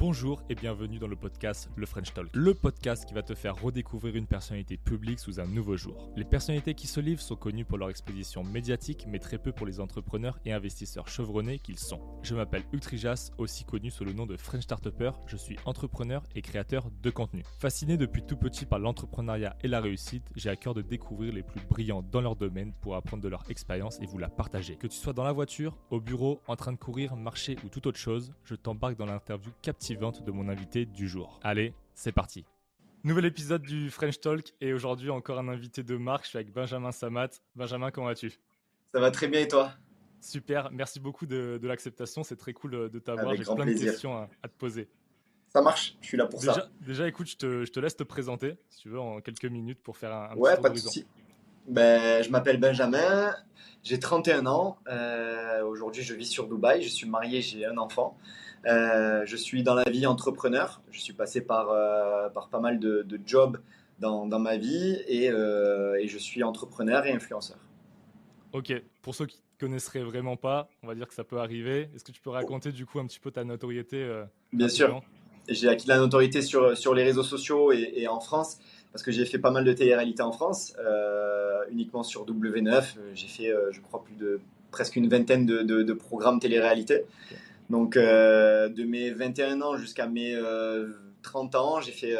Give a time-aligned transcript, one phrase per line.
[0.00, 3.60] Bonjour et bienvenue dans le podcast Le French Talk, le podcast qui va te faire
[3.60, 6.10] redécouvrir une personnalité publique sous un nouveau jour.
[6.16, 9.66] Les personnalités qui se livrent sont connues pour leur exposition médiatique, mais très peu pour
[9.66, 12.00] les entrepreneurs et investisseurs chevronnés qu'ils sont.
[12.22, 15.10] Je m'appelle Hugues Trijas, aussi connu sous le nom de French Startupper.
[15.26, 17.44] Je suis entrepreneur et créateur de contenu.
[17.58, 21.42] Fasciné depuis tout petit par l'entrepreneuriat et la réussite, j'ai à cœur de découvrir les
[21.42, 24.76] plus brillants dans leur domaine pour apprendre de leur expérience et vous la partager.
[24.76, 27.86] Que tu sois dans la voiture, au bureau, en train de courir, marcher ou toute
[27.86, 31.40] autre chose, je t'embarque dans l'interview captivante de mon invité du jour.
[31.42, 32.44] Allez, c'est parti.
[33.02, 36.24] Nouvel épisode du French Talk et aujourd'hui encore un invité de marque.
[36.24, 37.30] Je suis avec Benjamin Samat.
[37.56, 38.32] Benjamin, comment vas-tu?
[38.94, 39.72] Ça va très bien et toi?
[40.20, 42.22] Super, merci beaucoup de, l'acceptation.
[42.22, 43.34] C'est très cool de t'avoir.
[43.34, 44.88] J'ai plein de questions à, te poser.
[45.48, 46.68] Ça marche, je suis là pour ça.
[46.80, 50.12] Déjà, écoute, je te, laisse te présenter, si tu veux, en quelques minutes pour faire
[50.12, 51.04] un, un ouais, pas de souci.
[51.66, 53.34] Ben, je m'appelle Benjamin,
[53.82, 54.78] j'ai 31 ans.
[54.88, 56.82] Euh, aujourd'hui, je vis sur Dubaï.
[56.82, 58.16] Je suis marié, j'ai un enfant.
[58.66, 60.82] Euh, je suis dans la vie entrepreneur.
[60.90, 63.58] Je suis passé par, euh, par pas mal de, jobs
[63.98, 67.58] dans, dans, ma vie et, et, je suis entrepreneur et influenceur.
[68.52, 71.90] Ok, pour ceux qui ne connaisseraient vraiment pas, on va dire que ça peut arriver.
[71.94, 74.08] Est-ce que tu peux raconter du coup un petit peu ta notoriété
[74.52, 75.02] Bien sûr.
[75.48, 78.58] J'ai acquis de la notoriété sur, sur les réseaux sociaux et, et en France
[78.92, 82.94] parce que j'ai fait pas mal de télé-réalité en France, euh, uniquement sur W9.
[83.14, 87.04] J'ai fait, euh, je crois, plus de presque une vingtaine de, de, programmes télé-réalité.
[87.70, 90.36] Donc, euh, de mes 21 ans jusqu'à mes
[91.22, 92.16] 30 ans, j'ai fait,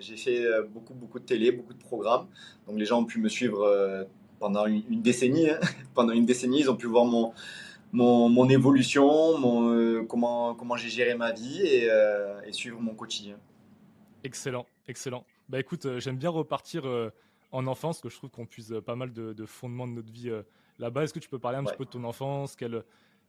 [0.00, 2.26] j'ai fait beaucoup, beaucoup de télé, beaucoup de programmes.
[2.68, 4.06] Donc, les gens ont pu me suivre
[4.38, 5.50] pendant une, décennie.
[5.50, 5.58] Hein.
[5.94, 7.32] pendant une décennie, ils ont pu voir mon,
[7.92, 11.88] mon, mon évolution, mon, comment, comment j'ai géré ma vie et,
[12.46, 13.36] et suivre mon quotidien.
[14.24, 15.24] Excellent, excellent.
[15.50, 17.10] Bah écoute, euh, j'aime bien repartir euh,
[17.52, 20.30] en enfance, que je trouve qu'on puise euh, pas mal de, fondements de notre vie
[20.78, 21.04] là-bas.
[21.04, 22.56] Est-ce que tu peux parler un petit peu de ton enfance?
[22.56, 22.82] Quel,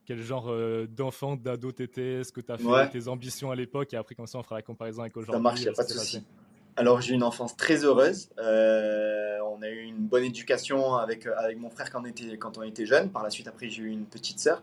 [0.06, 0.52] quel genre
[0.90, 4.28] d'enfant, d'ado t'étais Est-ce que tu as fait tes ambitions à l'époque Et après, comme
[4.28, 5.36] ça, on fera la comparaison avec aujourd'hui.
[5.36, 6.24] Ça marche, il a pas de souci.
[6.78, 8.30] Alors, j'ai une enfance très heureuse.
[8.38, 12.64] on a eu une bonne éducation avec, avec mon frère quand on, était, quand on
[12.64, 13.10] était jeune.
[13.10, 14.62] Par la suite, après, j'ai eu une petite sœur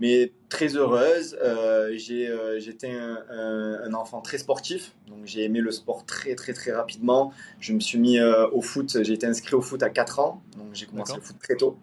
[0.00, 1.36] mais très heureuse.
[1.42, 6.72] Euh, euh, j'étais un, enfant très sportif, donc j'ai aimé le sport très très très
[6.72, 7.32] rapidement.
[7.60, 10.42] Je me suis mis euh, au foot, j'ai été inscrit au foot à 4 ans,
[10.56, 11.76] donc j'ai commencé le foot très tôt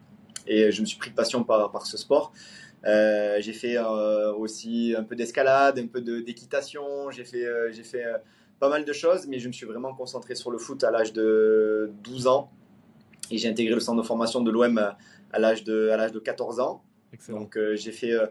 [0.47, 2.31] et je me suis pris de passion par, par ce sport.
[2.83, 3.77] J'ai fait
[4.37, 8.05] aussi un peu d'escalade, un peu d'équitation, j'ai fait, j'ai fait
[8.59, 11.13] pas mal de choses, mais je me suis vraiment concentré sur le foot à l'âge
[11.13, 12.51] de 12 ans
[13.31, 14.77] et j'ai intégré le centre de formation de l'OM
[15.31, 16.81] à l'âge de, à l'âge de 14 ans.
[17.29, 18.27] Donc euh, j'ai fait, euh,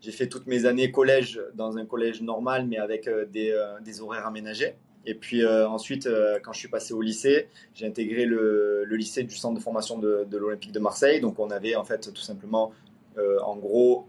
[0.00, 4.00] j'ai fait toutes mes années collège dans un collège normal, mais avec euh, des, des,
[4.00, 4.74] horaires aménagés.
[5.06, 6.06] Et puis ensuite,
[6.42, 9.96] quand je suis passé au lycée, j'ai intégré le, le, lycée du centre de formation
[9.96, 11.20] de, de l'Olympique de Marseille.
[11.22, 12.72] Donc on avait en fait tout simplement,
[13.44, 14.08] en gros,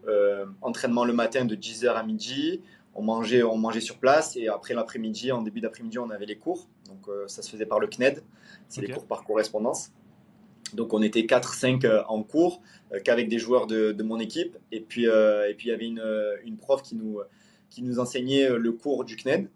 [0.62, 2.62] entraînement le matin de 10h à midi.
[2.96, 6.38] On mangeait, on mangeait sur place et après l'après-midi, en début d'après-midi, on avait les
[6.38, 6.68] cours.
[6.88, 8.24] Donc ça se faisait par le CNED,
[8.68, 9.92] c'est les cours par correspondance.
[10.74, 12.62] Donc on était 4-5 euh, en cours
[12.94, 14.58] euh, qu'avec des joueurs de, mon équipe.
[14.72, 16.04] Et puis, euh, et puis il y avait une,
[16.46, 17.20] une, prof qui nous,
[17.70, 19.50] qui nous enseignait le cours du CNED.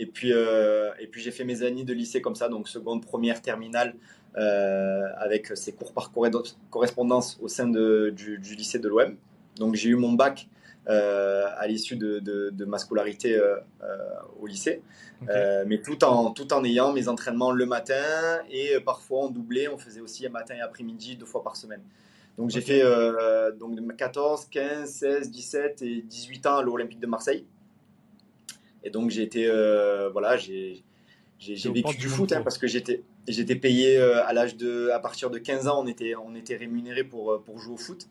[0.00, 3.42] Et puis, et puis j'ai fait mes années de lycée comme ça, donc seconde, première,
[3.42, 3.96] terminale,
[4.34, 6.12] avec ces cours par
[6.70, 9.16] correspondance au sein de, du, du, lycée de l'OM.
[9.56, 10.48] Donc j'ai eu mon bac
[10.88, 13.98] euh, à l'issue de, de, ma scolarité euh, euh,
[14.40, 14.80] au lycée.
[15.66, 19.76] mais tout en, tout en ayant mes entraînements le matin et parfois on doublait, on
[19.76, 21.82] faisait aussi un matin et après-midi deux fois par semaine.
[22.38, 22.82] Donc j'ai fait
[23.58, 27.44] donc 14, 15, 16, 17 et 18 ans à l'Olympique de Marseille.
[28.82, 29.46] Et donc j'ai été,
[30.10, 30.82] voilà, j'ai
[31.38, 33.02] j'ai vécu du foot hein, parce que j'étais
[33.32, 37.04] j'étais payé à l'âge de à partir de 15 ans on était on était rémunéré
[37.04, 38.08] pour pour jouer au foot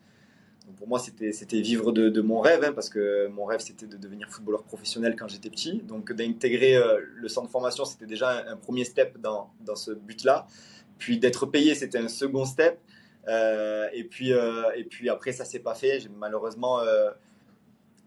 [0.76, 4.28] pour moi, c'était vivre de, mon rêve, hein, parce que mon rêve, c'était de devenir
[4.28, 5.80] footballeur professionnel quand j'étais petit.
[5.82, 9.92] Donc, d'intégrer euh, le centre de formation, c'était déjà un, premier step dans, dans ce
[9.92, 10.46] but-là.
[10.98, 12.78] Puis, d'être payé, c'était un second step.
[13.28, 16.06] Euh, et, puis, euh, et puis, après, ça s'est pas fait.
[16.16, 16.80] Malheureusement,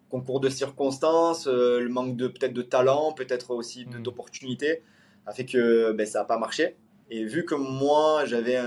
[0.09, 4.03] concours de circonstances, le manque de peut-être de talent, peut-être aussi hmm.
[4.03, 4.84] d'opportunités,
[5.25, 6.75] a fait que ben, ça n'a pas marché.
[7.13, 8.58] Et vu que moi, j'avais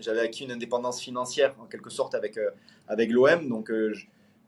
[0.00, 2.50] j'avais acquis une indépendance financière en quelque sorte avec, euh,
[2.88, 3.92] avec l'OM, donc euh,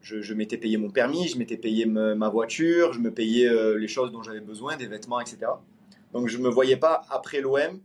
[0.01, 3.77] je, je, m'étais payé mon permis, je m'étais payé ma voiture, je me payais euh,
[3.77, 5.37] les choses dont j'avais besoin, des vêtements, etc.
[6.11, 7.79] Donc je ne me voyais pas, après l'OM,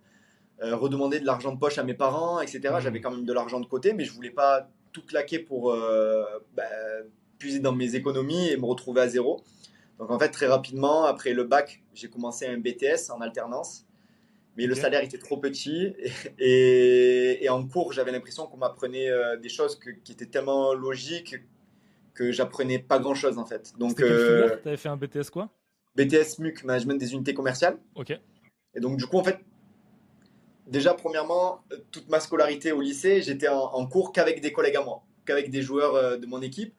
[0.62, 2.60] redemander de l'argent de poche à mes parents, etc.
[2.64, 2.80] Mmh.
[2.80, 5.76] J'avais quand même de l'argent de côté, mais je voulais pas tout claquer pour
[6.56, 6.62] bah,
[7.38, 9.42] puiser dans mes économies et me retrouver à zéro.
[9.98, 13.84] Donc en fait, très rapidement, après le bac, j'ai commencé un BTS en alternance
[14.56, 15.94] mais le salaire était trop petit.
[16.38, 21.36] Et, en cours, j'avais l'impression qu'on m'apprenait euh, des choses qui étaient tellement logiques
[22.14, 23.72] que j'apprenais pas grand chose en fait.
[23.78, 25.50] Donc, euh, tu avais fait un BTS quoi?
[25.96, 27.78] BTS MUC, Management des unités commerciales.
[27.94, 28.12] Ok.
[28.74, 29.38] Et donc, du coup, en fait,
[30.66, 31.60] déjà, premièrement,
[31.90, 35.62] toute ma scolarité au lycée, j'étais en, cours qu'avec des collègues à moi, qu'avec des
[35.62, 36.74] joueurs euh, de mon équipe.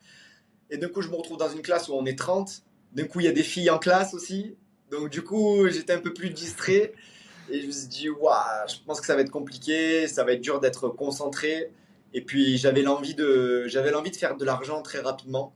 [0.69, 2.63] Et d'un coup, je me retrouve dans une classe où on est 30.
[2.94, 4.57] D'un coup, il y a des filles en classe aussi.
[4.89, 6.94] Donc, du coup, j'étais un peu plus distrait.
[7.50, 10.33] Et je me suis dit, waouh, je pense que ça va être compliqué, ça va
[10.33, 11.71] être dur d'être concentré.
[12.13, 15.53] Et puis, j'avais l'envie de, j'avais l'envie de faire de l'argent très rapidement.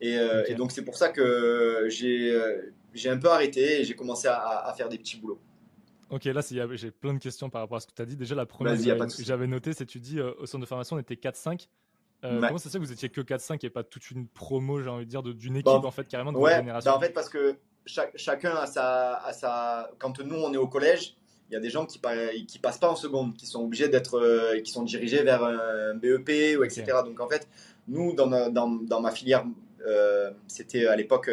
[0.00, 3.84] Et, euh, et donc, c'est pour ça que j'ai, euh, j'ai un peu arrêté et
[3.84, 5.40] j'ai commencé à, à faire des petits boulots.
[6.10, 6.40] Ok, là,
[6.72, 8.16] j'ai plein de questions par rapport à ce que tu as dit.
[8.16, 10.98] Déjà, la première que j'avais notée, c'est tu dis euh, au centre de formation, on
[10.98, 11.68] était 4-5.
[12.24, 14.82] Euh, comment ça se fait que vous étiez que 4-5 et pas toute une promo,
[14.82, 16.90] j'ai envie de dire, d'une équipe, en fait, carrément de ouais, génération?
[16.90, 17.56] Bah, En fait, parce que
[18.16, 19.90] chacun a sa, a sa.
[19.98, 21.16] Quand nous, on est au collège,
[21.48, 22.00] il y a des gens qui,
[22.46, 24.18] qui passent pas en seconde, qui sont obligés d'être.
[24.18, 26.84] Euh, qui sont dirigés vers un BEP, ou etc.
[27.04, 27.48] Donc, en fait,
[27.88, 29.44] nous, dans ma, dans, dans ma filière,
[30.48, 31.30] c'était à l'époque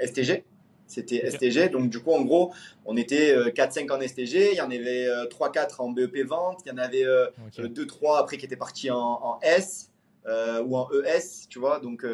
[0.00, 0.44] STG.
[0.92, 1.70] C'était STG.
[1.70, 2.52] Donc, du coup, en gros,
[2.84, 4.52] on était 4-5 euh, en STG.
[4.52, 6.60] Il y en avait 3-4 euh, en BEP vente.
[6.66, 9.90] Il y en avait 2-3 euh, après qui étaient partis en, S.
[10.26, 11.80] ou en ES, tu vois.
[11.80, 12.04] Donc,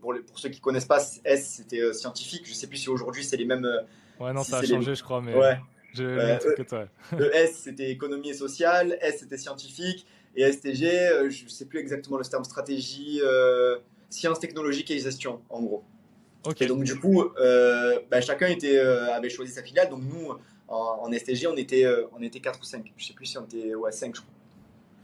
[0.00, 2.46] pour, pour ceux qui connaissent pas, S, c'était scientifique.
[2.46, 3.68] Je sais plus si aujourd'hui c'est les mêmes.
[4.18, 5.20] ouais, non, ça a changé, je crois.
[5.20, 5.58] Mais ouais.
[5.98, 8.98] ES, c'était économie et sociale.
[9.00, 10.06] S, c'était scientifique.
[10.36, 13.20] Et STG, je sais plus exactement le terme stratégie,
[14.08, 15.84] sciences technologiques et gestion, en gros.
[16.60, 19.90] Et donc, du coup, euh, bah, chacun était, euh, avait choisi sa filiale.
[19.90, 20.32] Donc, nous,
[20.68, 22.92] en, STG, on était, euh, on était 4 ou 5.
[22.96, 24.32] Je sais plus si on était ouais, 5, je crois.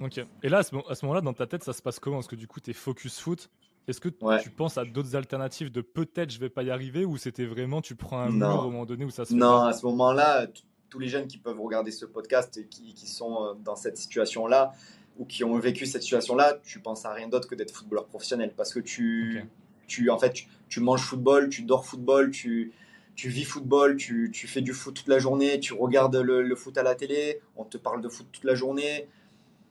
[0.01, 0.21] Ok.
[0.43, 2.21] Et là, à ce, moment-là, dans ta tête, ça se passe comment?
[2.21, 3.51] Est-ce que du coup, tu es focus foot?
[3.89, 4.09] Est-ce que
[4.43, 7.81] tu penses à d'autres alternatives de peut-être je vais pas y arriver ou c'était vraiment
[7.81, 10.49] tu prends un mur au moment donné où ça se Non, à ce moment-là,
[10.91, 14.73] tous les jeunes qui peuvent regarder ce podcast et qui, qui sont dans cette situation-là
[15.19, 18.53] ou qui ont vécu cette situation-là, tu penses à rien d'autre que d'être footballeur professionnel
[18.57, 19.45] parce que tu,
[19.87, 22.73] tu en fait, tu, manges football, tu dors football, tu,
[23.15, 26.77] tu vis football, tu, tu, fais du foot toute la journée, tu regardes le, foot
[26.77, 29.09] à la télé, on te parle de foot toute la journée.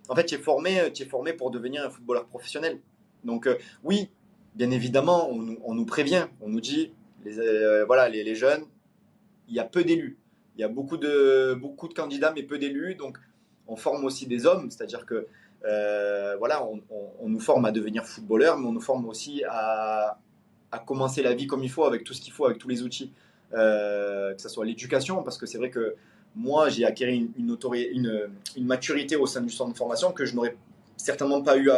[0.10, 2.80] En fait, tu es formé, tu es formé pour devenir un footballeur professionnel.
[3.25, 4.10] Donc euh, oui,
[4.54, 6.94] bien évidemment, on, nous prévient, on nous dit,
[7.25, 8.63] les, euh, voilà, les, jeunes,
[9.50, 10.18] il y a peu d'élus.
[10.56, 12.96] Il y a beaucoup de, beaucoup de candidats, mais peu d'élus.
[12.96, 13.18] Donc,
[13.68, 15.28] on forme aussi des hommes, c'est-à-dire que
[15.66, 20.19] euh, voilà, on, nous forme à devenir footballeur, mais on nous forme aussi à,
[20.86, 23.12] commencer la vie comme il faut, avec tout ce qu'il faut, avec tous les outils,
[23.52, 25.96] que ce soit l'éducation, parce que c'est vrai que
[26.35, 27.31] moi, j'ai acquis une,
[28.55, 30.55] une, maturité au sein du centre de formation que je n'aurais
[30.97, 31.69] certainement pas eu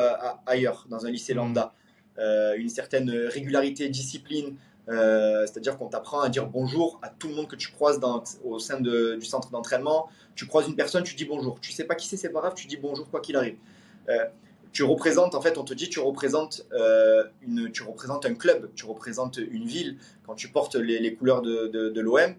[0.45, 1.37] ailleurs, dans un lycée mmh.
[1.37, 1.73] lambda.
[2.17, 4.55] Euh, une certaine régularité, discipline,
[4.87, 8.57] c'est-à-dire qu'on t'apprend à dire bonjour à tout le monde que tu croises dans, au
[8.57, 10.09] sein du centre d'entraînement.
[10.35, 11.59] Tu croises une personne, tu dis bonjour.
[11.59, 13.57] Tu sais pas qui c'est, c'est pas grave, tu dis bonjour quoi qu'il arrive.
[14.09, 14.25] Euh,
[14.71, 18.69] tu représentes, en fait, on te dit, tu représentes, euh, une, tu représentes un club,
[18.75, 19.97] tu représentes une ville.
[20.25, 22.35] Quand tu portes les, couleurs de, de, l'OM,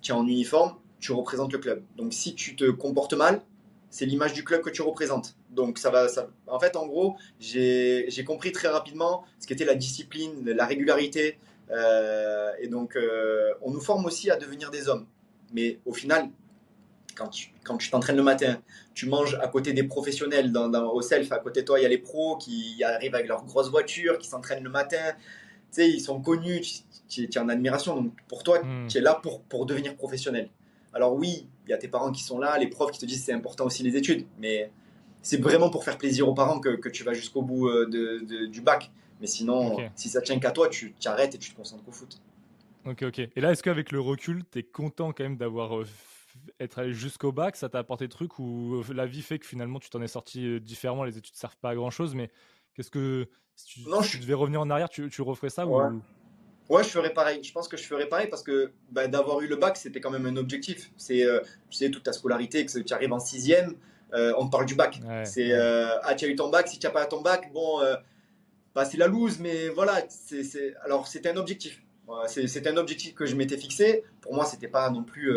[0.00, 1.82] tu es en uniforme, tu représentes le club.
[1.96, 3.42] Donc, si tu te comportes mal,
[3.90, 5.36] c'est l'image du club que tu représentes.
[5.50, 6.08] Donc, ça va.
[6.08, 6.28] Ça...
[6.46, 11.38] En fait, en gros, j'ai compris très rapidement ce qu'était la discipline, la régularité.
[11.70, 12.96] Euh, et donc,
[13.62, 15.06] on nous forme aussi à devenir des hommes.
[15.52, 16.30] Mais au final,
[17.64, 18.60] quand tu t'entraînes le matin,
[18.94, 21.86] tu manges à côté des professionnels dans, au self, à côté de toi, il y
[21.86, 25.12] a les pros qui arrivent avec leurs grosses voitures, qui s'entraînent le matin.
[25.72, 26.62] Tu sais, ils sont connus,
[27.08, 27.96] tu, es en admiration.
[27.96, 28.88] Donc pour toi, hmm.
[28.88, 30.48] tu es là pour, pour devenir professionnel.
[30.92, 33.24] Alors oui, il y a tes parents qui sont là, les profs qui te disent
[33.24, 34.70] c'est important aussi les études, mais
[35.22, 38.46] c'est vraiment pour faire plaisir aux parents que, que tu vas jusqu'au bout euh, de,
[38.46, 38.90] du bac.
[39.20, 42.18] Mais sinon, si ça tient qu'à toi, tu t'arrêtes et tu te concentres au foot.
[42.86, 43.18] Ok, ok.
[43.18, 45.84] Et là, est-ce qu'avec le recul, tu es content quand même d'avoir euh,
[46.58, 49.46] être allé jusqu'au bac, ça t'a apporté des trucs ou euh, la vie fait que
[49.46, 52.14] finalement tu t'en es sorti euh, différemment, les études ne servent pas à grand chose,
[52.14, 52.30] mais
[52.74, 54.18] qu'est-ce que si tu, non, je...
[54.18, 55.84] devais revenir en arrière, tu, tu referais ça ouais.
[55.84, 56.00] Ou...
[56.70, 56.84] ouais.
[56.84, 57.42] je ferais pareil.
[57.42, 60.10] Je pense que je ferais pareil parce que bah, d'avoir eu le bac, c'était quand
[60.10, 60.90] même un objectif.
[60.96, 63.74] C'est, euh, tu sais, toute ta scolarité, que tu arrives en sixième,
[64.12, 65.00] on te parle du bac.
[65.24, 67.80] c'est ah, tu as eu ton bac, si tu n'as pas ton bac, bon,
[68.74, 70.02] bah, c'est la loose, mais voilà.
[70.08, 71.82] C'est, Alors, c'était un objectif.
[72.26, 74.02] C'était un objectif que je m'étais fixé.
[74.20, 75.30] Pour moi, c'était pas non plus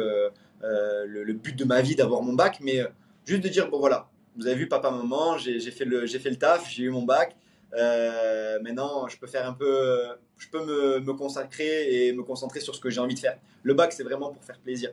[0.64, 2.88] euh, le, but de ma vie d'avoir mon bac, mais euh,
[3.26, 6.30] juste de dire bon voilà, vous avez vu papa maman, j'ai fait le j'ai fait
[6.30, 7.36] le taf, j'ai eu mon bac.
[7.76, 10.06] Euh, maintenant, je peux faire un peu,
[10.38, 13.38] je peux me, me, consacrer et me concentrer sur ce que j'ai envie de faire.
[13.64, 14.92] Le bac, c'est vraiment pour faire plaisir.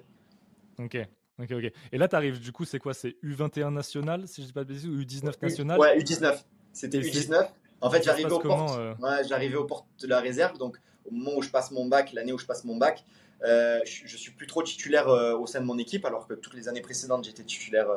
[0.78, 0.96] Ok.
[1.38, 1.72] Ok, ok.
[1.92, 2.92] Et là, tu arrives, du coup, c'est quoi?
[2.92, 5.78] C'est U21 national, si je dis pas de bêtises, ou U19 national?
[5.78, 6.38] Ouais, U19.
[6.72, 7.48] C'était U19.
[7.80, 10.58] En fait, j'arrivais aux, portes, ouais, aux portes de la réserve.
[10.58, 13.04] Donc, au moment où je passe mon bac, l'année où je passe mon bac,
[13.42, 16.34] euh, je, je, suis plus trop titulaire euh, au sein de mon équipe, alors que
[16.34, 17.88] toutes les années précédentes, j'étais titulaire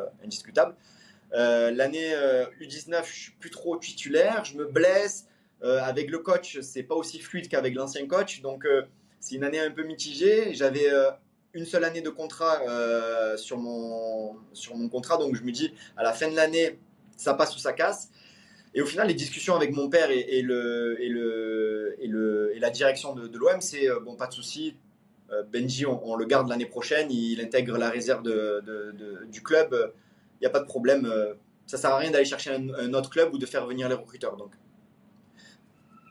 [1.33, 1.71] euh.
[1.71, 2.13] L'année
[2.61, 5.27] U19, je suis plus trop titulaire, je me blesse.
[5.61, 8.41] avec le coach, c'est pas aussi fluide qu'avec l'ancien coach.
[8.41, 8.67] Donc,
[9.19, 10.53] c'est une année un peu mitigée.
[10.53, 10.87] J'avais
[11.53, 12.61] une seule année de contrat
[13.37, 14.35] sur, mon,
[14.91, 15.17] contrat.
[15.17, 16.79] Donc, je me dis, à la fin de l'année,
[17.17, 18.09] ça passe ou ça casse.
[18.75, 20.41] Et au final, les discussions avec mon père et,
[22.59, 24.75] la direction de, l'OM, c'est bon, pas de souci.
[25.51, 27.11] Benji, on, le garde l'année prochaine.
[27.11, 28.23] Il intègre la réserve
[29.31, 29.93] du club.
[30.43, 31.11] N'y a pas de problème.
[31.65, 34.35] Ça sert à rien d'aller chercher un, autre club ou de faire venir les recruteurs.
[34.35, 34.51] Donc,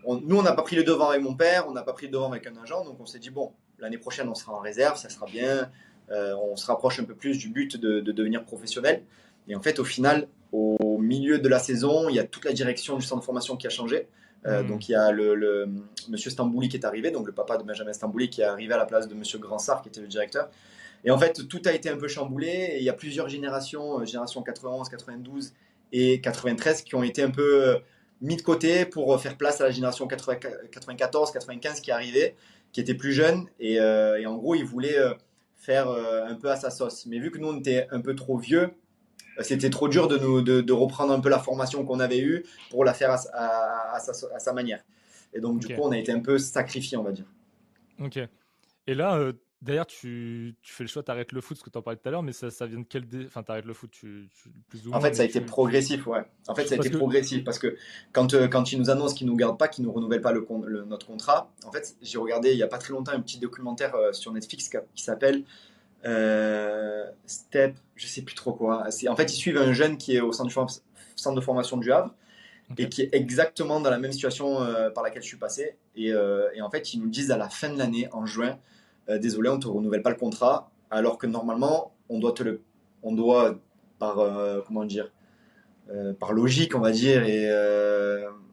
[0.07, 2.13] nous, on n'a pas pris le devant avec mon père, on n'a pas pris le
[2.13, 2.85] devant avec un agent.
[2.85, 5.71] Donc, on s'est dit, bon, l'année prochaine, on sera en réserve, ça sera bien.
[6.11, 9.05] on se rapproche un peu plus du but de, de devenir professionnel.
[9.49, 12.53] Et en fait, au final, au milieu de la saison, il y a toute la
[12.53, 14.09] direction du centre de formation qui a changé.
[14.47, 14.69] Euh, hmm.
[14.69, 15.69] Donc il y a le,
[16.09, 18.77] monsieur Stambouli qui est arrivé, donc le papa de Benjamin Stambouli qui est arrivé à
[18.77, 20.51] la place de monsieur Grandsart qui était le directeur.
[21.05, 24.01] Et en fait, tout a été un peu chamboulé et il y a plusieurs générations,
[24.01, 25.53] euh, génération 91, 92
[25.93, 27.79] et 93 qui ont été un peu euh,
[28.21, 32.37] mis de côté pour faire place à la génération 94, 95 qui arrivait,
[32.73, 34.97] qui était plus jeune et, et en gros, ils voulaient
[35.57, 37.05] faire un peu à sa sauce.
[37.07, 38.71] Mais vu que nous on était un peu trop vieux,
[39.41, 42.85] c'était trop dur de, nous, de, reprendre un peu la formation qu'on avait eue pour
[42.85, 44.83] la faire à, sa, manière.
[45.33, 47.25] Et donc, du coup, on a été un peu sacrifié, on va dire.
[48.01, 48.19] Ok.
[48.87, 49.33] Et là, euh,
[49.63, 52.09] d'ailleurs, tu, fais le choix, tu arrêtes le foot, ce que tu en parlais tout
[52.09, 53.05] à l'heure, mais ça, ça vient de quel.
[53.27, 54.29] Enfin, tu arrêtes le foot, tu,
[54.69, 54.99] plus ou moins.
[54.99, 56.25] En fait, ça a été progressif, ouais.
[56.49, 57.77] En fait, ça a été progressif parce que
[58.13, 60.21] quand, euh, quand ils nous annoncent qu'ils ne nous gardent pas, qu'ils ne nous renouvellent
[60.21, 60.45] pas le,
[60.85, 63.95] notre contrat, en fait, j'ai regardé il n'y a pas très longtemps un petit documentaire
[63.95, 65.45] euh, sur Netflix qui s'appelle
[66.05, 68.85] euh, Step, je sais plus trop quoi.
[69.09, 70.49] En fait, ils suivent un jeune qui est au centre
[71.35, 72.13] de, formation du Havre
[72.79, 75.77] et qui est exactement dans la même situation par laquelle je suis passé.
[75.95, 78.59] Et, en fait, ils nous disent à la fin de l'année, en juin,
[79.09, 82.63] désolé, on te renouvelle pas le contrat, alors que normalement, on doit te le,
[83.03, 83.57] on doit
[83.99, 84.17] par
[84.67, 85.11] comment dire,
[86.19, 87.51] par logique, on va dire, et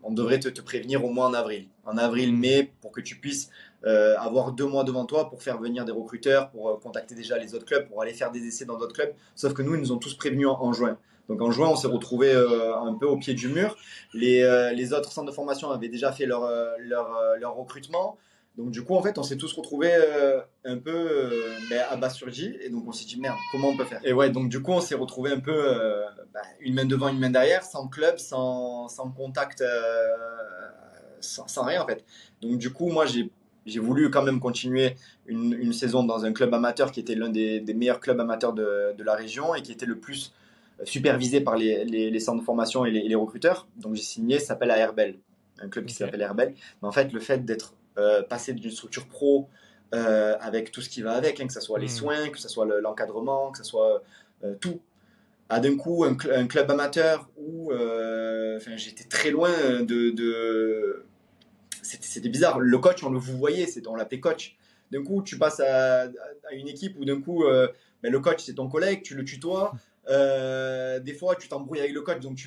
[0.03, 3.49] on devrait te, prévenir au moins en avril, en avril-mai, pour que tu puisses
[3.85, 7.37] euh, avoir deux mois devant toi pour faire venir des recruteurs, pour euh, contacter déjà
[7.37, 9.13] les autres clubs, pour aller faire des essais dans d'autres clubs.
[9.35, 10.97] Sauf que nous, ils nous ont tous prévenus en, juin.
[11.27, 13.77] Donc en juin, on s'est retrouvé euh, un peu au pied du mur.
[14.13, 14.41] Les,
[14.75, 18.17] les, autres centres de formation avaient déjà fait leur, leur, leur recrutement.
[18.59, 19.91] Donc du coup, en fait, on s'est tous retrouvés
[20.65, 21.31] un peu
[21.69, 22.55] ben, abasourdis.
[22.61, 24.01] Et donc on s'est dit, merde, comment on peut faire?
[24.03, 25.75] Et ouais, donc du coup, on s'est retrouvés un peu
[26.33, 29.63] ben, une main devant, une main derrière, sans club, sans, sans contact,
[31.21, 32.03] sans, sans, rien en fait.
[32.41, 33.31] Donc du coup, moi, j'ai
[33.69, 37.61] j'ai voulu quand même continuer une, saison dans un club amateur qui était l'un des,
[37.73, 40.33] meilleurs clubs amateurs de, la région et qui était le plus
[40.79, 43.67] euh, supervisé par les, centres de formation et les, recruteurs.
[43.77, 45.19] Donc j'ai signé, ça s'appelle Herbel,
[45.61, 46.53] un club qui s'appelle Herbel.
[46.81, 49.47] Mais en fait, le fait d'être euh, passé d'une structure pro
[49.93, 51.89] euh, avec tout ce qui va avec, hein, que ce soit les hmm.
[51.89, 54.03] soins, que ce soit l'encadrement, que ce soit
[54.61, 54.79] tout,
[55.49, 57.71] à d'un coup un, club amateur où
[58.77, 59.51] j'étais très loin
[59.81, 61.05] de
[61.81, 62.59] c'était bizarre.
[62.59, 64.55] Le coach, on le vous voyez, on l'appelait coach.
[64.91, 66.05] D'un coup, tu passes à,
[66.51, 67.67] une équipe où d'un coup, euh,
[68.01, 69.73] ben, le coach, c'est ton collègue, tu le tutoies.
[70.09, 72.19] Euh, des fois, tu t'embrouilles avec le coach.
[72.19, 72.39] Donc,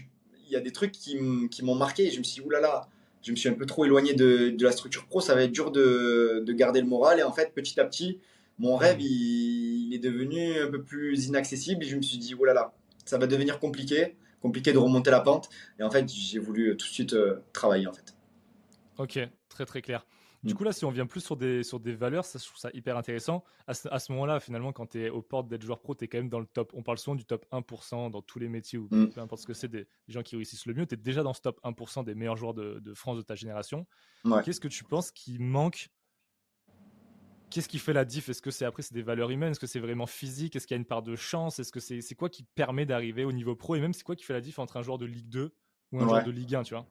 [0.46, 2.06] il y a des trucs qui m'ont marqué.
[2.06, 2.88] Et je me suis dit, oulala,
[3.22, 5.20] je me suis un peu trop éloigné de, la structure pro.
[5.20, 7.20] Ça va être dur de, garder le moral.
[7.20, 8.20] Et en fait, petit à petit,
[8.58, 11.84] mon rêve, il, est devenu un peu plus inaccessible.
[11.84, 12.72] Et je me suis dit, oulala,
[13.04, 14.16] ça va devenir compliqué.
[14.40, 15.48] Compliqué de remonter la pente.
[15.78, 18.14] Et en fait, j'ai voulu tout de suite euh, travailler, en fait.
[18.98, 20.04] Ok, très très clair.
[20.42, 20.56] Du mm.
[20.56, 22.70] coup, là, si on vient plus sur des, sur des valeurs, ça, je trouve ça
[22.74, 23.44] hyper intéressant.
[23.66, 26.18] À ce, moment-là, finalement, quand tu es aux portes d'être joueur pro, tu es quand
[26.18, 26.72] même dans le top.
[26.74, 29.10] On parle souvent du top 1% dans tous les métiers ou mm.
[29.10, 30.86] peu importe ce que c'est, des, gens qui réussissent le mieux.
[30.86, 33.86] Tu es déjà dans ce top 1% des meilleurs joueurs de, France de ta génération.
[34.44, 35.88] Qu'est-ce que tu penses qui manque?
[37.50, 38.30] Qu'est-ce qui fait la diff?
[38.30, 39.50] Est-ce que c'est après c'est des valeurs humaines?
[39.50, 40.56] Est-ce que c'est vraiment physique?
[40.56, 41.58] Est-ce qu'il y a une part de chance?
[41.58, 43.76] Est-ce que c'est c'est quoi qui permet d'arriver au niveau pro?
[43.76, 45.54] Et même c'est quoi qui fait la diff entre un joueur de Ligue 2
[45.92, 46.86] ou un joueur de Ligue 1, tu vois?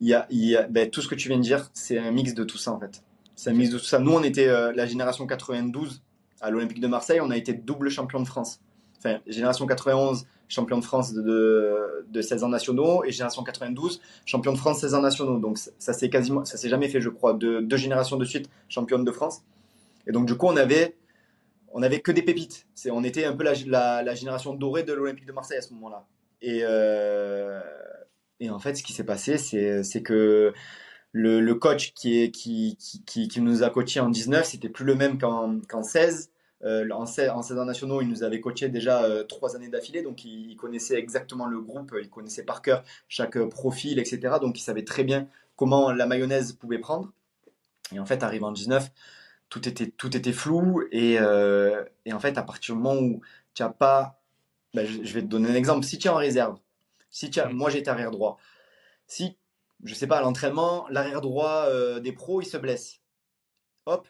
[0.00, 0.26] Y a,
[0.68, 2.80] ben, tout ce que tu viens de dire, c'est un mix de tout ça en
[2.80, 3.02] fait.
[3.34, 3.98] C'est un mix de tout ça.
[3.98, 6.02] Nous, on était euh, la génération 92
[6.40, 8.60] à l'Olympique de Marseille, on a été double champion de France.
[8.98, 14.52] Enfin, génération 91, champion de France de, de, 16 ans nationaux, et génération 92, champion
[14.52, 15.38] de France 16 ans nationaux.
[15.38, 18.48] Donc ça s'est quasiment, ça s'est jamais fait, je crois, de, deux générations de suite
[18.68, 19.42] championne de France.
[20.06, 20.96] Et donc du coup, on avait,
[21.72, 22.66] on avait que des pépites.
[22.74, 26.06] C'est, on était un peu la génération dorée de l'Olympique de Marseille à ce moment-là.
[26.42, 27.60] Et euh,
[28.40, 30.52] et en fait, ce qui s'est passé, c'est que
[31.12, 32.78] le, coach qui,
[33.40, 36.30] nous a coaché en 19, c'était plus le même qu'en 16.
[36.64, 37.30] Euh, en, 16.
[37.30, 40.56] En 16 ans nationaux, il nous avait coaché déjà euh, trois années d'affilée, donc il,
[40.56, 44.36] connaissait exactement le groupe, il connaissait par cœur chaque profil, etc.
[44.40, 47.12] Donc il savait très bien comment la mayonnaise pouvait prendre.
[47.92, 48.90] Et en fait, arrivé en 19,
[49.48, 50.82] tout était, tout était flou.
[50.92, 53.20] Et, euh, et en fait, à partir du moment où
[53.54, 54.20] tu n'as pas.
[54.74, 55.86] Ben, je vais te donner un exemple.
[55.86, 56.58] Si tu es en réserve,
[57.16, 58.36] si tu moi j'étais arrière droit.
[59.06, 59.38] Si
[59.84, 61.66] je sais pas, à l'entraînement, l'arrière droit
[62.00, 63.00] des pros, il se blesse.
[63.86, 64.06] Hop,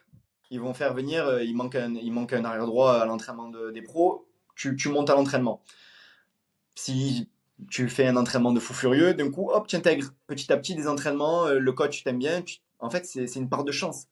[0.51, 3.83] ils vont faire venir, il manque un, il manque un arrière droit à l'entraînement des
[3.83, 5.63] pros, tu, tu montes à l'entraînement.
[6.75, 7.29] Si
[7.71, 10.75] tu fais un entraînement de fou furieux, d'un coup, hop, tu intègres petit à petit
[10.75, 12.43] des entraînements, le coach t'aime bien,
[12.81, 14.07] en fait, c'est une part de chance.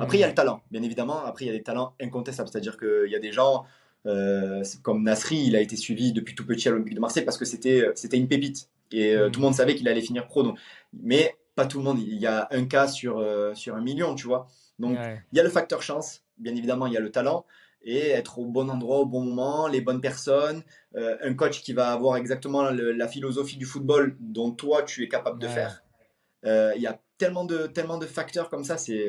[0.00, 1.24] Après, il y a le talent, bien évidemment.
[1.24, 2.48] Après, il y a des talents incontestables.
[2.48, 3.66] C'est-à-dire qu'il y a des gens
[4.06, 7.38] euh, comme Nasri, il a été suivi depuis tout petit à l'Olympique de Marseille parce
[7.38, 8.68] que c'était c'était une pépite.
[8.90, 10.42] Et euh, tout le monde savait qu'il allait finir pro.
[10.42, 10.58] Donc.
[10.92, 11.98] Mais pas tout le monde.
[12.00, 14.48] Il y a un cas sur, euh, sur un million, tu vois.
[14.78, 14.98] Donc,
[15.32, 16.24] il y a le facteur chance.
[16.38, 17.46] Bien évidemment, il y a le talent.
[17.84, 20.62] Et être au bon endroit au bon moment, les bonnes personnes,
[20.94, 25.40] un coach qui va avoir exactement la philosophie du football dont toi tu es capable
[25.40, 25.82] de faire.
[26.44, 29.08] Il y a tellement de, tellement de facteurs comme ça, c'est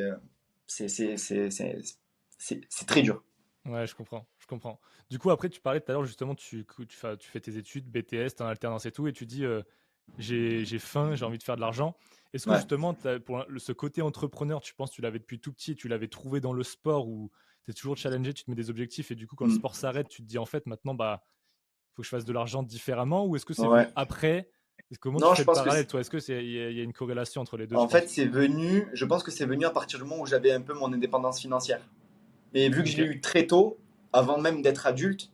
[0.68, 1.16] c'est
[2.88, 3.24] très dur.
[3.66, 4.79] Ouais, je comprends, comprends.
[5.10, 7.57] Du coup, après, tu parlais tout à l'heure, justement, tu, tu, fais, tu fais tes
[7.57, 9.62] études, BTS, tu en alternance et tout, et tu dis, euh,
[10.17, 11.95] j'ai faim, j'ai envie de faire de l'argent.
[12.33, 12.95] Est-ce que justement,
[13.25, 16.39] pour ce côté entrepreneur, tu penses que tu l'avais depuis tout petit, tu l'avais trouvé
[16.39, 17.31] dans le sport où
[17.63, 19.55] tu es toujours challengé, tu te mets des objectifs, et du coup, quand le mmh.
[19.55, 21.24] sport s'arrête, tu te dis, en fait, maintenant, bah,
[21.93, 24.50] faut que je fasse de l'argent différemment, ou est-ce que c'est après?
[25.00, 26.01] Comment non, tu fais je pense parallèle, toi?
[26.01, 29.05] Est-ce qu'il y, y, a une corrélation entre les deux En fait, c'est venu, je
[29.05, 31.81] pense que c'est venu à partir du moment où j'avais un peu mon indépendance financière.
[32.53, 33.79] Et vu que je l'ai eu très tôt,
[34.13, 35.29] avant même d'être adulte,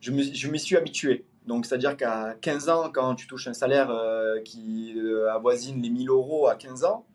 [0.00, 0.10] je
[0.48, 1.24] m'y suis habitué.
[1.46, 5.90] Donc, c'est-à-dire qu'à 15 ans, quand tu touches un salaire euh, qui euh, avoisine les
[5.90, 7.06] 1000 euros à 15 ans,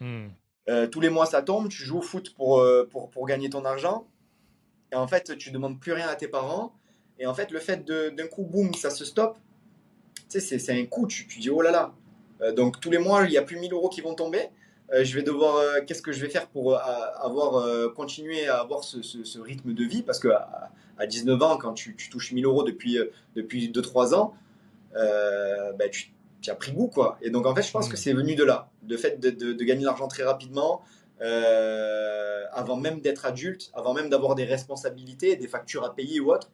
[0.00, 0.26] hmm.
[0.68, 3.64] euh, tous les mois ça tombe, tu joues au foot pour, pour, pour, gagner ton
[3.64, 4.06] argent.
[4.92, 6.74] Et en fait, tu demandes plus rien à tes parents.
[7.18, 9.38] Et en fait, le fait d'un coup, boum, ça se stoppe,
[10.28, 12.52] tu sais, c'est un coup, tu, tu, dis, oh là là.
[12.52, 14.50] donc, tous les mois, il n'y a plus 1000 euros qui vont tomber.
[14.92, 16.78] Euh, je vais devoir, euh, qu'est-ce que je vais faire pour euh,
[17.20, 20.02] avoir, continuer à avoir ce, rythme de vie?
[20.02, 22.98] Parce que à, 19 ans, quand tu, touches 1000 euros depuis,
[23.34, 24.34] depuis 2-3 ans,
[24.94, 26.12] bah, tu,
[26.48, 26.88] as pris goût.
[26.88, 27.18] Quoi.
[27.22, 27.96] Et donc, en fait, je pense que mmh.
[27.96, 30.82] c'est venu de là, de fait de, de, gagner de l'argent très rapidement,
[31.20, 36.50] avant même d'être adulte, avant même d'avoir des responsabilités, des factures à payer ou autre.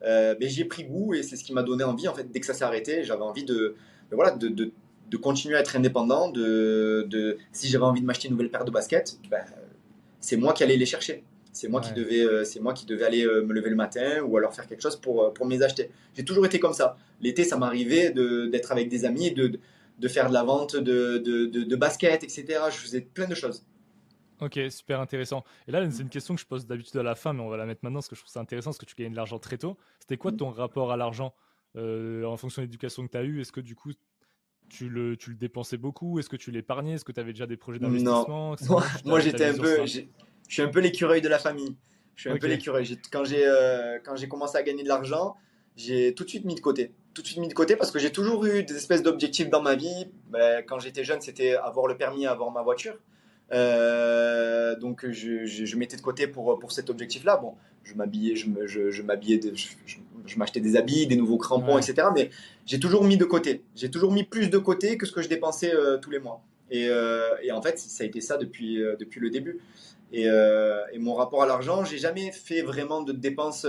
[0.00, 2.46] Ben, j'ai pris goût et c'est ce qui m'a donné envie, en fait, dès que
[2.46, 3.76] ça s'est arrêté, j'avais envie de,
[4.10, 4.72] voilà, de, de
[5.10, 8.64] de continuer à être indépendant, de, de si j'avais envie de m'acheter une nouvelle paire
[8.64, 9.44] de baskets, ben,
[10.20, 11.24] c'est moi qui allais les chercher.
[11.56, 14.20] C'est moi, qui devais, euh, c'est moi qui devais aller euh, me lever le matin
[14.20, 15.90] ou alors faire quelque chose pour, euh, pour me les acheter.
[16.14, 16.98] J'ai toujours été comme ça.
[17.22, 19.58] L'été, ça m'arrivait d'être avec des amis, de,
[19.98, 22.44] de faire de la vente de, de, de, baskets, etc.
[22.70, 23.64] Je faisais plein de choses.
[24.42, 25.44] Ok, super intéressant.
[25.66, 27.56] Et là, c'est une question que je pose d'habitude à la fin, mais on va
[27.56, 29.38] la mettre maintenant parce que je trouve ça intéressant, parce que tu gagnes de l'argent
[29.38, 29.78] très tôt.
[30.00, 30.36] C'était quoi mm.
[30.36, 31.34] ton rapport à l'argent
[31.74, 33.40] en fonction de l'éducation que tu as eue?
[33.40, 33.92] Est-ce que du coup,
[34.68, 36.18] tu le, tu le dépensais beaucoup?
[36.18, 36.94] Est-ce que tu l'épargnais?
[36.94, 38.56] Est-ce que tu avais déjà des projets d'investissement?
[38.68, 40.02] Non, moi, j'étais un peu, je
[40.48, 41.76] suis un peu l'écureuil de la famille.
[42.14, 42.98] Je suis un peu l'écureuil.
[43.12, 45.36] Quand j'ai euh, quand j'ai commencé à gagner de l'argent,
[45.76, 46.92] j'ai tout de suite mis de côté.
[47.12, 49.62] Tout de suite mis de côté parce que j'ai toujours eu des espèces d'objectifs dans
[49.62, 50.08] ma vie.
[50.30, 52.96] Ben, quand j'étais jeune, c'était avoir le permis, avoir ma voiture.
[53.52, 57.36] Euh, donc je, je, mettais de côté pour, pour cet objectif-là.
[57.36, 59.98] Bon, je m'habillais, je, je, je m'habillais, je,
[60.38, 62.08] m'achetais des habits, des nouveaux crampons, etc.
[62.14, 62.30] Mais
[62.64, 63.62] j'ai toujours mis de côté.
[63.74, 66.42] J'ai toujours mis plus de côté que ce que je dépensais euh, tous les mois.
[66.70, 69.60] Et, euh, et, en fait, ça a été ça depuis, depuis le début.
[70.12, 73.66] Et, et mon rapport à l'argent, j'ai jamais fait vraiment de dépenses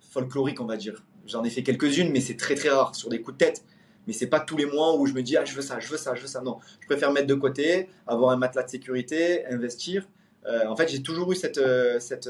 [0.00, 1.04] folkloriques, on va dire.
[1.26, 3.64] J'en ai fait quelques-unes, mais c'est très très rare sur des coups de tête
[4.06, 5.88] mais c'est pas tous les mois où je me dis ah je veux ça, je
[5.88, 6.40] veux ça, je veux ça.
[6.40, 10.06] Non, je préfère mettre de côté, avoir un matelas de sécurité, investir.
[10.46, 12.28] Euh, en fait, j'ai toujours eu cette, euh, cette,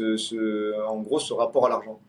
[0.00, 2.00] euh, ce, en gros, ce rapport à l'argent.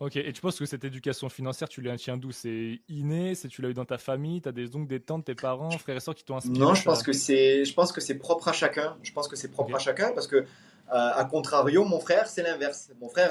[0.00, 2.32] Ok, et tu penses que cette éducation financière, tu l'as tiens d'où?
[2.32, 3.34] C'est inné?
[3.34, 4.40] C'est tu l'as eu dans ta famille?
[4.40, 6.74] Tu as des oncles, des tantes, tes parents, frères et sœurs qui t'ont inspiré Non,
[6.74, 8.96] je pense, que c'est, je pense que c'est propre à chacun.
[9.02, 10.46] Je pense que c'est propre à chacun parce que,
[10.88, 12.90] à contrario, mon frère, c'est l'inverse.
[13.00, 13.30] Mon frère,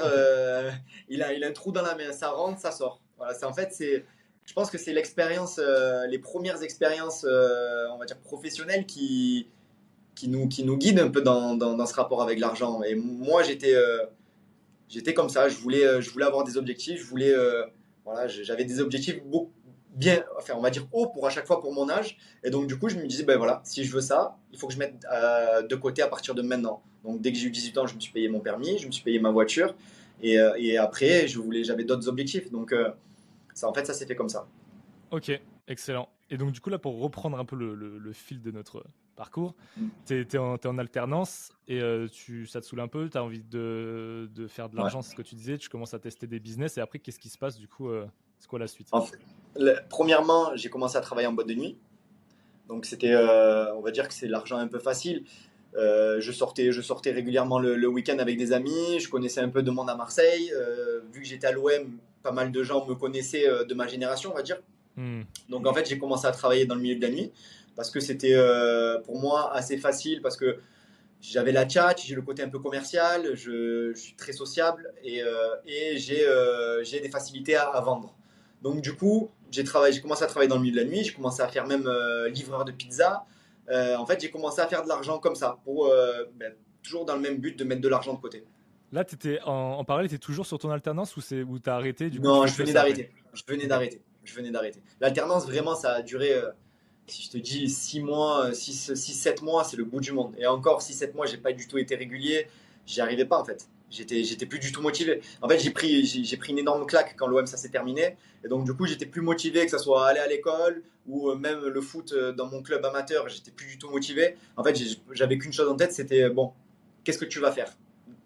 [1.08, 3.00] il, a, il a un trou dans la main, ça rentre, ça sort.
[3.16, 4.04] Voilà, c'est en fait, c'est,
[4.50, 9.48] je pense que c'est l'expérience, euh, les premières expériences, euh, on va dire professionnelles qui,
[10.20, 12.82] qui nous, qui nous guident un peu dans, dans, ce rapport avec l'argent.
[12.82, 14.04] Et moi, j'étais, euh,
[15.16, 15.48] comme ça.
[15.48, 17.00] Je voulais, je voulais avoir des objectifs.
[17.00, 17.32] Je voulais,
[18.04, 19.18] voilà, j'avais des objectifs
[19.94, 22.18] bien, enfin, on va dire haut pour à chaque fois pour mon âge.
[22.44, 24.66] Et donc, du coup, je me disais, ben voilà, si je veux ça, il faut
[24.66, 25.06] que je mette
[25.68, 26.82] de côté à partir de maintenant.
[27.02, 28.92] Donc, dès que j'ai eu 18 ans, je me suis payé mon permis, je me
[28.92, 29.74] suis payé ma voiture.
[30.22, 32.50] Et, et après, j'avais d'autres objectifs.
[32.50, 32.74] Donc,
[33.62, 34.46] en fait, ça s'est fait comme ça.
[35.10, 35.32] Ok,
[35.66, 36.08] excellent.
[36.30, 38.84] Et donc, du coup, là, pour reprendre un peu le, fil de notre
[39.20, 39.54] parcours,
[40.06, 43.42] tu es, en alternance et euh, tu, ça te saoule un peu, tu as envie
[43.42, 46.78] de, faire de l'argent, c'est ce que tu disais, tu commences à tester des business
[46.78, 48.06] et après, qu'est-ce qui se passe du coup euh,
[48.38, 48.88] C'est quoi la suite?
[49.90, 51.76] Premièrement, j'ai commencé à travailler en boîte de nuit.
[52.66, 55.24] Donc, c'était, euh, on va dire que c'est l'argent un peu facile.
[55.74, 59.70] je, sortais, je sortais régulièrement le, week-end avec des amis, je connaissais un peu de
[59.70, 60.50] monde à Marseille.
[61.12, 64.34] vu que j'étais à l'OM, pas mal de gens me connaissaient de ma génération, on
[64.34, 64.62] va dire.
[65.00, 65.22] Hmm.
[65.48, 67.32] Donc en fait, j'ai commencé à travailler dans le milieu de la nuit
[67.74, 70.58] parce que c'était euh, pour moi assez facile parce que
[71.22, 75.54] j'avais la chat, j'ai le côté un peu commercial, je, suis très sociable et, euh,
[75.66, 78.14] et euh, j'ai des facilités à, vendre.
[78.60, 79.64] Donc du coup, j'ai
[80.02, 81.88] commencé à travailler dans le milieu de la nuit, j'ai commencé à faire même
[82.30, 83.24] livreur de pizza.
[83.70, 85.90] en fait, j'ai commencé à faire de l'argent comme ça, pour,
[86.36, 88.44] ben, toujours dans le même but de mettre de l'argent de côté.
[88.92, 92.10] Là, étais en, en, parallèle, tu étais toujours sur ton alternance ou tu as arrêté
[92.10, 93.10] du Non, je venais d'arrêter.
[93.32, 94.02] Je venais d'arrêter.
[94.24, 94.80] Je venais d'arrêter.
[95.00, 96.50] L'alternance, vraiment, ça a duré, euh,
[97.06, 100.34] si je te dis 6 mois, 6-7 euh, mois, c'est le bout du monde.
[100.38, 102.46] Et encore, 6-7 mois, j'ai pas du tout été régulier.
[102.86, 103.68] J'y arrivais pas en fait.
[103.90, 105.20] J'étais, j'étais plus du tout motivé.
[105.42, 108.16] En fait, j'ai pris, j'ai, pris une énorme claque quand l'OM ça s'est terminé.
[108.44, 111.34] Et donc, du coup, j'étais plus motivé, que ce soit aller à l'école ou euh,
[111.34, 113.28] même le foot dans mon club amateur.
[113.28, 114.36] J'étais plus du tout motivé.
[114.56, 114.78] En fait,
[115.12, 116.52] j'avais qu'une chose en tête, c'était bon,
[117.04, 117.76] qu'est-ce que tu vas faire?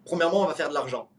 [0.03, 1.09] Premièrement, on va faire de l'argent.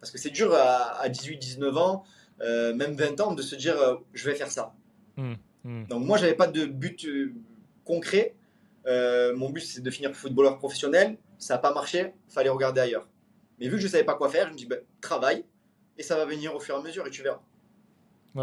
[0.00, 2.04] Parce que c'est dur à, 18-19 ans,
[2.40, 4.74] euh, même 20 ans, de se dire euh, je vais faire ça.
[5.16, 5.84] Mmh, mmh.
[5.86, 7.32] Donc moi, j'avais pas de but euh,
[7.84, 8.34] concret.
[8.86, 11.16] mon but, c'est de finir footballeur professionnel.
[11.38, 13.08] Ça n'a pas marché, fallait regarder ailleurs.
[13.58, 15.44] Mais vu que je savais pas quoi faire, je me dis ben, travaille
[15.98, 17.40] et ça va venir au fur et à mesure et tu verras.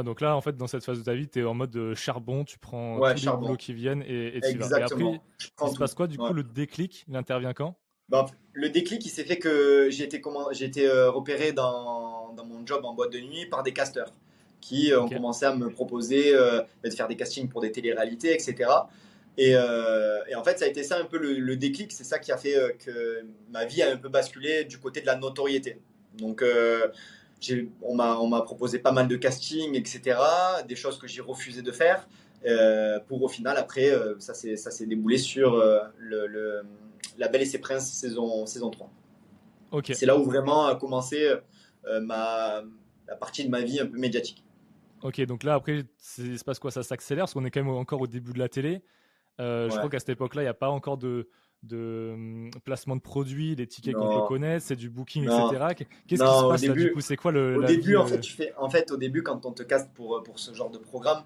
[0.04, 2.44] donc là, en fait, dans cette phase de ta vie, tu es en mode charbon,
[2.44, 4.80] tu prends tous les boulots qui viennent et, tu vas.
[4.80, 7.76] Et après, il se passe quoi Du coup, le déclic, il intervient quand?
[8.14, 10.22] Bah, le déclic, il s'est fait que j'ai été,
[10.52, 14.14] j'ai été euh, repéré dans, dans, mon job en boîte de nuit par des casteurs
[14.62, 18.32] qui euh, ont commencé à me proposer euh, de faire des castings pour des téléréalités,
[18.32, 18.70] etc.
[19.40, 21.92] Et, et, en fait, ça a été ça un peu le, déclic.
[21.92, 25.08] C'est ça qui a fait que ma vie a un peu basculé du côté de
[25.08, 25.80] la notoriété.
[26.20, 26.44] Donc,
[27.82, 30.20] on m'a proposé pas mal de castings, etc.
[30.68, 32.08] Des choses que j'ai refusé de faire.
[33.08, 35.60] pour au final, après, ça s'est déboulé sur
[35.98, 36.62] le
[37.18, 38.90] la Belle et ses Princes saison, saison 3.
[39.94, 41.34] C'est là où vraiment a commencé
[41.86, 42.62] euh, ma,
[43.08, 44.44] la partie de ma vie un peu médiatique.
[45.02, 45.84] Ok, donc là après,
[46.18, 46.72] il se passe quoi?
[46.72, 47.24] Ça s'accélère?
[47.24, 48.84] Parce qu'on est quand même encore au début de la télé.
[49.40, 51.28] Euh, je crois qu'à cette époque-là, il n'y a pas encore de,
[51.64, 55.86] de hum, placement de produits, les tickets qu'on peut connaître, c'est du booking, etc.
[56.08, 57.02] Qu'est-ce qui se passe début, là, du coup?
[57.02, 59.52] C'est quoi le Au début, en fait, tu fais, en fait, au début, quand on
[59.52, 61.24] te caste pour, pour ce genre de programme,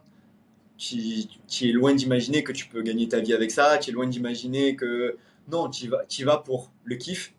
[0.77, 0.97] tu,
[1.47, 3.77] tu es loin d'imaginer que tu peux gagner ta vie avec ça.
[3.77, 7.33] Tu es loin d'imaginer que non, tu vas, y vas pour le kiff,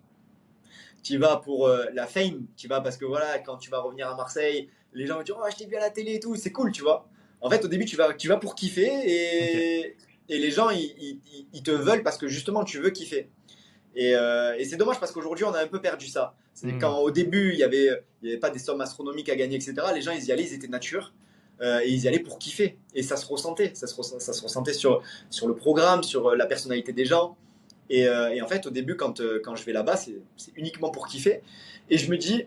[1.03, 4.09] tu vas pour euh, la fame, tu vas parce que voilà, quand tu vas revenir
[4.09, 6.37] à Marseille, les gens vont dire Oh, je t'ai vu à la télé et tout,
[6.37, 7.09] c'est cool, tu vois.
[7.41, 9.97] En fait, au début, tu vas, tu vas pour kiffer et,
[10.29, 11.21] et les gens, ils,
[11.53, 13.31] ils, te veulent parce que justement, tu veux kiffer.
[13.95, 16.35] Et, euh, et c'est dommage parce qu'aujourd'hui, on a un peu perdu ça.
[16.55, 16.79] C'est hmm.
[16.81, 17.91] quand au début, il n'y avait,
[18.23, 19.75] il y avait pas des sommes astronomiques à gagner, etc.
[19.95, 21.15] Les gens, ils y allaient, ils étaient nature.
[21.61, 22.79] Euh, et ils y allaient pour kiffer.
[22.95, 23.73] Et ça se ressentait.
[23.75, 27.37] Ça se, ça se ressentait sur, sur le programme, sur la personnalité des gens.
[27.91, 30.21] Euh, et, en fait, au début, quand, euh, quand je vais là-bas, c'est
[30.57, 31.43] uniquement pour kiffer.
[31.91, 32.47] Et je me dis,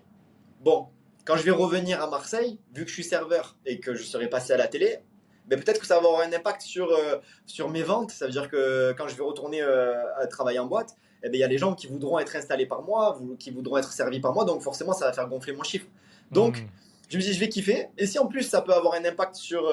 [0.61, 0.87] bon,
[1.25, 4.29] quand je vais revenir à Marseille, vu que je suis serveur et que je serai
[4.29, 4.99] passé à la télé,
[5.47, 8.11] ben peut-être que ça va avoir un impact sur, euh, sur mes ventes.
[8.11, 11.39] Ça veut dire que quand je vais retourner à travailler en boîte, eh ben, il
[11.39, 14.33] y a les gens qui voudront être installés par moi, qui voudront être servis par
[14.33, 15.87] moi, donc forcément, ça va faire gonfler mon chiffre.
[16.31, 16.67] Donc, mmh.
[17.09, 17.87] je me dis, je vais kiffer.
[17.97, 19.71] Et si en plus, ça peut avoir un impact sur,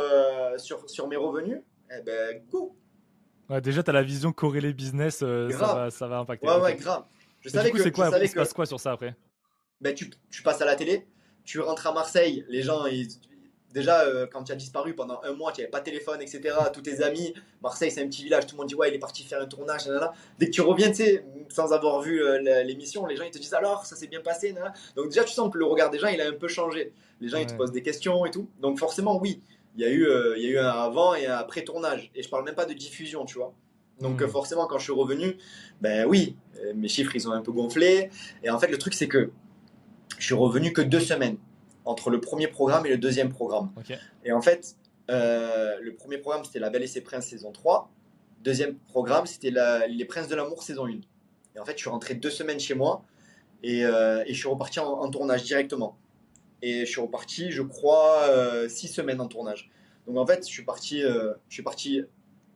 [0.56, 2.74] sur, sur mes revenus, eh ben, go,
[3.48, 6.46] déjà, tu as la vision corrélée business, euh, ça, va, ça, va, impacter.
[6.46, 7.04] Ouais, ouais, grave.
[7.40, 9.14] Je savais du c'est quoi Il se passe quoi sur ça après?
[9.80, 11.06] Ben, tu, tu, passes à la télé,
[11.44, 13.08] tu rentres à Marseille, les gens, ils,
[13.72, 16.54] déjà, euh, quand tu as disparu pendant un mois, tu n'avais pas de téléphone, etc.,
[16.72, 18.98] tous tes amis, Marseille, c'est un petit village, tout le monde dit, ouais, il est
[18.98, 19.88] parti faire un tournage,
[20.38, 23.38] Dès que tu reviens, tu sais, sans avoir vu euh, l'émission, les gens, ils te
[23.38, 24.54] disent, alors, ça s'est bien passé,
[24.96, 26.92] Donc, déjà, tu sens que le regard des gens, il a un peu changé.
[27.20, 28.48] Les gens, ils te posent des questions et tout.
[28.60, 29.42] Donc, forcément, oui,
[29.76, 32.10] il y, a eu, il y a eu un avant et un après tournage.
[32.14, 33.54] Et je parle même pas de diffusion, tu vois.
[34.00, 34.28] Donc hmm.
[34.28, 35.36] forcément, quand je suis revenu,
[35.80, 38.10] ben oui, euh, mes chiffres, ils ont un peu gonflé.
[38.42, 39.30] Et en fait, le truc, c'est que
[40.18, 41.36] je suis revenu que deux semaines
[41.84, 43.70] entre le premier programme et le deuxième programme.
[44.24, 44.76] Et en fait,
[45.10, 47.90] euh, le premier programme, c'était La Belle et ses Princes saison 3.
[48.42, 49.52] Deuxième programme, c'était
[49.88, 51.00] Les Princes de l'amour saison 1.
[51.56, 53.04] Et en fait, je suis rentré deux semaines chez moi
[53.62, 55.96] et, euh, et je suis reparti en, tournage directement.
[56.62, 58.28] Et je suis reparti, je crois,
[58.68, 59.70] six semaines en tournage.
[60.06, 62.02] Donc en fait, je suis parti, je suis parti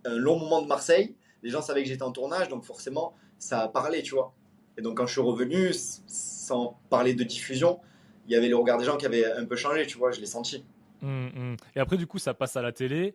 [0.04, 3.60] un long moment de Marseille les gens savaient que j'étais en tournage, donc forcément, ça
[3.62, 4.34] a parlé, tu vois.
[4.78, 5.70] Et donc, quand je suis revenu,
[6.06, 7.80] sans parler de diffusion,
[8.26, 10.20] il y avait le regard des gens qui avait un peu changé, tu vois, je
[10.20, 10.64] l'ai senti.
[11.02, 11.56] Hum, hum.
[11.74, 13.12] Et après, du coup, ça passe à la télé.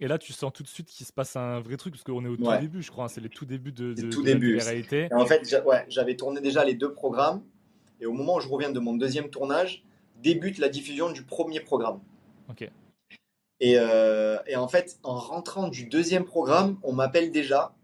[0.00, 2.24] Et là, tu sens tout de suite qu'il se passe un vrai truc, parce qu'on
[2.24, 3.04] est au tout début, je crois.
[3.04, 4.56] Hein, c'est les tout débuts de, de, tout début.
[4.56, 5.08] la réalité.
[5.12, 5.48] En fait,
[5.88, 7.42] j'avais tourné déjà les deux programmes.
[8.00, 9.84] Et au moment où je reviens de mon deuxième tournage,
[10.22, 12.00] débute la diffusion du premier programme.
[12.48, 12.70] Ok.
[13.62, 17.74] Euh, et, en fait, en rentrant du deuxième programme, on m'appelle déjà.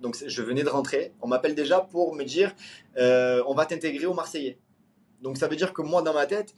[0.00, 1.12] Donc, je venais de rentrer.
[1.22, 2.54] On m'appelle déjà pour me dire
[2.96, 4.58] euh, on va t'intégrer au Marseillais.
[5.22, 6.54] Donc, ça veut dire que moi, dans ma tête,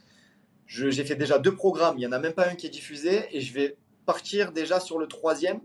[0.66, 1.96] j'ai fait déjà deux programmes.
[1.96, 3.25] Il n'y en a même pas un qui est diffusé.
[3.33, 5.61] Et je vais partir déjà sur le troisième.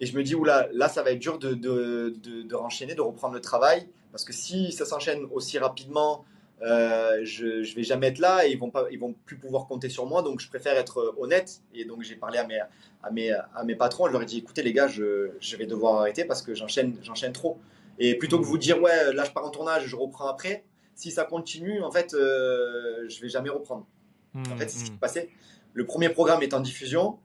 [0.00, 2.94] Et je me dis, oula, là, ça va être dur de, de, de, de renchaîner,
[2.94, 3.88] de reprendre le travail.
[4.10, 6.24] Parce que si ça s'enchaîne aussi rapidement,
[6.62, 9.66] euh, je ne vais jamais être là et ils vont pas, ils vont plus pouvoir
[9.66, 10.22] compter sur moi.
[10.22, 11.60] Donc je préfère être honnête.
[11.74, 12.60] Et donc j'ai parlé à mes,
[13.02, 14.06] à mes, à mes patrons.
[14.06, 16.96] Je leur ai dit, écoutez les gars, je, je vais devoir arrêter parce que j'enchaîne,
[17.02, 17.58] j'enchaîne trop.
[17.98, 20.64] Et plutôt que vous dire, ouais, là je pars en tournage, je reprends après.
[20.94, 23.86] Si ça continue, en fait, euh, je vais jamais reprendre.
[24.34, 24.98] en fait, c'est ce qui mmh.
[24.98, 25.30] passait.
[25.72, 27.18] Le premier programme est en diffusion.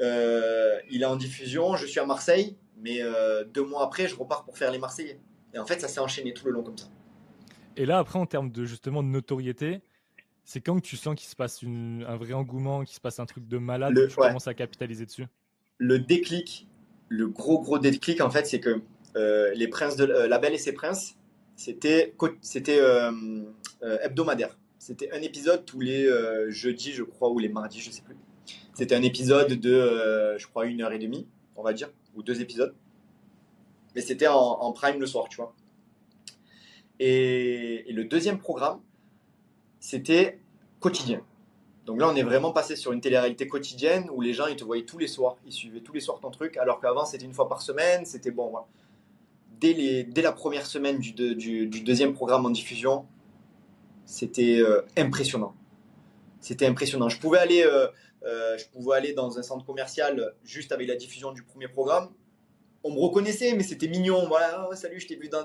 [0.00, 1.76] Euh, il est en diffusion.
[1.76, 5.18] Je suis à Marseille, mais euh, deux mois après, je repars pour faire les Marseillais.
[5.54, 6.86] Et en fait, ça s'est enchaîné tout le long comme ça.
[7.78, 9.80] Et là, après, en termes de justement de notoriété,
[10.44, 13.20] c'est quand que tu sens qu'il se passe une- un vrai engouement, qu'il se passe
[13.20, 14.26] un truc de malade, Le- que tu ouais.
[14.26, 15.26] commences à capitaliser dessus?
[15.78, 16.66] Le déclic,
[17.08, 18.80] le gros gros déclic en fait, c'est que
[19.16, 21.16] euh, les princes de euh, La Belle et ses princes,
[21.54, 23.12] c'était c'était euh,
[24.02, 24.58] hebdomadaire.
[24.80, 26.08] C'était un épisode tous les
[26.48, 28.16] jeudis, je crois, ou les mardis, je sais plus.
[28.74, 32.40] C'était un épisode de, je crois, une heure et demie, on va dire, ou deux
[32.40, 32.74] épisodes.
[33.94, 35.54] Mais c'était en, en prime le soir, tu vois.
[37.00, 38.80] Et, le deuxième programme,
[39.80, 40.38] c'était
[40.80, 41.22] quotidien.
[41.86, 44.64] Donc là, on est vraiment passé sur une télé-réalité quotidienne où les gens, ils te
[44.64, 47.32] voyaient tous les soirs, ils suivaient tous les soirs ton truc, alors qu'avant, c'était une
[47.32, 48.52] fois par semaine, c'était bon.
[49.60, 51.12] Dès, la première semaine du
[51.82, 53.06] deuxième programme en diffusion,
[54.08, 55.54] c'était euh, impressionnant.
[56.40, 57.10] C'était impressionnant.
[57.10, 57.88] Je pouvais, aller, euh,
[58.24, 62.08] euh, je pouvais aller dans un centre commercial juste avec la diffusion du premier programme.
[62.82, 64.26] On me reconnaissait, mais c'était mignon.
[64.26, 65.44] Voilà, oh, salut, je t'ai vu dans.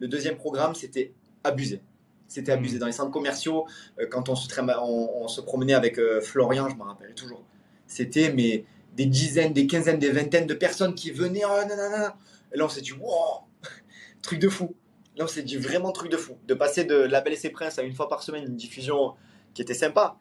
[0.00, 1.12] Le deuxième programme, c'était
[1.44, 1.80] abusé.
[2.26, 2.78] C'était abusé.
[2.78, 3.66] Dans les centres commerciaux,
[4.00, 7.14] euh, quand on se, traîna- on, on se promenait avec euh, Florian, je me rappelle
[7.14, 7.42] toujours.
[7.86, 8.64] C'était mais
[8.96, 11.42] des dizaines, des quinzaines, des vingtaines de personnes qui venaient.
[11.44, 12.16] Oh, nanana.
[12.52, 13.42] Et là, on s'est dit, wow,
[14.22, 14.74] truc de fou.
[15.16, 16.36] Là, on s'est dit vraiment truc de fou.
[16.46, 19.14] De passer de La Belle et ses Princes à une fois par semaine, une diffusion
[19.54, 20.16] qui était sympa,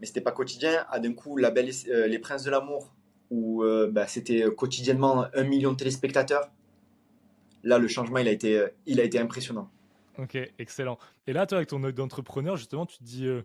[0.00, 2.92] mais c'était pas quotidien, à d'un coup La Belle et- euh, Les Princes de l'amour,
[3.30, 6.50] où euh, bah, c'était quotidiennement un million de téléspectateurs.
[7.62, 9.70] Là, le changement, il a été, euh, il a été impressionnant.
[10.18, 10.98] Ok, excellent.
[11.26, 13.42] Et là, toi, avec ton œil d'entrepreneur, justement, tu te dis, euh,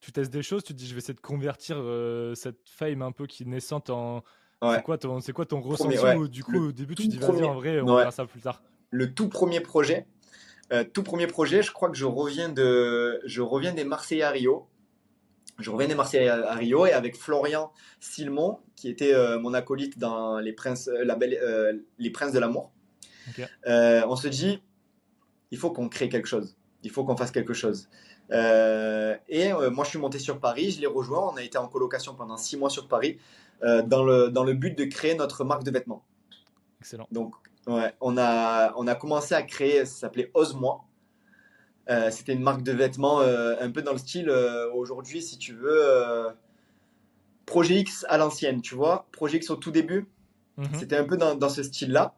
[0.00, 3.02] tu testes des choses, tu te dis, je vais essayer de convertir euh, cette fame
[3.02, 4.22] un peu qui est naissante en.
[4.62, 4.76] Ouais.
[4.76, 6.28] C'est quoi ton, c'est quoi ton ressenti ouais.
[6.28, 7.96] du coup, Le au début, tu te dis, vas-y, en vrai, on Ouais.
[8.00, 8.62] verra ça plus tard.
[8.90, 10.06] le tout premier projet,
[10.72, 14.30] euh, tout premier projet, je crois que je reviens de, je reviens des Marseillais à
[14.30, 14.66] Rio.
[15.58, 20.38] Je reviens des Marseillais à, Rio et avec Florian Silmon, qui était mon acolyte dans
[20.38, 22.72] les princes, la belle, les princes de l'amour.
[23.66, 24.62] Euh, on se dit,
[25.50, 26.56] il faut qu'on crée quelque chose.
[26.82, 27.88] Il faut qu'on fasse quelque chose.
[28.30, 31.30] Euh, et euh, moi, je suis monté sur Paris, je l'ai rejoint.
[31.32, 33.18] On a été en colocation pendant six mois sur Paris,
[33.62, 36.04] dans le dans le but de créer notre marque de vêtements.
[36.80, 37.06] Excellent.
[37.12, 37.34] Donc,
[37.66, 40.84] ouais, on a, on a commencé à créer, ça s'appelait Ose-moi.
[42.10, 44.30] C'était une marque de vêtements un peu dans le style,
[44.72, 46.28] aujourd'hui, si tu veux,
[47.44, 49.08] Projet X à l'ancienne, tu vois.
[49.12, 50.06] Projet X au tout début,
[50.56, 50.68] Mhm.
[50.78, 52.14] c'était un peu dans, dans ce style-là.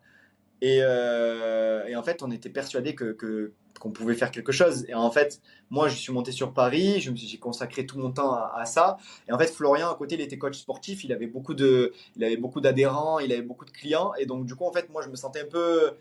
[0.63, 4.87] Et, euh, et en fait, on était persuadé que, que- qu'on pouvait faire quelque chose.
[4.89, 7.99] Et en fait, moi, je suis monté sur Paris, je me suis j'ai consacré tout
[7.99, 8.97] mon temps à, à ça.
[9.29, 12.25] Et en fait, Florian, à côté, il était coach sportif, il avait beaucoup de, il
[12.25, 14.15] avait beaucoup d'adhérents, il avait beaucoup de clients.
[14.21, 15.93] Et donc, du coup, en fait, moi, je me sentais un peu,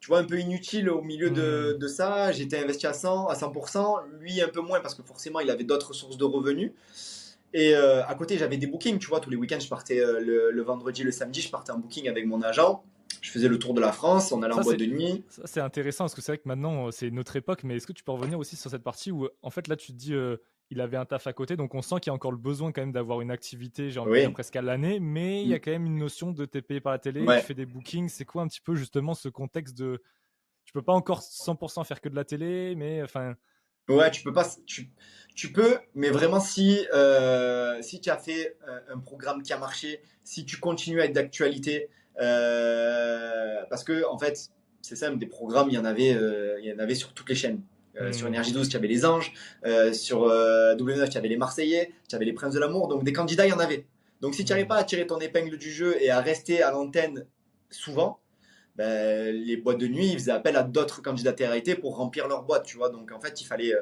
[0.00, 2.32] tu vois, un peu inutile au milieu de, de ça.
[2.32, 5.64] J'étais investi à 100, à 100%, lui un peu moins parce que forcément, il avait
[5.64, 6.72] d'autres sources de revenus.
[7.54, 10.20] Et euh, à côté, j'avais des bookings, tu vois, tous les week-ends, je partais euh,
[10.20, 12.84] le, le vendredi, le samedi, je partais en booking avec mon agent.
[13.22, 15.24] Je faisais le tour de la France, on allait Ça, en boîte de nuit.
[15.28, 17.86] Ça, c'est intéressant parce que c'est vrai que maintenant, euh, c'est notre époque, mais est-ce
[17.86, 19.96] que tu peux revenir aussi sur cette partie où, euh, en fait, là, tu te
[19.96, 20.36] dis, euh,
[20.70, 22.70] il avait un taf à côté, donc on sent qu'il y a encore le besoin
[22.72, 24.18] quand même d'avoir une activité, j'ai envie Oui.
[24.20, 25.60] de dire presque à l'année, mais il y a Mm.
[25.60, 27.40] quand même une notion de t'es payé par la télé, Ouais.
[27.40, 28.08] tu fais des bookings.
[28.08, 30.02] C'est quoi un petit peu justement ce contexte de.
[30.64, 33.34] Tu peux pas encore 100% faire que de la télé, mais enfin.
[33.88, 34.90] Ouais, tu peux pas, tu,
[35.34, 38.58] tu peux, mais vraiment si, euh, si tu as fait
[38.90, 41.88] un programme qui a marché, si tu continues à être d'actualité,
[42.20, 44.50] euh, parce que en fait,
[44.82, 47.28] c'est simple, des programmes, il y en avait, euh, il y en avait sur toutes
[47.28, 47.60] les chaînes.
[48.00, 48.12] Euh, Mm.
[48.12, 49.32] Sur Énergie 12, tu avais les Anges,
[49.92, 53.12] sur euh, W9, tu avais les Marseillais, tu avais les Princes de l'amour, donc des
[53.12, 53.86] candidats, il y en avait.
[54.20, 54.68] Donc si tu n'arrives Mm.
[54.68, 57.26] pas à tirer ton épingle du jeu et à rester à l'antenne
[57.70, 58.20] souvent,
[58.76, 62.44] ben, les boîtes de nuit, ils faisaient appel à d'autres candidats TRT pour remplir leur
[62.44, 62.90] boîte, tu vois.
[62.90, 63.72] Donc en fait, il fallait,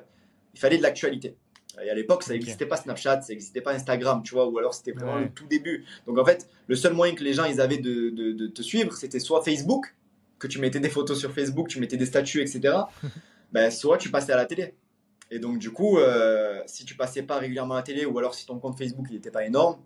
[0.54, 1.36] il fallait de l'actualité.
[1.84, 4.72] Et à l'époque, ça n'existait pas Snapchat, ça n'existait pas Instagram, tu vois, ou alors
[4.74, 5.22] c'était vraiment Ouais.
[5.24, 5.84] le tout début.
[6.06, 8.62] Donc en fait, le seul moyen que les gens ils avaient de, de- de te
[8.62, 9.94] suivre, c'était soit Facebook,
[10.38, 12.74] que tu mettais des photos sur Facebook, tu mettais des statuts, etc.
[13.52, 14.74] ben, soit tu passais à la télé.
[15.30, 18.34] Et donc du coup, euh, si tu passais pas régulièrement à la télé, ou alors
[18.34, 19.78] si ton compte Facebook n'était pas énorme,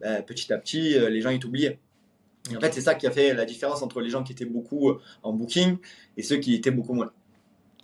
[0.00, 1.78] ben, petit à petit, euh, les gens ils t'oubliaient.
[2.50, 4.44] Et en fait, c'est ça qui a fait la différence entre les gens qui étaient
[4.44, 5.78] beaucoup euh, en booking
[6.16, 7.10] et ceux qui étaient beaucoup moins.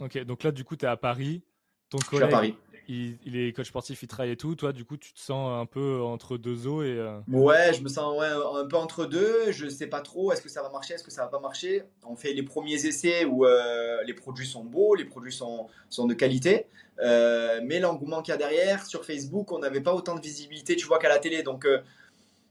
[0.01, 1.43] Ok, donc là, du coup, tu es à Paris.
[1.89, 2.55] Ton Je suis à collègue, Paris.
[2.91, 4.55] Il, est coach sportif, il travaille et tout.
[4.55, 6.99] Toi, du coup, tu te sens un peu entre deux eaux et.
[6.99, 9.53] Euh, ouais, je me sens un peu entre deux.
[9.53, 10.33] Je sais pas trop.
[10.33, 12.85] Est-ce que ça va marcher Est-ce que ça va pas marcher On fait les premiers
[12.87, 15.69] essais où euh, les produits sont beaux, les produits sont,
[16.07, 16.67] de qualité.
[17.03, 20.77] Euh, mais l'engouement qu'il y a derrière, sur Facebook, on n'avait pas autant de visibilité,
[20.77, 21.43] tu vois, qu'à la télé.
[21.43, 21.67] Donc,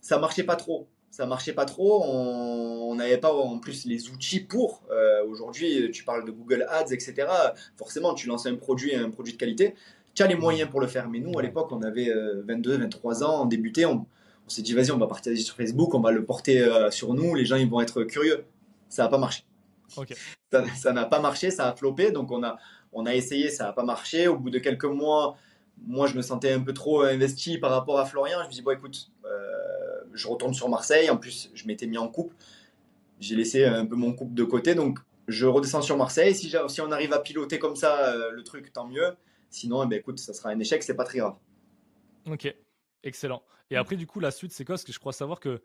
[0.02, 2.04] ça marchait pas trop ça marchait pas trop.
[2.04, 4.84] On n'avait pas en plus les outils pour.
[5.28, 7.28] Aujourd'hui, tu parles de Google Ads, etc.
[7.78, 9.73] Forcément, tu lances un produit, un produit de qualité.
[10.19, 11.08] Tu as les moyens pour le faire.
[11.08, 12.13] Mais nous, à l'époque, on avait
[12.45, 13.86] 22, euh, 23 ans, on débutait.
[13.86, 14.05] On,
[14.49, 17.36] s'est dit, vas-y, on va partager sur Facebook, on va le porter euh, sur nous.
[17.36, 18.43] Les gens, ils vont être curieux.
[18.89, 19.45] Ça n'a pas marché.
[20.75, 22.12] Ça n'a pas marché, ça a floppé.
[22.12, 22.58] Donc, on a,
[22.91, 24.27] on a essayé, ça n'a pas marché.
[24.27, 25.38] Au bout de quelques mois,
[25.88, 28.39] moi, je me sentais un peu trop investi par rapport à Florian.
[28.43, 29.12] Je me dis, bon, écoute,
[30.12, 31.10] je retourne sur Marseille.
[31.10, 32.36] En plus, je m'étais mis en couple.
[33.21, 34.75] J'ai laissé un peu mon couple de côté.
[34.75, 36.36] Donc, je redescends sur Marseille.
[36.36, 39.15] Si, si on arrive à piloter comme ça euh, le truc, tant mieux.
[39.50, 40.84] Sinon, eh ben, écoute, ça sera un échec.
[40.84, 41.36] C'est pas très grave.
[42.26, 42.54] Ok,
[43.04, 43.44] excellent.
[43.72, 44.74] Et après, du coup, la suite, c'est quoi?
[44.74, 45.62] Parce que je crois savoir que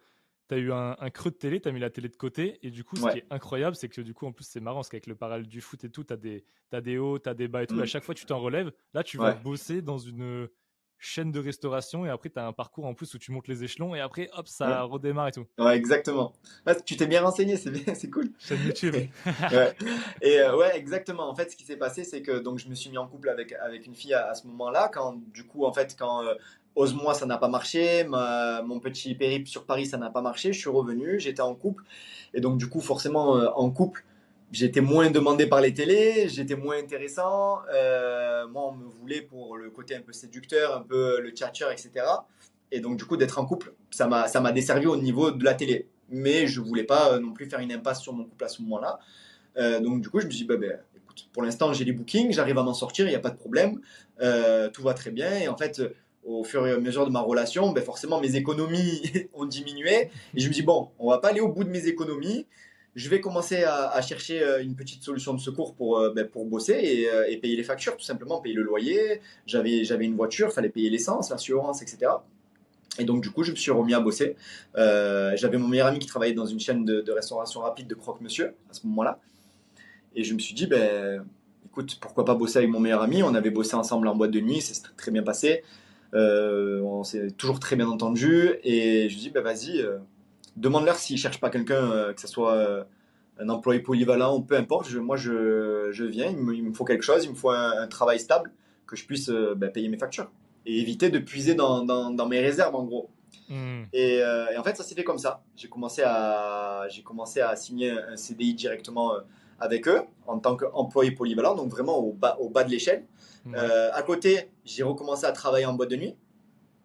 [0.49, 2.59] tu as eu un, creux de télé, tu as mis la télé de côté.
[2.63, 4.79] Et du coup, ce qui est incroyable, c'est que du coup, en plus, c'est marrant
[4.79, 7.35] parce qu'avec le parallèle du foot et tout, tu as, as, des hauts, tu as
[7.35, 7.77] des bas et tout.
[7.77, 7.83] Mm.
[7.83, 8.73] À chaque fois, tu t'en relèves.
[8.93, 10.49] Là, tu vas bosser dans une
[10.99, 13.65] chaîne de restauration et après tu as un parcours en plus où tu montes les
[13.65, 15.47] échelons et après hop ça redémarre et tout.
[15.59, 16.33] Ouais exactement.
[16.67, 18.31] Ah, tu t'es bien renseigné, c'est bien, c'est cool.
[18.39, 18.95] Chaîne YouTube.
[18.95, 19.77] ouais.
[20.23, 21.29] Et euh, ouais exactement.
[21.29, 23.29] En fait ce qui s'est passé c'est que donc je me suis mis en couple
[23.29, 26.35] avec avec une fille à, ce moment-là quand du coup en fait quand euh,
[26.77, 28.05] Ose-moi, ça n'a pas marché.
[28.05, 30.53] mon petit périple sur Paris, ça n'a pas marché.
[30.53, 31.85] Je suis revenu, j'étais en couple.
[32.35, 34.05] Et donc, du coup, forcément, euh, en couple,
[34.55, 37.59] j'étais moins demandé par les télés, j'étais moins intéressant.
[37.75, 41.67] Euh, moi, on me voulait pour le côté un peu séducteur, un peu le tchatcher,
[41.73, 42.07] etc.
[42.71, 45.89] Et donc, du coup, d'être en couple, ça m'a, desservi au niveau de la télé.
[46.09, 48.63] Mais je voulais pas euh, non plus faire une impasse sur mon couple à ce
[48.63, 48.99] moment-là.
[49.57, 51.93] Euh, donc, du coup, je me suis dit, bah, bah, écoute, pour l'instant, j'ai les
[51.93, 53.81] bookings, j'arrive à m'en sortir, il n'y a pas de problème.
[54.73, 55.37] tout va très bien.
[55.37, 55.83] Et en fait,
[56.23, 59.03] au fur et à mesure de ma relation, ben forcément, mes économies
[59.35, 60.11] ont diminué.
[60.35, 62.47] Et je me dis, bon, on va pas aller au bout de mes économies
[62.95, 66.47] je vais commencer à, chercher euh, une petite solution de secours pour, euh, ben, pour
[66.47, 69.21] bosser euh, et, payer les factures, tout simplement, payer le loyer.
[69.47, 72.13] J'avais, j'avais une voiture, il fallait payer l'essence, l'assurance, etc.
[73.01, 74.37] Et donc, du coup, je me suis remis à bosser.
[74.77, 78.75] j'avais mon meilleur ami qui travaillait dans une chaîne de, restauration rapide de croque-monsieur à
[78.75, 79.19] ce moment-là.
[80.15, 81.25] Et je me suis dit, ben,
[81.67, 83.25] écoute, pourquoi pas bosser avec mon meilleur ami?
[83.25, 85.65] On avait bossé ensemble en boîte de nuit, c'est très bien passé.
[86.13, 88.51] on s'est toujours très bien entendu.
[88.63, 89.85] Et je me suis dit, ben, vas-y
[90.57, 92.85] demande-leur s'ils ne cherchent pas quelqu'un, euh, que ce soit euh,
[93.39, 94.93] un employé polyvalent ou peu importe.
[94.95, 98.53] moi, je, je viens, il me, faut quelque chose, il me faut un, travail stable,
[98.87, 100.31] que je puisse euh, ben, payer mes factures
[100.67, 103.11] et éviter de puiser dans, dans, mes réserves, en gros.
[103.51, 103.83] Hmm.
[103.93, 104.23] Et,
[104.57, 105.43] en fait, ça s'est fait comme ça.
[105.57, 109.13] J'ai commencé à, j'ai commencé à signer un CDI directement
[109.61, 113.05] avec eux en tant qu'employé polyvalent, donc vraiment au bas, au bas de l'échelle.
[113.55, 116.17] à côté, j'ai recommencé à travailler en boîte de nuit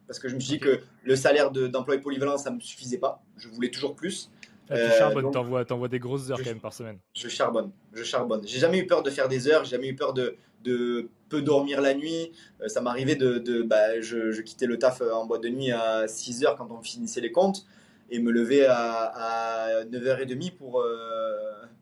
[0.09, 2.97] parce que je me suis dit que le salaire d'employé polyvalent, ça ne me suffisait
[2.97, 3.21] pas.
[3.37, 4.31] Je voulais toujours plus.
[4.67, 6.97] Ah, tu charbonnes, euh, t'envoies, des grosses heures quand même par semaine.
[7.13, 8.41] Je charbonne, je charbonne.
[8.43, 11.43] J'ai jamais eu peur de faire des heures, j'ai jamais eu peur de, de peu
[11.43, 12.31] dormir la nuit.
[12.59, 15.71] Euh, ça m'arrivait de, de bah, je, quittais le taf euh, en boîte de nuit
[15.71, 17.67] à 6 heures quand on finissait les comptes
[18.09, 20.83] et me lever à, 9h30 pour,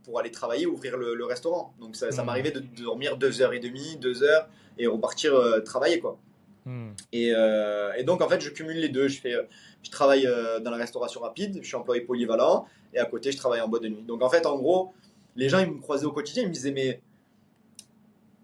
[0.04, 1.74] pour aller travailler, ouvrir le, restaurant.
[1.80, 2.26] Donc ça, ça mmh.
[2.26, 6.20] m'arrivait de, dormir 2h30, 2 heures et repartir travailler quoi.
[6.68, 6.90] Hmm.
[7.16, 9.08] Euh, et, donc, en fait, je cumule les deux.
[9.08, 9.36] Je, fais,
[9.84, 13.38] je travaille euh, dans la restauration rapide, je suis employé polyvalent, et à côté, je
[13.38, 14.04] travaille en boîte de nuit.
[14.04, 14.94] Donc, en fait, en gros,
[15.38, 17.00] les gens, ils me croisaient au quotidien, ils me disaient, mais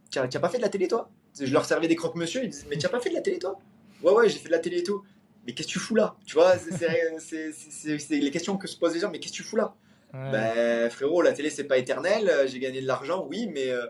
[0.10, 1.10] tu n'as pas fait de la télé, toi?
[1.38, 3.40] Je leur servais des croque-monsieur, ils disaient, mais tu n'as pas fait de la télé,
[3.40, 3.60] toi?
[4.02, 5.04] Ouais, ouais, j'ai fait de la télé et tout.
[5.46, 6.16] Mais qu'est-ce que tu fous là?
[6.26, 9.58] Tu vois, c'est les questions que se posent les gens, mais qu'est-ce que tu fous
[9.58, 9.76] là?
[10.14, 13.88] Ben, frérot, la télé, c'est pas éternel, j'ai gagné de l'argent, oui, mais euh,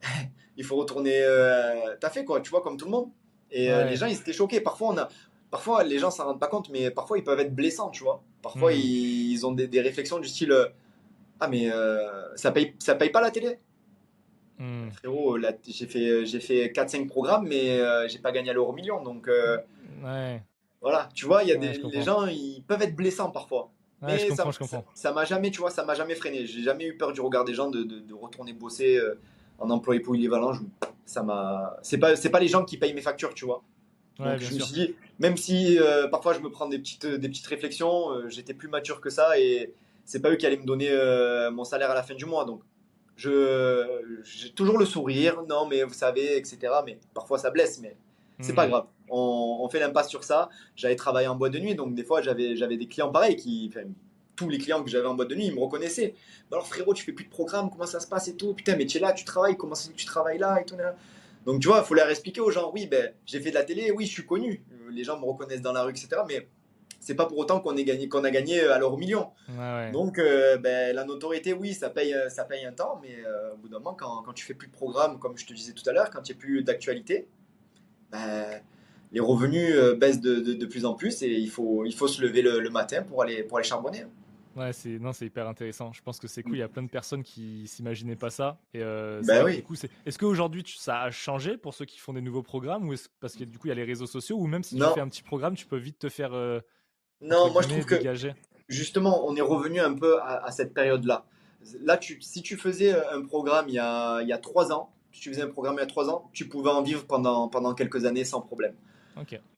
[0.56, 1.20] il faut retourner
[2.00, 3.10] T'as fait quoi, tu vois, comme tout le monde.
[3.50, 4.60] Et euh, les gens, ils étaient choqués.
[4.60, 5.08] Parfois, on a,
[5.50, 8.22] parfois les gens s'en rendent pas compte, mais parfois, ils peuvent être blessants, tu vois.
[8.42, 8.76] Parfois, hmm.
[8.76, 10.66] ils, ont des, réflexions du style euh,
[11.40, 13.58] Ah, mais euh, ça, paye, ça paye pas la télé?
[14.58, 14.90] Mmh.
[14.90, 19.02] Frérot, j'ai fait, j'ai fait 4-5 programmes, mais j'ai pas gagné à l'euro million.
[19.02, 20.42] Donc, ouais.
[20.80, 23.70] voilà, tu vois, il y a des, les gens, ils peuvent être blessants parfois.
[24.02, 24.84] mais je comprends, ça, je comprends.
[24.94, 26.44] Ça m'a jamais, tu vois, ça m'a jamais freiné.
[26.44, 29.00] J'ai jamais eu peur du regard des gens de, de, retourner bosser
[29.58, 30.52] en employé polyvalent.
[30.52, 30.62] Je,
[31.04, 31.76] ça m'a.
[31.82, 33.62] C'est pas, c'est pas les gens qui payent mes factures, tu vois.
[34.18, 37.28] Donc, je me suis dit, même si euh, parfois je me prends des petites, des
[37.28, 39.72] petites réflexions, euh, j'étais plus mature que ça et
[40.04, 42.44] c'est pas eux qui allaient me donner euh, mon salaire à la fin du mois.
[42.44, 42.62] Donc,
[43.16, 46.58] je, j'ai toujours le sourire, non, mais vous savez, etc.
[46.84, 47.96] Mais parfois ça blesse, mais
[48.40, 48.70] c'est pas hmm.
[48.70, 48.86] grave.
[49.08, 50.48] On, on fait l'impasse sur ça.
[50.74, 53.70] J'avais travaillé en boîte de nuit, donc des fois j'avais, j'avais des clients pareils qui,
[54.38, 56.14] tous les clients que j'avais en boîte de nuit, ils me reconnaissaient.
[56.48, 58.54] Bah alors frérot, tu fais plus de programme, comment ça se passe et tout?
[58.54, 60.76] Putain, mais tu es là, tu travailles, comment ça tu travailles là et tout.
[61.44, 63.64] Donc, tu vois, il faut leur expliquer aux gens, oui, ben, j'ai fait de la
[63.64, 64.62] télé, oui, je suis connu.
[64.90, 66.08] Les gens me reconnaissent dans la rue, etc.
[66.28, 66.46] Mais
[67.00, 69.30] c'est pas pour autant qu'on gagné, qu'on a gagné à l'euro million.
[69.92, 73.56] Donc, euh, ben, la notoriété, oui, ça paye, ça paye un temps, mais euh, au
[73.56, 75.88] bout d'un moment, quand, quand, tu fais plus de programme, comme je te disais tout
[75.90, 77.26] à l'heure, quand il n'y a plus d'actualité,
[78.12, 78.62] ben,
[79.12, 82.20] les revenus euh, baissent de, de, plus en plus et il faut, il faut se
[82.20, 84.04] lever le, matin pour aller, pour aller charbonner.
[84.58, 85.92] Ouais, c'est non, c'est hyper intéressant.
[85.92, 86.56] Je pense que c'est cool.
[86.56, 88.58] Il y a plein de personnes qui s'imaginaient pas ça.
[88.74, 89.64] Et ben oui.
[90.04, 93.44] Est-ce qu'aujourd'hui ça a changé pour ceux qui font des nouveaux programmes ou parce que
[93.44, 95.22] du coup il y a les réseaux sociaux ou même si tu fais un petit
[95.22, 96.32] programme, tu peux vite te faire
[97.20, 97.96] non, moi je trouve que
[98.68, 101.24] justement, on est revenu un peu à, cette période-là.
[101.80, 104.72] Là, tu, si tu faisais euh, un programme il y, a, il y a trois
[104.72, 107.04] ans, si tu faisais un programme il y a trois ans, tu pouvais en vivre
[107.04, 108.74] pendant, pendant quelques années sans problème.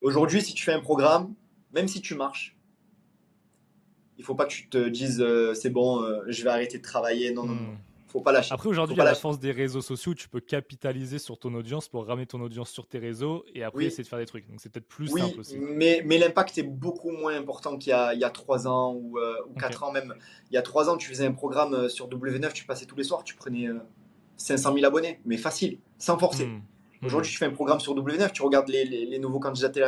[0.01, 1.35] Aujourd'hui, si tu fais un programme,
[1.75, 2.57] même si tu marches,
[4.21, 6.83] il faut pas que tu te dises euh, c'est bon, euh, je vais arrêter de
[6.83, 7.33] travailler.
[7.33, 7.73] Non, non, non.
[7.73, 7.79] Hmm
[8.11, 8.53] faut pas lâcher.
[8.53, 12.07] Après, aujourd'hui, à la force des réseaux sociaux, tu peux capitaliser sur ton audience pour
[12.07, 14.49] ramener ton audience sur tes réseaux et après essayer de faire des trucs.
[14.49, 15.59] Donc, c'est peut-être plus oui, simple aussi.
[15.59, 18.95] Mais, mais l'impact est beaucoup moins important qu'il y a, il y a 3 ans
[18.95, 20.15] ou, euh, ou 4 ans même.
[20.51, 22.97] Il y a 3 ans, tu faisais un programme euh, sur W9, tu passais tous
[22.97, 23.69] les soirs, tu prenais
[24.37, 26.47] 500 euh, 000 abonnés, mais facile, sans forcer.
[26.47, 26.63] Hmm.
[27.01, 27.07] Hmm.
[27.07, 29.87] Aujourd'hui, tu fais un programme sur W9, tu regardes les, les, nouveaux candidats de télé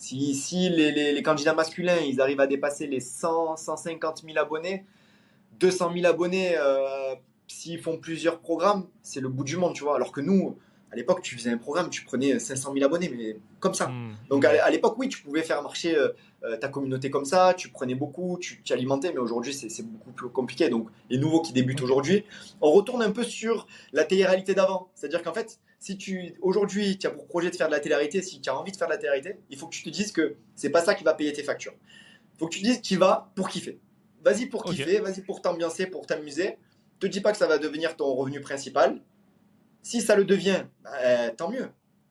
[0.00, 4.86] Si, si les, les, candidats masculins, ils arrivent à dépasser les 100, 150 000 abonnés,
[5.58, 7.14] 200 000 abonnés, euh,
[7.46, 9.96] s'ils font plusieurs programmes, c'est le bout du monde, tu vois.
[9.96, 10.56] Alors que nous,
[10.90, 13.88] à l'époque, tu faisais un programme, tu prenais 500 000 abonnés, mais comme ça.
[13.88, 14.14] Hmm.
[14.30, 16.08] Donc à, l'époque, oui, tu pouvais faire marcher euh,
[16.44, 20.30] euh, ta communauté comme ça, tu prenais beaucoup, tu t'alimentais, mais aujourd'hui, c'est beaucoup plus
[20.30, 20.70] compliqué.
[20.70, 22.24] Donc les nouveaux qui débutent aujourd'hui,
[22.62, 24.88] on retourne un peu sur la télé-réalité d'avant.
[24.94, 28.22] C'est-à-dire qu'en fait, si tu aujourd'hui, tu as pour projet de faire de la télé-réalité,
[28.22, 30.12] si tu as envie de faire de la télé-réalité, il faut que tu te dises
[30.12, 31.74] que c'est pas ça qui va payer tes factures.
[32.34, 33.80] Il faut que tu te dises tu vas pour kiffer
[34.22, 36.58] vas-y pour kiffer, vas-y pour t'ambiancer, pour t'amuser.
[36.98, 39.00] Te dis pas que ça va devenir ton revenu principal.
[39.82, 41.70] Si ça le devient, bah, tant mieux.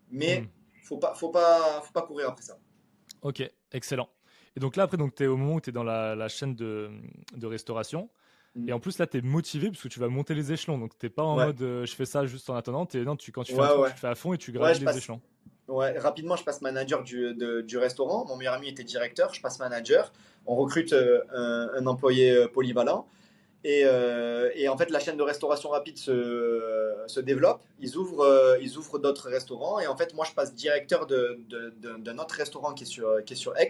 [0.10, 0.48] Mais hmm.
[0.84, 2.58] faut pas, faut pas, faut pas courir après ça.
[3.22, 4.10] Ok, excellent.
[4.56, 6.90] Et donc là, après, tu es au moment où tu es dans la, chaîne de,
[7.44, 8.10] restauration.
[8.68, 10.78] Et en plus, là, tu es motivé parce que tu vas monter les échelons.
[10.78, 12.88] Donc, tu pas en mode euh, je fais ça juste en attendant.
[12.94, 14.84] Es, non, tu, quand tu fais un truc, tu fais à fond et tu graves
[14.84, 15.22] les échelons.
[15.70, 18.26] Ouais, rapidement, je passe manager du, du, restaurant.
[18.26, 20.12] Mon meilleur ami était directeur, je passe manager.
[20.48, 23.08] On recrute euh, un, employé euh, polyvalent.
[23.64, 27.62] Et, euh, et, en fait, la chaîne de restauration rapide se, se développe.
[27.80, 29.80] Ils ouvrent, ils ouvrent d'autres restaurants.
[29.80, 33.38] Et en fait, moi, je passe directeur d'un autre restaurant qui est, sur, qui est
[33.38, 33.68] sur Aix.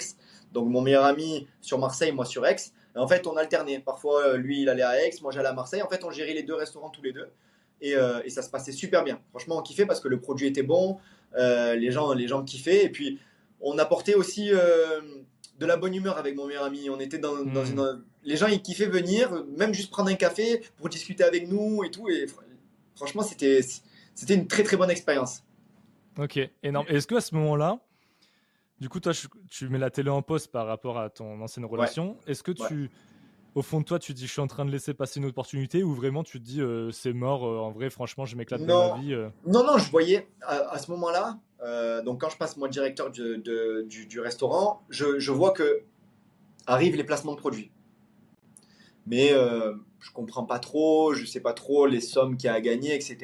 [0.54, 2.56] Donc, mon meilleur ami sur Marseille, moi sur Aix.
[3.00, 3.80] En fait, on alternait.
[3.80, 5.82] Parfois, lui, il allait à Aix, moi, j'allais à Marseille.
[5.82, 7.30] En fait, on gérait les deux restaurants tous les deux.
[7.82, 7.96] Et,
[8.26, 9.20] et ça se passait super bien.
[9.30, 11.00] Franchement, on kiffait parce que le produit était bon.
[11.36, 12.86] Euh, les, gens, les gens kiffaient.
[12.86, 13.20] Et puis,
[13.62, 15.02] on apportait aussi euh,
[15.60, 16.90] de la bonne humeur avec mon meilleur ami.
[16.90, 17.56] On était dans, hmm.
[17.56, 18.04] une.
[18.24, 21.92] Les gens, ils kiffaient venir, même juste prendre un café pour discuter avec nous et
[21.92, 22.10] tout.
[22.10, 22.26] Et
[22.96, 23.62] franchement, c'était
[24.16, 25.44] c'était une très très bonne expérience.
[26.18, 26.86] Ok, énorme.
[26.90, 27.80] Est-ce que à ce moment-là,
[28.80, 29.14] du coup, toi,
[29.50, 32.18] tu mets la télé en pause par rapport à ton ancienne relation.
[32.28, 32.90] Est-ce que tu,
[33.56, 35.84] au fond de toi, tu dis je suis en train de laisser passer une opportunité
[35.84, 38.96] ou vraiment tu te dis euh, c'est mort, euh, en vrai, franchement, je m'éclate dans
[38.96, 39.30] ma vie euh.
[39.46, 41.40] Non, non, je voyais à, ce moment-là,
[42.04, 43.38] donc quand je passe moi directeur du,
[43.86, 45.84] du, restaurant, je, je, vois que
[46.68, 47.72] arrivent les placements de produits.
[49.06, 52.62] Mais je comprends pas trop, je sais pas trop les sommes qu'il y a à
[52.62, 53.18] gagner, etc.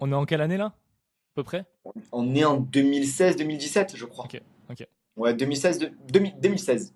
[0.00, 0.66] On est en quelle année là?
[0.66, 1.66] À peu près?
[2.12, 4.28] On est en 2016-2017, je crois.
[4.70, 4.86] Ok.
[5.16, 6.94] Ouais, 2016, 2016.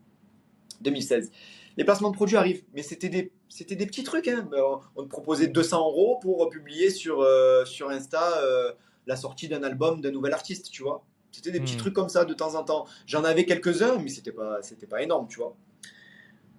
[0.81, 1.31] 2016
[1.79, 4.27] les placements de produits arrivent, mais c'était des, c'était des petits trucs.
[4.27, 4.51] Hein.
[4.97, 8.73] On te proposait 200 euros pour publier sur, euh, sur Insta euh,
[9.07, 11.05] la sortie d'un album d'un nouvel artiste, tu vois.
[11.31, 11.79] C'était des petits hmm.
[11.79, 12.85] trucs comme ça de temps en temps.
[13.07, 15.55] J'en avais quelques-uns, mais c'était pas, c'était pas énorme, tu vois.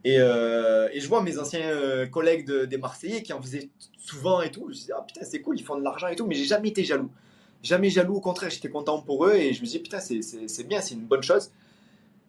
[0.06, 4.52] Et, euh, et, je vois mes anciens collègues des Marseillais qui en faisaient souvent et
[4.52, 4.62] tout.
[4.62, 6.46] Je me disais, ah putain, c'est cool, ils font de l'argent et tout, mais j'ai
[6.46, 7.12] jamais été jaloux.
[7.62, 10.82] Jamais jaloux, au contraire, j'étais content pour eux et je me disais, putain, c'est bien,
[10.82, 11.52] c'est une bonne chose,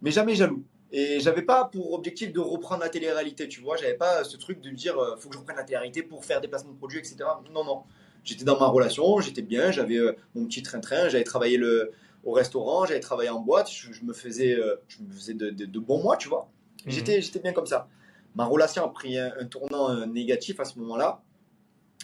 [0.02, 0.64] mais jamais jaloux.
[0.92, 3.76] Et j'avais pas pour objectif de reprendre la télé-réalité, tu vois.
[3.76, 6.24] J'avais pas ce truc de me dire, euh, faut que je reprenne la télé-réalité pour
[6.24, 7.18] faire des placements de produits, etc.
[7.52, 7.82] Non, non.
[8.24, 11.92] J'étais dans ma relation, j'étais bien, j'avais euh, mon petit train-train, j'avais travaillé le,
[12.24, 15.78] au restaurant, j'avais travaillé en boîte, je, me faisais, euh, je me faisais de, de,
[15.78, 16.50] bons mois, tu vois.
[16.84, 16.92] Mhm.
[16.92, 17.88] J'étais, j'étais bien comme ça.
[18.34, 21.22] Ma relation a pris un, tournant négatif à ce moment-là.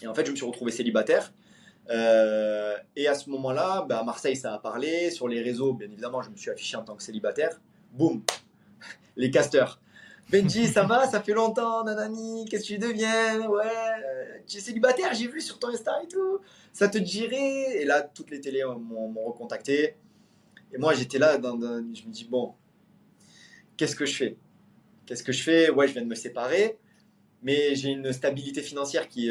[0.02, 1.32] Et en fait, je me suis retrouvé célibataire.
[1.88, 5.10] Et à ce moment-là, bah, à Marseille, ça a parlé.
[5.10, 7.60] Sur les réseaux, bien évidemment, je me suis affiché en tant que célibataire.
[7.92, 8.22] Boum,
[9.16, 9.80] les casteurs.
[10.28, 11.06] Benji, ça va?
[11.06, 13.48] Ça fait longtemps, nanani, qu'est-ce que tu deviens?
[13.48, 16.40] Ouais, euh, tu es célibataire, j'ai vu sur ton Insta et tout.
[16.72, 17.80] Ça te dirait?
[17.80, 19.94] Et là, toutes les télés m'ont recontacté.
[20.72, 22.54] Et moi, j'étais là, dans, je me dis, bon,
[23.76, 24.36] qu'est-ce que je fais?
[25.06, 25.70] Qu'est-ce que je fais?
[25.70, 26.76] Ouais, je viens de me séparer.
[27.42, 29.30] Mais j'ai une stabilité financière qui,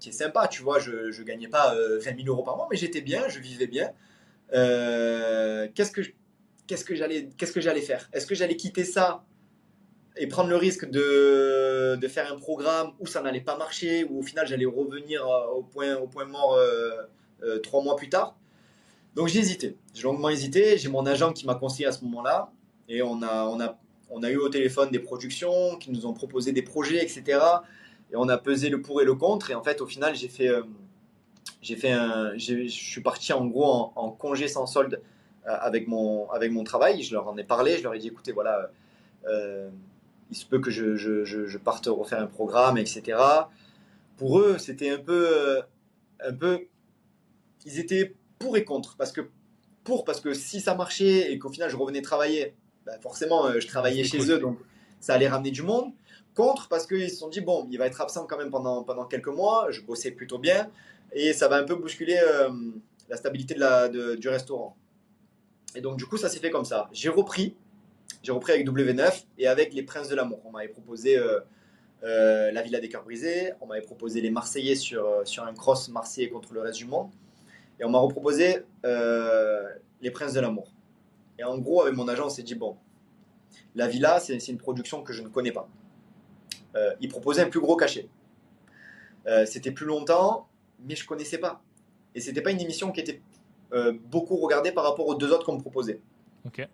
[0.00, 0.48] qui, est sympa.
[0.48, 3.40] Tu vois, je ne gagnais pas 20 000 euros par mois, mais j'étais bien, je
[3.40, 3.90] vivais bien.
[4.50, 6.02] qu'est-ce que
[6.66, 8.08] qu'est-ce que j'allais qu'est-ce que faire?
[8.12, 9.24] Est-ce que j'allais quitter ça
[10.16, 14.20] et prendre le risque de, de, faire un programme où ça n'allait pas marcher, où
[14.20, 16.58] au final j'allais revenir au point, au point mort
[17.62, 18.36] trois mois plus tard?
[19.16, 20.76] Donc j'ai hésité, j'ai longuement hésité.
[20.76, 22.52] J'ai mon agent qui m'a conseillé à ce moment-là.
[22.86, 23.78] Et on a, on, a,
[24.10, 27.40] on a eu au téléphone des productions qui nous ont proposé des projets, etc.
[28.12, 29.50] Et on a pesé le pour et le contre.
[29.50, 30.62] Et en fait, au final, j'ai fait, euh,
[31.60, 35.00] j'ai fait un, je suis parti en gros en, congé sans solde
[35.46, 37.02] euh, avec, mon, avec mon travail.
[37.02, 37.78] Je leur en ai parlé.
[37.78, 38.70] Je leur ai dit, écoutez, voilà,
[39.26, 39.70] euh,
[40.30, 43.18] il se peut que je, je, je, parte refaire un programme, etc.
[44.16, 45.60] Pour eux, c'était un peu,
[46.24, 46.66] un peu,
[47.64, 48.96] ils étaient pour et contre.
[48.96, 49.28] Parce que,
[49.84, 52.54] pour, parce que si ça marchait et qu'au final je revenais travailler,
[52.86, 54.58] ben forcément euh, je travaillais chez eux, donc
[55.00, 55.92] ça allait ramener du monde.
[56.34, 59.06] Contre, parce qu'ils se sont dit, bon, il va être absent quand même pendant, pendant
[59.06, 60.70] quelques mois, je bossais plutôt bien,
[61.12, 62.50] et ça va un peu bousculer euh,
[63.08, 64.76] la stabilité de la, de, du restaurant.
[65.74, 66.88] Et donc du coup, ça s'est fait comme ça.
[66.92, 67.56] J'ai repris,
[68.22, 70.40] j'ai repris avec W9 et avec les Princes de l'amour.
[70.44, 71.40] On m'avait proposé euh,
[72.02, 76.28] la Villa des Cœurs Brisés, on m'avait proposé les Marseillais sur, sur un cross marseillais
[76.28, 77.10] contre le reste du monde.
[77.80, 80.75] Et on m'a reproposé Les Princes de l'amour.
[81.38, 82.76] Et en gros, avec mon agent, on s'est dit bon,
[83.74, 85.68] la villa, c'est une production que je ne connais pas.
[86.74, 88.08] Euh, il proposait un plus gros cachet.
[89.26, 90.48] Euh, c'était plus longtemps,
[90.80, 91.62] mais je connaissais pas.
[92.14, 93.20] Et c'était pas une émission qui était
[94.04, 96.00] beaucoup regardée par rapport aux deux autres qu'on me proposait.
[96.46, 96.66] Ok.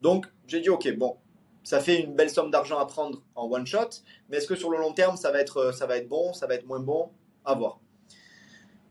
[0.00, 1.16] Donc j'ai dit ok, bon,
[1.64, 3.88] ça fait une belle somme d'argent à prendre en one shot,
[4.28, 6.46] mais est-ce que sur le long terme ça va être, ça va être bon, ça
[6.46, 7.10] va être moins bon?
[7.44, 7.78] À voir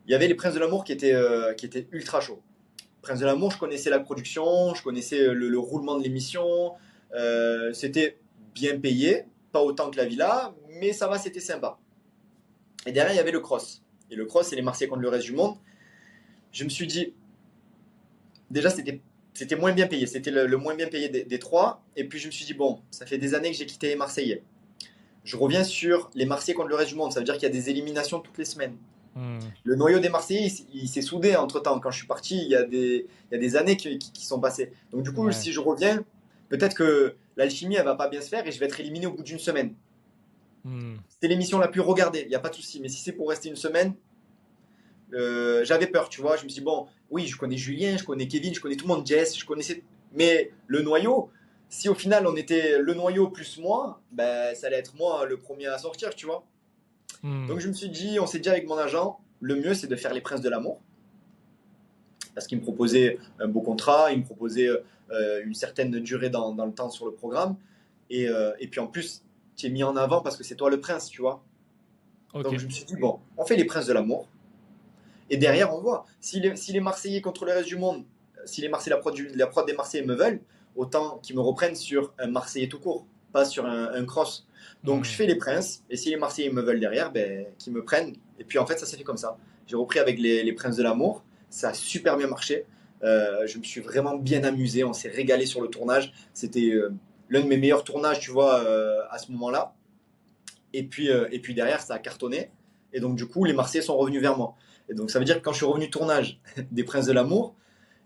[0.05, 2.41] il y avait les Princes de l'amour qui étaient, euh, qui étaient ultra chauds.
[3.03, 6.71] Princes de l'amour, je connaissais la production, je connaissais le, roulement de l'émission.
[7.13, 8.17] Euh, c'était
[8.55, 11.77] bien payé, pas autant que la villa, mais ça va, c'était sympa.
[12.85, 13.83] Et derrière, il y avait le cross.
[14.09, 15.57] Et le cross, c'est les Marseillais contre le reste du monde.
[16.53, 17.13] Je me suis dit,
[18.49, 19.01] déjà, c'était
[19.33, 21.83] c'était moins bien payé, c'était le, moins bien payé des, des, trois.
[21.95, 23.95] Et puis je me suis dit, bon, ça fait des années que j'ai quitté les
[23.95, 24.43] Marseillais.
[25.23, 27.11] Je reviens sur les Marseillais contre le reste du monde.
[27.11, 28.77] Ça veut dire qu'il y a des éliminations toutes les semaines.
[29.15, 29.39] Hmm.
[29.63, 31.79] Le noyau des Marseillais, il, s'est soudé entre temps.
[31.79, 34.25] Quand je suis parti, il y a des, il y a des années qui, qui,
[34.25, 34.71] sont passées.
[34.91, 36.03] Donc, du coup, si je reviens,
[36.49, 39.11] peut-être que l'alchimie, elle va pas bien se faire et je vais être éliminé au
[39.11, 39.75] bout d'une semaine.
[40.63, 40.95] Hmm.
[41.19, 42.79] C'est l'émission la plus regardée, il n'y a pas de souci.
[42.81, 43.93] Mais si c'est pour rester une semaine,
[45.13, 46.37] euh, j'avais peur, tu vois.
[46.37, 48.87] Je me suis dit, bon, oui, je connais Julien, je connais Kevin, je connais tout
[48.87, 49.83] le monde, Jess, je connaissais.
[50.13, 51.29] Mais le noyau,
[51.69, 55.37] si au final on était le noyau plus moi, ben, ça allait être moi le
[55.37, 56.45] premier à sortir, tu vois.
[57.21, 57.47] Hmm.
[57.47, 59.95] Donc je me suis dit, on s'est dit avec mon agent, le mieux c'est de
[59.95, 60.81] faire les princes de l'amour.
[62.35, 66.53] Parce qu'il me proposait un beau contrat, il me proposait euh, une certaine durée dans,
[66.53, 67.55] le temps sur le programme.
[68.09, 69.23] Et, euh, et puis en plus,
[69.55, 71.43] tu es mis en avant parce que c'est toi le prince, tu vois.
[72.33, 74.27] Donc je me suis dit, bon, on fait les princes de l'amour.
[75.29, 76.05] Et derrière, on voit.
[76.19, 78.03] Si les, si les Marseillais contre le reste du monde,
[78.45, 80.41] si les Marseillais, la prod, la prod des Marseillais me veulent,
[80.75, 84.47] autant qu'ils me reprennent sur un Marseillais tout court, pas sur un cross.
[84.83, 87.83] Donc je fais les princes, et si les Marseillais me veulent derrière, ben, qu'ils me
[87.83, 88.15] prennent.
[88.39, 89.37] Et puis en fait, ça s'est fait comme ça.
[89.67, 92.65] J'ai repris avec les, les, princes de l'amour, ça a super bien marché.
[93.03, 96.13] Euh, je me suis vraiment bien amusé, on s'est régalé sur le tournage.
[96.33, 96.93] C'était euh,
[97.29, 99.73] l'un de mes meilleurs tournages, tu vois, euh, à ce moment-là.
[100.73, 102.49] Et puis, et puis derrière, ça a cartonné.
[102.93, 104.55] Et donc du coup, les Marseillais sont revenus vers moi.
[104.89, 107.55] Et donc ça veut dire que quand je suis revenu tournage des Princes de l'amour,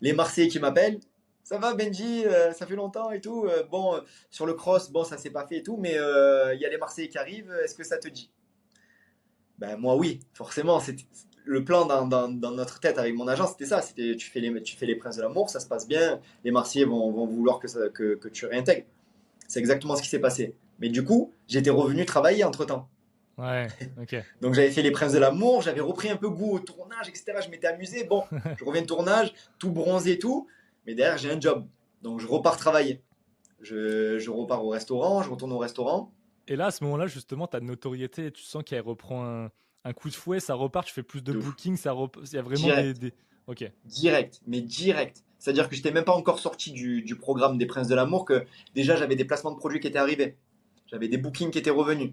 [0.01, 0.99] les Marseillais qui m'appellent,
[1.47, 3.45] ça va Benji, euh, ça fait longtemps et tout.
[3.45, 6.59] Euh, bon, euh, sur le cross, bon, ça s'est pas fait et tout, mais il
[6.59, 7.53] y a les Marseillais qui arrivent.
[7.63, 8.29] Est-ce que ça te dit?
[9.57, 10.81] Ben moi oui, forcément.
[10.81, 10.97] C'est
[11.45, 13.81] le plan dans, notre tête avec mon agent, c'était ça.
[13.81, 16.19] C'était tu fais les tu fais les princes de l'amour, ça se passe bien.
[16.43, 18.85] Les Marseillais vont, vouloir que, que, tu réintègres.
[19.47, 20.53] C'est exactement ce qui s'est passé.
[20.79, 22.89] Mais du coup, j'étais revenu travailler entre temps.
[23.37, 23.67] Ouais,
[24.01, 24.21] ok.
[24.41, 27.39] Donc j'avais fait les Princes de l'amour, j'avais repris un peu goût au tournage, etc.
[27.45, 28.03] Je m'étais amusé.
[28.03, 28.25] Bon,
[28.59, 30.49] je reviens de tournage, tout bronzé et tout
[30.87, 31.67] mais derrière, j'ai un job.
[32.01, 33.03] Donc, je repars travailler.
[33.59, 36.13] Je, repars au restaurant, je retourne au restaurant.
[36.47, 39.49] Et là, à ce moment-là, justement, ta notoriété, tu sens qu'elle reprend
[39.83, 42.41] un, coup de fouet, ça repart, tu fais plus de, booking, ça il y a
[42.41, 43.13] vraiment des,
[43.47, 43.69] Ok.
[43.85, 45.23] Direct, mais direct.
[45.39, 48.95] C'est-à-dire que j'étais même pas encore sorti du, programme des Princes de l'amour, que déjà
[48.95, 50.37] j'avais des placements de produits qui étaient arrivés.
[50.87, 52.11] J'avais des bookings qui étaient revenus.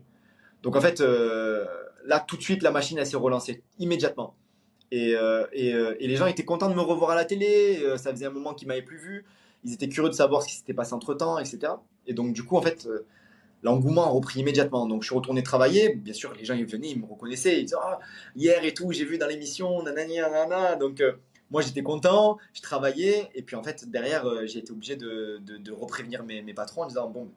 [0.63, 1.67] Donc en fait, euh,
[2.05, 4.37] là, tout de suite, la machine, elle s'est relancée, immédiatement.
[4.93, 7.81] Euh, euh, et, les gens étaient contents de me revoir à la télé.
[7.83, 9.25] Euh, ça faisait un moment qu'ils m'avaient plus vu.
[9.65, 11.73] Ils étaient curieux de savoir ce qui s'était passé entre temps, etc.
[12.07, 12.87] Et donc, du coup, en fait,
[13.63, 14.87] l'engouement a repris immédiatement.
[14.87, 15.95] Donc, je suis retourné travailler.
[15.95, 17.61] Bien sûr, les gens ils venaient, ils me reconnaissaient.
[17.61, 17.99] Ils disaient ah,
[18.37, 20.77] hier et tout, j'ai vu dans l'émission, nanani, nanana.
[20.77, 21.03] Donc,
[21.51, 23.31] moi, j'étais content, je travaillais.
[23.35, 26.87] Et puis, en fait, derrière, j'ai été obligé de, de, reprévenir mes, mes, patrons en
[26.87, 27.29] disant bon,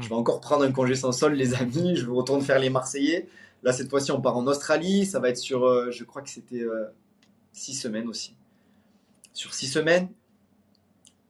[0.00, 1.96] Je vais encore prendre un congé sans sol, les amis.
[1.96, 3.28] Je retourne faire les Marseillais.
[3.62, 5.06] Là, cette fois-ci, on part en Australie.
[5.06, 6.86] Ça va être sur, euh, je crois que c'était euh,
[7.52, 8.34] six semaines aussi.
[9.32, 10.08] Sur six semaines.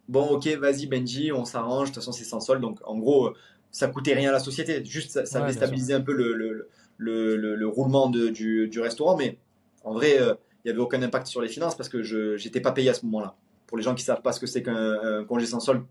[0.09, 1.89] Bon, ok, vas-y, Benji, on s'arrange.
[1.89, 2.61] De toute façon, c'est sans sol.
[2.61, 3.35] Donc, en gros,
[3.71, 4.85] ça coûtait rien à la société.
[4.85, 6.69] Juste, ça, ça déstabilisait un peu le, le,
[6.99, 9.17] le, le roulement de, du, du, restaurant.
[9.17, 9.39] Mais
[9.85, 12.61] en vrai, euh, il n'y avait aucun impact sur les finances parce que je n'étais
[12.61, 13.35] pas payé à ce moment-là.
[13.67, 15.85] Pour les gens qui ne savent pas ce que c'est qu'un congé sans sol,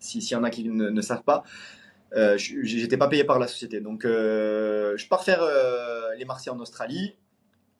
[0.00, 1.44] s'il y en a qui ne, ne savent pas,
[2.16, 3.80] euh, j'étais pas payé par la société.
[3.80, 7.14] Donc, euh, je pars faire euh, les Marseillais en Australie.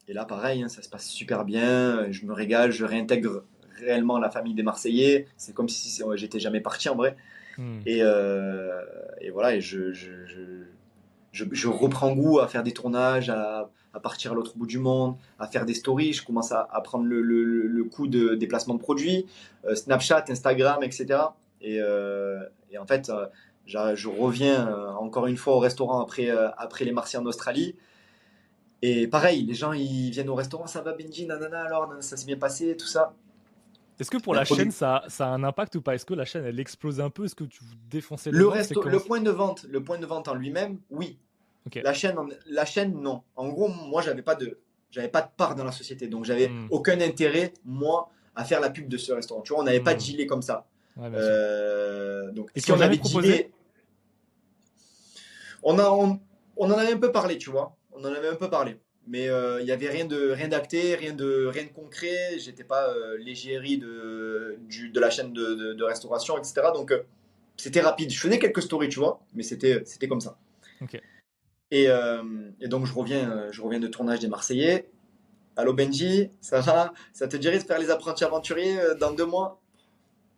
[0.08, 2.10] Et là, pareil, hein, ça se passe super bien.
[2.10, 3.44] Je me régale, je réintègre
[3.78, 5.26] réellement la famille des Marseillais.
[5.36, 7.16] C'est comme si j'étais jamais parti en vrai.
[7.56, 7.80] Hmm.
[7.86, 10.10] Et, et, voilà, et je, je,
[11.32, 14.78] je, je, reprends goût à faire des tournages, à, à partir à l'autre bout du
[14.78, 16.12] monde, à faire des stories.
[16.12, 19.26] Je commence à, à prendre le, le, le, coup de déplacement de produits,
[19.74, 21.20] Snapchat, Instagram, etc.
[21.62, 23.10] Et, et en fait,
[23.66, 27.76] je reviens euh, encore une fois au restaurant après, euh, après les Martiens en Australie.
[28.82, 32.26] Et pareil, les gens ils viennent au restaurant, ça va Benji, nanana, alors ça s'est
[32.26, 33.14] bien passé, tout ça.
[33.98, 35.94] Est-ce que pour la, chaîne, ça, ça, a un impact ou pas?
[35.94, 37.24] Est-ce que la chaîne, elle explose un peu?
[37.24, 40.34] Est-ce que tu défonçais le, le, le point de vente, le point de vente en
[40.34, 41.18] lui-même, oui.
[41.82, 43.22] La chaîne, la chaîne, non.
[43.36, 44.58] En gros, moi, j'avais pas de,
[44.90, 46.68] j'avais pas de part dans la société, donc j'avais hmm.
[46.70, 49.40] aucun intérêt moi à faire la pub de ce restaurant.
[49.40, 50.02] Tu vois, on n'avait pas de hmm.
[50.02, 50.66] gilet comme ça.
[50.98, 53.50] Euh, donc, si on avait proposé
[55.62, 56.20] on, a, on,
[56.56, 57.76] en avait un peu parlé, tu vois.
[57.92, 58.76] On en avait un peu parlé.
[59.06, 62.38] Mais euh, il n'y avait rien de rien d'acté, rien de rien de concret.
[62.38, 64.58] J'étais pas euh, l'égérie de,
[64.92, 66.68] de la chaîne de, restauration, etc.
[66.74, 66.92] Donc
[67.56, 68.10] c'était rapide.
[68.10, 70.38] Je faisais quelques stories, tu vois, mais c'était c'était comme ça.
[71.70, 71.86] Et,
[72.60, 74.88] et, donc je reviens je reviens de tournage des Marseillais.
[75.56, 76.92] Allô Benji, ça va?
[77.12, 79.60] Ça te dirait de faire les apprentis aventuriers dans deux mois?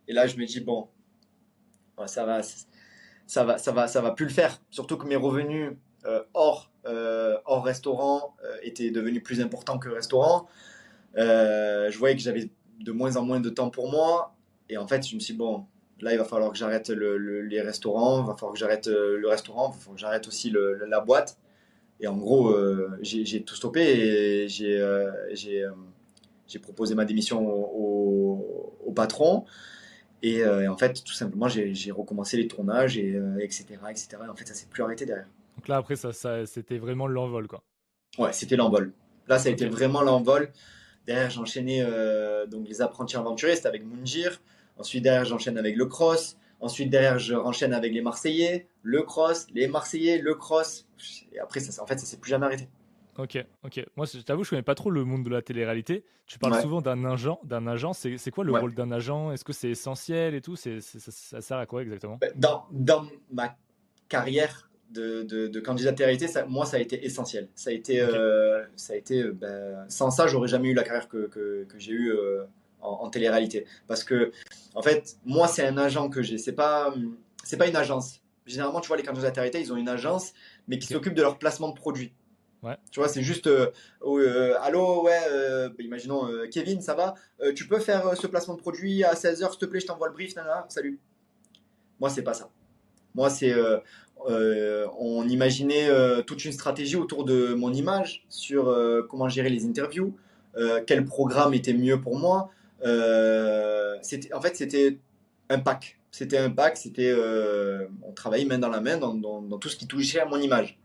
[0.08, 0.88] Et là, je me dis, bon,
[2.06, 4.60] ça va, ça va, ça va, ça va plus le faire.
[4.70, 5.72] Surtout que mes revenus
[6.06, 10.46] euh, hors, euh, hors restaurant euh, étaient devenus plus importants que restaurant.
[11.16, 12.50] je voyais que j'avais
[12.80, 14.34] de moins en moins de temps pour moi.
[14.68, 15.66] Et en fait, je me suis dit, bon,
[16.00, 19.70] là, il va falloir que j'arrête les restaurants, il va falloir que j'arrête le restaurant,
[19.70, 20.52] il va falloir que j'arrête aussi
[20.86, 21.38] la boîte.
[21.98, 22.54] Et en gros,
[23.00, 29.44] j'ai tout stoppé et j'ai proposé ma démission au, au patron.
[30.24, 34.08] Euh, et, en fait, tout simplement, j'ai recommencé les tournages, et, etc., euh, etc.
[34.24, 35.28] Et en fait, ça s'est plus arrêté derrière.
[35.56, 37.62] Donc là, après, ça, ça c'était vraiment l'envol, quoi.
[38.18, 38.92] Ouais, c'était l'envol.
[39.28, 40.50] Là, ça a été vraiment l'envol.
[41.06, 44.40] Derrière, j'enchaînais euh, donc les apprentis aventuriers, c'était avec Munjir.
[44.78, 46.36] Ensuite, derrière, j'enchaîne avec le cross.
[46.60, 50.86] Ensuite, derrière, je renchaîne avec les Marseillais, le cross, les Marseillais, le cross.
[51.32, 52.68] Et après, ça, en fait, ça s'est plus jamais arrêté.
[53.18, 53.86] Ok, ok.
[53.96, 56.04] Moi, je t'avoue, je connais pas trop le monde de la télé-réalité.
[56.26, 57.40] Tu parles souvent d'un agent.
[57.44, 59.32] D'un agent, c'est quoi le rôle d'un agent?
[59.32, 60.56] Est-ce que c'est essentiel et tout?
[60.56, 62.18] C'est, Ça sert à quoi exactement?
[62.20, 63.56] Bah, dans, dans ma
[64.08, 67.48] carrière de, de, de candidat télé-réalité, moi, ça a été essentiel.
[67.54, 71.08] Ça a été, euh, ça a été bah, sans ça, j'aurais jamais eu la carrière
[71.08, 72.44] que, que, que j'ai eue euh,
[72.80, 73.66] en, télé-réalité.
[73.86, 74.30] Parce que,
[74.74, 76.38] en fait, moi, c'est un agent que j'ai.
[76.38, 76.94] C'est pas,
[77.44, 78.22] c'est pas une agence.
[78.46, 80.32] Généralement, tu vois, les candidats télé-réalité, ils ont une agence,
[80.68, 82.12] mais qui s'occupe de leur placement de produits.
[82.90, 83.70] Tu vois, c'est juste, euh,
[84.04, 87.14] euh, allô, ouais, euh, bah, imaginons, Kevin, ça va?
[87.54, 90.14] Tu peux faire ce placement de produit à 16h, s'il te plaît, je t'envoie le
[90.14, 90.34] brief,
[90.68, 90.98] salut.
[92.00, 92.50] Moi, c'est pas ça.
[93.14, 93.54] Moi, c'est,
[94.26, 95.88] on imaginait
[96.24, 98.74] toute une stratégie autour de mon image, sur
[99.08, 100.16] comment gérer les interviews,
[100.86, 102.50] quel programme était mieux pour moi.
[102.82, 104.98] en fait, c'était
[105.48, 105.98] un pack.
[106.10, 107.14] C'était un pack, c'était,
[108.02, 110.78] on travaillait main dans la main dans, dans tout ce qui touchait à mon image.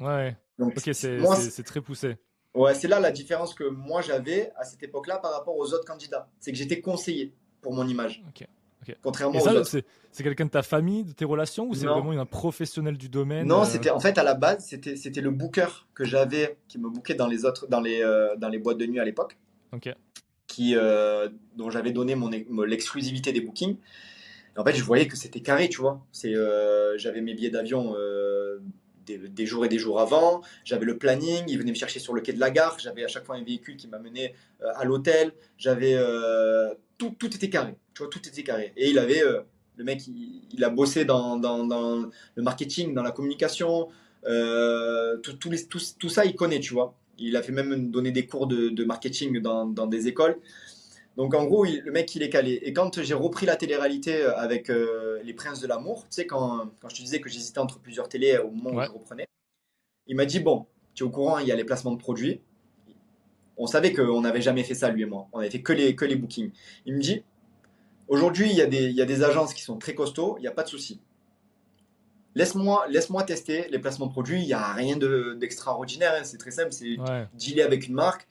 [0.00, 0.36] Ouais.
[0.58, 2.16] Donc, ok, c'est très poussé.
[2.54, 5.86] Ouais, c'est là la différence que moi j'avais à cette époque-là par rapport aux autres
[5.86, 6.28] candidats.
[6.38, 8.22] C'est que j'étais conseillé pour mon image.
[8.28, 8.46] Ok.
[9.02, 9.82] Contrairement aux autres.
[10.10, 13.46] C'est quelqu'un de ta famille, de tes relations ou c'est vraiment un professionnel du domaine
[13.46, 13.64] Non, euh?
[13.64, 17.14] c'était en fait à la base, c'était c'était le booker que j'avais qui me bookait
[17.14, 19.38] dans les autres dans les euh, dans les boîtes de nuit à l'époque.
[19.72, 19.94] Ok.
[20.48, 22.28] Qui euh, dont j'avais donné mon
[22.64, 23.76] l'exclusivité des bookings.
[24.56, 26.04] en fait, je voyais que c'était carré, tu vois.
[26.12, 26.34] C'est
[26.96, 27.94] j'avais mes billets d'avion
[29.06, 30.42] des, jours et des jours avant.
[30.64, 32.78] J'avais le planning, il venait me chercher sur le quai de la gare.
[32.78, 35.32] J'avais à chaque fois un véhicule qui m'amenait euh, à l'hôtel.
[35.58, 37.74] J'avais euh, tout, tout était carré.
[37.94, 38.72] Tu vois, tout était carré.
[38.76, 39.40] Et il avait euh,
[39.76, 43.88] le mec, il, a bossé dans, dans, le marketing, dans la communication.
[44.24, 45.50] tout, tout,
[45.98, 46.94] tout, ça, il connaît, tu vois.
[47.18, 50.38] Il a fait même donner des cours de, de marketing dans, dans des écoles.
[51.16, 52.60] Donc en gros, le mec, il est calé.
[52.62, 56.26] Et quand j'ai repris la télé-réalité euh, avec euh, Les Princes de l'amour, tu sais,
[56.26, 59.26] quand, quand je te disais que j'hésitais entre plusieurs télés au moment où je reprenais,
[60.06, 62.40] il m'a dit, bon, tu es au courant, il y a les placements de produits.
[63.56, 65.28] On savait qu'on n'avait jamais fait ça, lui et moi.
[65.32, 66.50] On avait fait que les, que les bookings.
[66.86, 67.22] Il me dit,
[68.08, 70.42] aujourd'hui, il, y a des, il y a des agences qui sont très costauds, il
[70.42, 71.00] n'y a pas de souci.
[72.34, 74.40] laisse-moi laisse tester les placements de produits.
[74.40, 76.14] Il n'y a rien d'extraordinaire.
[76.18, 76.24] Hein.
[76.24, 76.72] C'est très simple.
[76.72, 76.96] C'est
[77.34, 78.26] dealer avec une marque,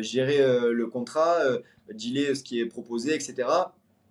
[0.00, 1.58] gérer euh, le contrat, euh,
[1.92, 3.48] dealer ce qui est proposé, etc.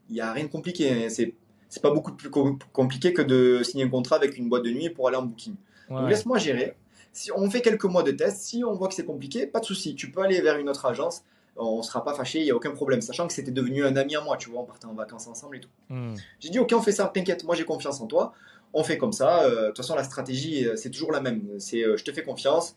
[0.09, 0.89] Il n'y a rien de compliqué.
[0.89, 1.09] Hein.
[1.09, 1.33] C'est
[1.69, 4.89] c'est pas beaucoup plus compliqué que de signer un contrat avec une boîte de nuit
[4.89, 5.55] pour aller en booking.
[5.89, 6.75] Donc laisse-moi gérer.
[7.13, 9.65] Si on fait quelques mois de test, si on voit que c'est compliqué, pas de
[9.65, 9.95] souci.
[9.95, 11.23] Tu peux aller vers une autre agence
[11.57, 13.01] on ne sera pas fâché, il n'y a aucun problème.
[13.01, 15.57] Sachant que c'était devenu un ami à moi, tu vois, on partait en vacances ensemble
[15.57, 15.69] et tout.
[15.89, 16.15] Hmm.
[16.39, 18.33] J'ai dit, ok, on fait ça, t'inquiète, moi j'ai confiance en toi,
[18.73, 19.43] on fait comme ça.
[19.43, 21.43] Euh, de toute façon, la stratégie, euh, c'est toujours la même.
[21.59, 22.75] C'est euh, je te fais confiance,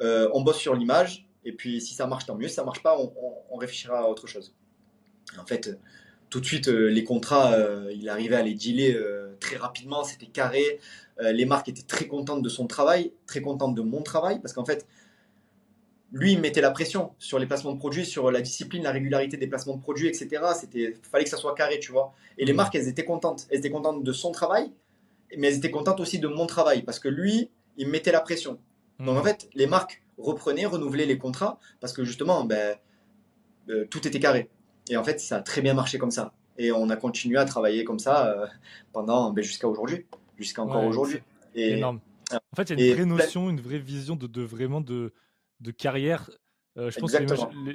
[0.00, 2.48] on bosse sur l'image, et puis si ça marche, tant mieux.
[2.48, 4.54] Si ça marche pas, on, réfléchira à autre chose.
[5.38, 5.78] en fait,
[6.28, 7.56] tout de suite, les contrats,
[7.94, 8.94] il arrivait à les dealer
[9.40, 10.80] très rapidement, c'était carré.
[11.20, 14.64] les marques étaient très contentes de son travail, très contentes de mon travail, parce qu'en
[14.64, 14.86] fait,
[16.12, 19.36] lui, il mettait la pression sur les placements de produits, sur la discipline, la régularité
[19.36, 20.42] des placements de produits, etc.
[20.58, 22.14] C'était, fallait que ça soit carré, tu vois.
[22.38, 22.56] Et les mm.
[22.56, 23.46] marques, elles étaient contentes.
[23.50, 24.70] Elles étaient contentes de son travail,
[25.36, 28.58] mais elles étaient contentes aussi de mon travail, parce que lui, il mettait la pression.
[28.98, 29.24] Donc en mm.
[29.24, 32.76] fait, les marques reprenaient, renouvelaient les contrats, parce que justement, ben,
[33.68, 34.48] euh, tout était carré.
[34.88, 36.32] Et en fait, ça a très bien marché comme ça.
[36.58, 38.46] Et on a continué à travailler comme ça euh,
[38.92, 40.06] pendant ben, jusqu'à aujourd'hui,
[40.38, 41.20] jusqu'à encore aujourd'hui.
[41.54, 42.00] Et, énorme.
[42.32, 45.12] En fait, il y a une vraie notion, une vraie vision de, de vraiment de
[45.60, 46.30] de carrière.
[46.76, 47.18] Euh, je pense que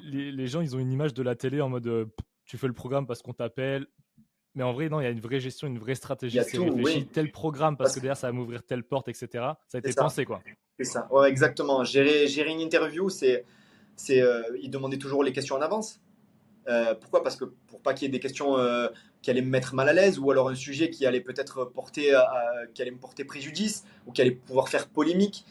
[0.06, 2.06] les, gens, ils ont une image de la télé en mode euh,
[2.46, 3.88] tu fais le programme parce qu'on t'appelle.
[4.56, 6.40] Mais en vrai, non, il y a une vraie gestion, une vraie stratégie.
[6.44, 9.28] C'est réfléchi tel programme parce, que derrière, ça va m'ouvrir telle porte, etc.
[9.68, 10.42] Ça a été pensé, quoi.
[10.78, 11.84] C'est ça, ouais, exactement.
[11.84, 13.46] Gérer, gérer une interview, c'est.
[13.96, 16.02] c'est euh, il demandait toujours les questions en avance.
[17.00, 17.24] pourquoi?
[17.24, 18.56] Parce que pour pas qu'il y ait des questions
[19.22, 22.20] qui allaient me mettre mal à l'aise ou alors un sujet qui allait peut-être porter,
[22.74, 25.46] qui allait me porter préjudice ou qui allait pouvoir faire polémique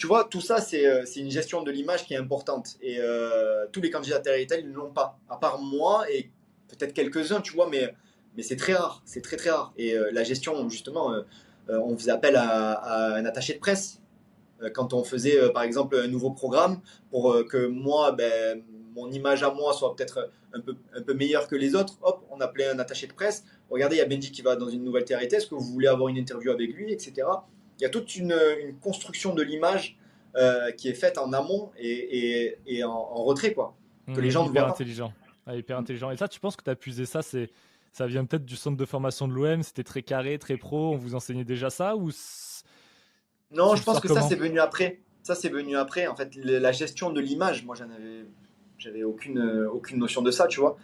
[0.00, 2.78] tu vois, tout ça, euh, c'est une gestion de l'image qui est importante.
[2.80, 6.30] Et euh, tous les candidats retail ne l'ont pas, à part moi et
[6.68, 7.94] peut-être quelques-uns, tu vois, mais,
[8.36, 9.72] mais c'est très rare, c'est très très rare.
[9.76, 11.14] Et euh, la gestion, justement,
[11.68, 14.00] on faisait appel à, un attaché de presse
[14.74, 18.62] quand on faisait, par exemple, un nouveau programme pour que moi, ben,
[18.94, 21.96] mon image à moi soit peut-être un peu, un peu meilleure que les autres.
[22.02, 23.44] Hop, on appelait un attaché de presse.
[23.70, 25.86] Regardez, il y a Benji qui va dans une nouvelle TRT, est-ce que vous voulez
[25.86, 27.24] avoir une interview avec lui, etc
[27.80, 28.34] il y a toute une,
[28.80, 29.96] construction de l'image
[30.36, 33.74] euh, qui est faite en amont et, en, retrait, quoi.
[34.06, 35.12] Que les mmh, gens hyper intelligent.
[35.46, 36.10] Ah, hyper intelligent.
[36.10, 37.50] Et ça, tu penses que tu as puisé ça c'est
[37.92, 40.96] ça vient peut-être du centre de formation de l'OM, c'était très carré, très pro, on
[40.96, 42.10] vous enseignait déjà ça ou
[43.50, 45.00] Non, je pense que ça c'est venu après.
[45.22, 48.24] Ça c'est venu après en fait la gestion de l'image, moi j'en avais
[48.78, 50.76] j'avais aucune aucune notion de ça, tu vois.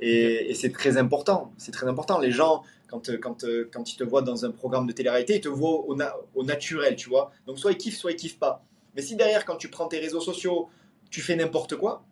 [0.00, 2.18] Et, et c'est très important, c'est très important.
[2.18, 5.48] Les gens quand, quand, quand ils te voient dans un programme de télé-réalité, ils te
[5.48, 5.96] voient au,
[6.34, 7.32] au, naturel, tu vois.
[7.46, 8.64] Donc soit ils kiffent, soit ils kiffent pas.
[8.94, 10.68] Mais si derrière, quand tu prends tes réseaux sociaux,
[11.10, 12.04] tu fais n'importe quoi,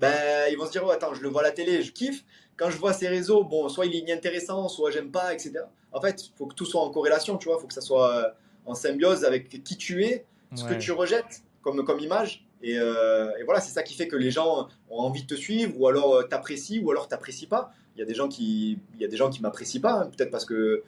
[0.00, 2.24] ben ils vont se dire, oh, attends, je le vois à la télé, je kiffe.
[2.56, 5.60] Quand je vois ces réseaux, bon, soit il est inintéressant, soit j'aime pas, etc.
[5.92, 7.56] En fait, il faut que tout soit en corrélation, tu vois.
[7.58, 8.28] Il faut que ça soit euh,
[8.66, 12.46] en symbiose avec qui tu es, ce que tu rejettes comme, comme image.
[12.62, 15.80] Et, et voilà, c'est ça qui fait que les gens ont envie de te suivre,
[15.80, 19.04] ou alors t'apprécient, ou alors t'apprécient pas il y a des gens qui, il y
[19.04, 20.82] a des gens qui m'apprécient pas, hein, peut-être parce que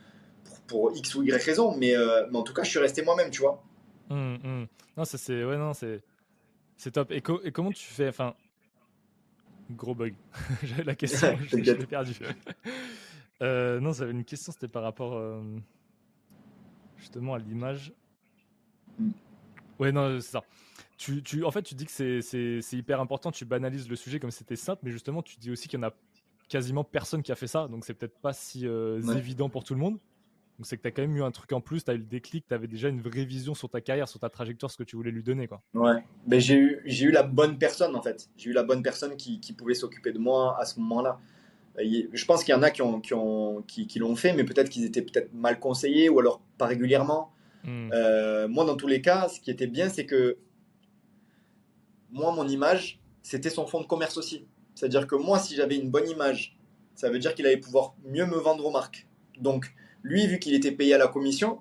[0.66, 3.30] pour, X ou Y raison, mais, euh, mais en tout cas, je suis resté moi-même,
[3.30, 3.62] tu vois.
[4.10, 4.66] Hum, hum.
[4.96, 6.02] Non, c'est, ouais, non, c'est,
[6.76, 7.10] c'est top.
[7.10, 8.34] Et, et, comment tu fais, enfin,
[9.72, 10.14] gros bug.
[10.62, 12.14] J'avais la question, je, l'ai perdu.
[13.42, 15.42] euh, non, j'avais une question, c'était par rapport euh,
[16.96, 17.92] justement à l'image.
[18.98, 19.10] Mm.
[19.78, 20.42] Ouais, non, c'est ça.
[20.96, 24.30] Tu, tu, en fait, tu dis que c'est hyper important, tu banalises le sujet comme
[24.30, 25.92] c'était simple, mais justement, tu dis aussi qu'il y en a
[26.48, 29.74] quasiment personne qui a fait ça, donc c'est peut-être pas si euh, évident pour tout
[29.74, 29.98] le monde.
[30.58, 31.98] Donc c'est que tu as quand même eu un truc en plus, tu as eu
[31.98, 34.76] le déclic, tu avais déjà une vraie vision sur ta carrière, sur ta trajectoire, ce
[34.76, 35.48] que tu voulais lui donner.
[35.48, 35.62] Quoi.
[35.74, 38.28] Ouais, mais j'ai eu, j'ai eu la bonne personne en fait.
[38.36, 41.18] J'ai eu la bonne personne qui, qui pouvait s'occuper de moi à ce moment-là.
[41.78, 44.44] Je pense qu'il y en a qui, ont, qui, ont, qui, qui l'ont fait, mais
[44.44, 47.32] peut-être qu'ils étaient peut-être mal conseillés ou alors pas régulièrement.
[47.64, 47.90] Hmm.
[47.92, 50.36] Euh, moi, dans tous les cas, ce qui était bien, c'est que
[52.10, 54.46] moi, mon image, c'était son fonds de commerce aussi.
[54.74, 56.58] C'est-à-dire que moi, si j'avais une bonne image,
[56.94, 59.06] ça veut dire qu'il allait pouvoir mieux me vendre aux marques.
[59.38, 59.72] Donc,
[60.02, 61.58] lui, vu qu'il était payé à la commission,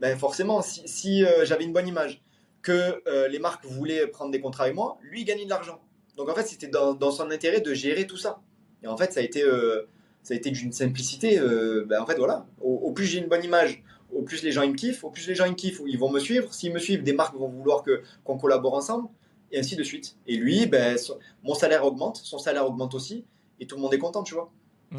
[0.00, 2.22] ben forcément, si, euh, j'avais une bonne image,
[2.62, 5.80] que euh, les marques voulaient prendre des contrats avec moi, lui, il gagnait de l'argent.
[6.16, 8.40] Donc, en fait, c'était dans, son intérêt de gérer tout ça.
[8.82, 9.88] Et en fait, ça a été, euh,
[10.22, 11.38] ça a été d'une simplicité.
[11.38, 12.46] ben, en fait, voilà.
[12.60, 13.82] Au, plus j'ai une bonne image,
[14.12, 15.98] au plus les gens ils me kiffent, au plus les gens ils me kiffent, ils
[15.98, 16.54] vont me suivre.
[16.54, 19.08] S'ils me suivent, des marques vont vouloir que, qu'on collabore ensemble
[19.50, 20.16] et ainsi de suite.
[20.26, 20.96] Et lui, ben,
[21.42, 23.24] mon salaire augmente, son salaire augmente aussi,
[23.60, 24.50] et tout le monde est content, tu vois.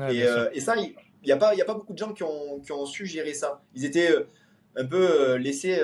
[0.02, 0.94] Euh, et, ça, il
[1.26, 3.62] n'y a, pas, a pas beaucoup de gens qui ont, qui ont su gérer ça.
[3.76, 4.28] Ils étaient euh,
[4.76, 5.82] un peu euh, laissés,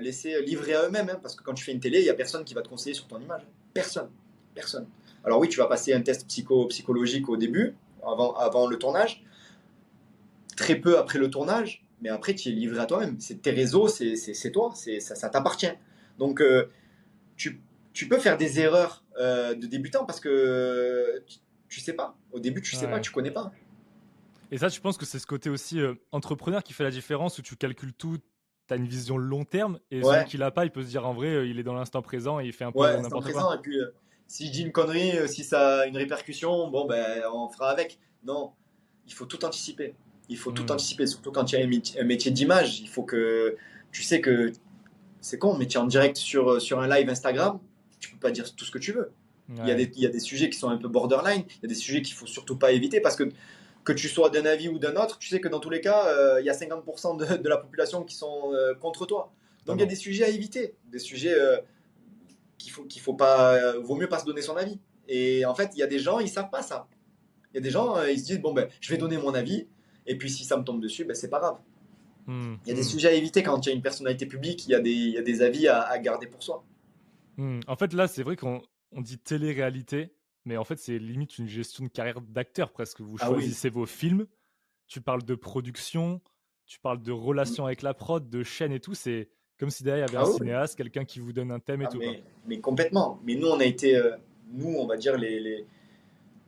[0.00, 2.14] laissés livrer à eux-mêmes, hein, parce que quand tu fais une télé, il n'y a
[2.14, 3.42] personne qui va te conseiller sur ton image.
[3.74, 4.10] Personne.
[4.54, 4.86] Personne.
[5.24, 9.24] Alors oui, tu vas passer un test psycho, psychologique au début, avant, avant le tournage.
[10.56, 13.16] Très peu après le tournage, mais après, tu es livré à toi-même.
[13.18, 15.72] C'est tes réseaux, c'est toi, ça, ça t'appartient.
[16.18, 16.66] Donc, euh,
[17.36, 17.60] tu,
[17.92, 21.22] tu, peux faire des erreurs euh, de débutant parce que
[21.68, 22.16] tu, sais pas.
[22.32, 23.52] Au début, tu sais pas, tu connais pas.
[24.50, 27.38] Et ça, je pense que c'est ce côté aussi euh, entrepreneur qui fait la différence
[27.38, 28.18] où tu calcules tout,
[28.66, 31.06] tu as une vision long terme et celui qui l'a pas, il peut se dire
[31.06, 33.56] en vrai, il est dans l'instant présent et il fait un peu n'importe quoi.
[33.56, 33.78] Et puis,
[34.26, 37.98] si je dis une connerie, si ça a une répercussion, bon, ben, on fera avec.
[38.24, 38.52] Non,
[39.06, 39.94] il faut tout anticiper.
[40.28, 40.72] Il faut tout hmm.
[40.72, 42.80] anticiper, surtout quand il y a un métier, d'image.
[42.80, 43.56] Il faut que
[43.90, 44.52] tu sais que
[45.20, 47.58] c'est con, mais tu es en direct sur, sur un live Instagram,
[47.98, 49.10] tu peux pas dire tout ce que tu veux.
[49.50, 51.62] Il, y a des, il y a des sujets qui sont un peu borderline, il
[51.62, 53.30] y a des sujets qu'il faut surtout pas éviter parce que
[53.84, 56.06] que tu sois d'un avis ou d'un autre, tu sais que dans tous les cas,
[56.08, 59.32] euh, il y a 50% de, de, la population qui sont euh, contre toi.
[59.66, 61.58] Donc il y a des sujets à éviter, des sujets euh,
[62.58, 64.78] qu'il faut qu'il faut pas, vaut mieux pas se donner son avis.
[65.08, 66.86] Et en fait, il y a des gens, ils savent pas ça.
[67.52, 69.68] Il y a des gens, ils se disent bon ben, je vais donner mon avis,
[70.06, 71.58] et puis si ça me tombe dessus, ben, c'est pas grave.
[72.28, 72.56] Hmm.
[72.66, 72.84] Il y a des hmm.
[72.84, 75.16] sujets à éviter quand il y a une personnalité publique, il y a des, y
[75.16, 76.62] a des avis à, garder pour soi.
[77.38, 77.60] Hmm.
[77.66, 78.60] En fait, là, c'est vrai qu'on
[78.92, 80.12] on dit télé-réalité,
[80.48, 83.00] mais en fait, c'est limite une gestion de carrière d'acteur presque.
[83.00, 84.26] Vous ah choisissez vos films,
[84.86, 86.20] tu parles de production,
[86.66, 88.94] tu parles de relations avec la prod, de chaîne et tout.
[88.94, 89.28] C'est
[89.60, 91.82] comme si derrière il y avait ah un cinéaste, quelqu'un qui vous donne un thème
[91.82, 92.00] et ah, tout.
[92.46, 93.20] Mais, complètement.
[93.24, 94.16] Mais nous, on a été, euh,
[94.50, 95.66] nous, on va dire, les, les,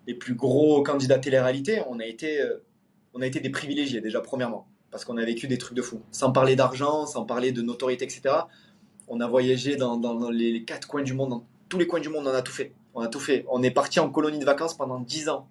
[0.07, 2.41] les plus gros candidats télé-réalité, on a été.
[2.41, 2.65] Euh,
[3.13, 6.01] on a été des privilégiés déjà premièrement, parce qu'on a vécu des trucs de fou.
[6.13, 8.23] Sans parler d'argent, sans parler de notoriété, etc.
[9.09, 12.27] On a voyagé dans, les quatre coins du monde, dans tous les coins du monde,
[12.27, 12.73] on a tout fait.
[12.95, 13.45] On a tout fait.
[13.49, 15.49] On est parti en colonie de vacances pendant dix ans.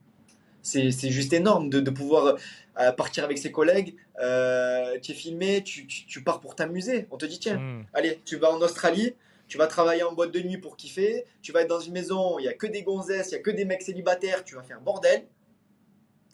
[0.62, 2.38] C'est juste énorme de, pouvoir
[2.80, 3.96] euh, partir avec ses collègues.
[4.22, 7.08] Euh, tu es filmé, tu, pars pour t'amuser.
[7.12, 7.86] On te dit, tiens, hmm.
[7.94, 9.16] allez, tu vas en Australie,
[9.48, 12.38] tu vas travailler en boîte de nuit pour kiffer, tu vas être dans une maison,
[12.40, 14.64] il n'y a que des gonzesses, il n'y a que des mecs célibataires, tu vas
[14.64, 15.26] faire bordel.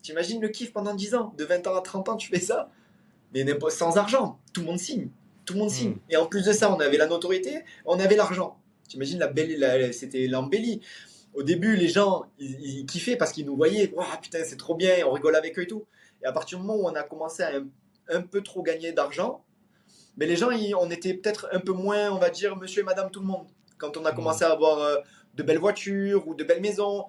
[0.01, 2.69] T'imagines le kiff pendant 10 ans De 20 ans à 30 ans, tu fais ça
[3.33, 4.39] Mais sans argent.
[4.53, 5.09] Tout le monde signe.
[5.45, 5.91] Tout le monde signe.
[5.91, 5.99] Hmm.
[6.11, 8.57] Et en plus de ça, on avait la notoriété, on avait l'argent.
[8.87, 10.81] T'imagines la belle, c'était l'embellie.
[11.33, 13.91] Au début, les gens, ils, kiffaient parce qu'ils nous voyaient.
[13.93, 15.85] Waouh, putain, c'est trop bien, on rigole avec eux et tout.
[16.23, 17.51] Et à partir du moment où on a commencé à
[18.09, 19.43] un, peu trop gagner d'argent,
[20.17, 23.11] mais les gens, on était peut-être un peu moins, on va dire, monsieur et madame
[23.11, 23.47] tout le monde.
[23.77, 24.15] Quand on a hmm.
[24.15, 24.95] commencé à avoir euh,
[25.35, 27.05] de belles voitures ou de belles maisons,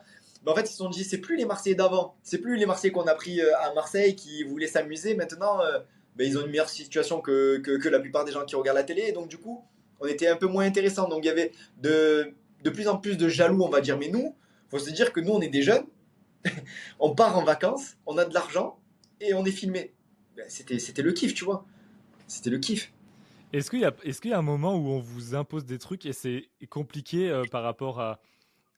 [0.46, 2.16] en fait, ils se sont dit, c'est plus les Marseillais d'avant.
[2.22, 5.14] C'est plus les Marseillais qu'on a pris euh, à Marseille qui voulaient s'amuser.
[5.14, 5.78] Maintenant, euh,
[6.14, 8.84] ben, ils ont une meilleure situation que, que, la plupart des gens qui regardent la
[8.84, 9.02] télé.
[9.08, 9.64] Et donc, du coup,
[10.00, 11.08] on était un peu moins intéressant.
[11.08, 12.32] Donc, il y avait de,
[12.62, 13.98] de plus en plus de jaloux, on va dire.
[13.98, 14.34] Mais nous,
[14.68, 15.86] faut se dire que nous, on est des jeunes.
[17.00, 18.78] on part en vacances, on a de l'argent
[19.20, 19.92] et on est filmé.
[20.36, 21.64] Ben, c'était, c'était le kiff, tu vois.
[22.26, 22.92] C'était le kiff.
[23.52, 25.78] Est-ce qu'il y, a, est-ce qu'il y a un moment où on vous impose des
[25.78, 28.20] trucs et c'est compliqué euh, par rapport à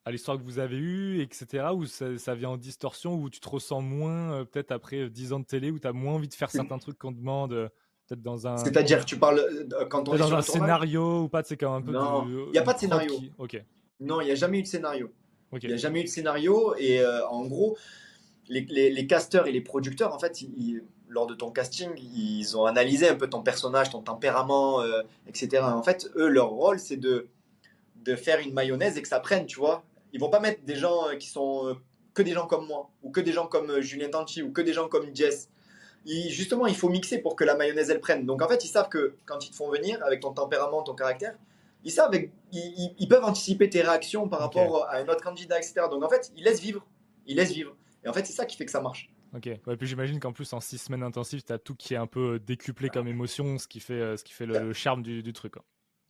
[0.08, 3.48] à l'histoire que vous avez eue, etc., où ça, vient en distorsion, où tu te
[3.48, 6.34] ressens moins, euh, peut-être après 10 ans de télé, où tu as moins envie de
[6.34, 7.68] faire certains trucs qu'on demande, euh,
[8.08, 8.56] peut-être dans un.
[8.56, 9.42] C'est-à-dire, tu parles
[9.90, 11.92] quand on est dans un scénario ou pas, c'est quand même un peu.
[11.92, 13.14] Non, il n'y a pas de scénario.
[13.38, 13.62] Ok.
[14.00, 15.10] Non, il n'y a jamais eu de scénario.
[15.60, 17.76] Il n'y a jamais eu de scénario, et euh, en gros,
[18.48, 20.38] les, les, casteurs et les producteurs, en fait,
[21.08, 24.82] lors de ton casting, ils ont analysé un peu ton personnage, ton tempérament,
[25.26, 25.62] etc.
[25.62, 27.28] En fait, eux, leur rôle, c'est de
[28.08, 29.84] de faire une mayonnaise et que ça prenne, tu vois.
[30.12, 31.74] Ils vont pas mettre des gens euh, qui sont euh,
[32.14, 34.62] que des gens comme moi, ou que des gens comme euh, Julien Tanti, ou que
[34.62, 35.50] des gens comme Jess.
[36.30, 38.24] Justement, il faut mixer pour que la mayonnaise elle prenne.
[38.24, 40.94] Donc en fait, ils savent que quand ils te font venir avec ton tempérament, ton
[40.94, 41.34] caractère,
[41.84, 42.12] ils savent,
[42.52, 45.74] ils, peuvent anticiper tes réactions par rapport à un autre candidat, etc.
[45.90, 46.84] Donc en fait, ils laissent vivre,
[47.26, 47.76] ils laissent vivre.
[48.04, 49.10] Et en fait, c'est ça qui fait que ça marche.
[49.36, 49.46] Ok.
[49.46, 52.06] et puis j'imagine qu'en plus en six semaines intensives, tu as tout qui est un
[52.06, 55.56] peu décuplé comme émotion, ce qui fait, ce qui fait le, charme du, du truc.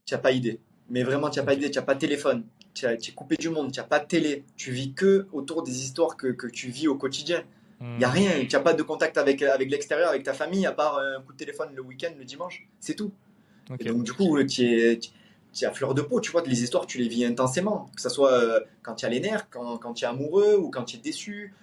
[0.06, 0.60] Tu n'as pas idée.
[0.88, 2.44] Mais vraiment, tu n'as pas idée, tu n'as pas de téléphone,
[2.74, 5.82] tu es coupé du monde, tu n'as pas de télé, tu vis que autour des
[5.82, 7.44] histoires que, que tu vis au quotidien.
[7.80, 8.12] Il n'y a hmm.
[8.12, 11.22] rien, tu n'as pas de contact avec, avec l'extérieur, avec ta famille, à part un
[11.22, 13.12] coup de téléphone le week-end, le dimanche, c'est tout.
[13.68, 15.00] donc du coup, tu es,
[15.62, 17.90] à fleur de peau, tu vois, les histoires, tu les vis intensément.
[17.94, 20.70] Que ce soit euh, quand tu as les nerfs, quand, quand tu es amoureux ou
[20.70, 21.54] quand tu es déçu.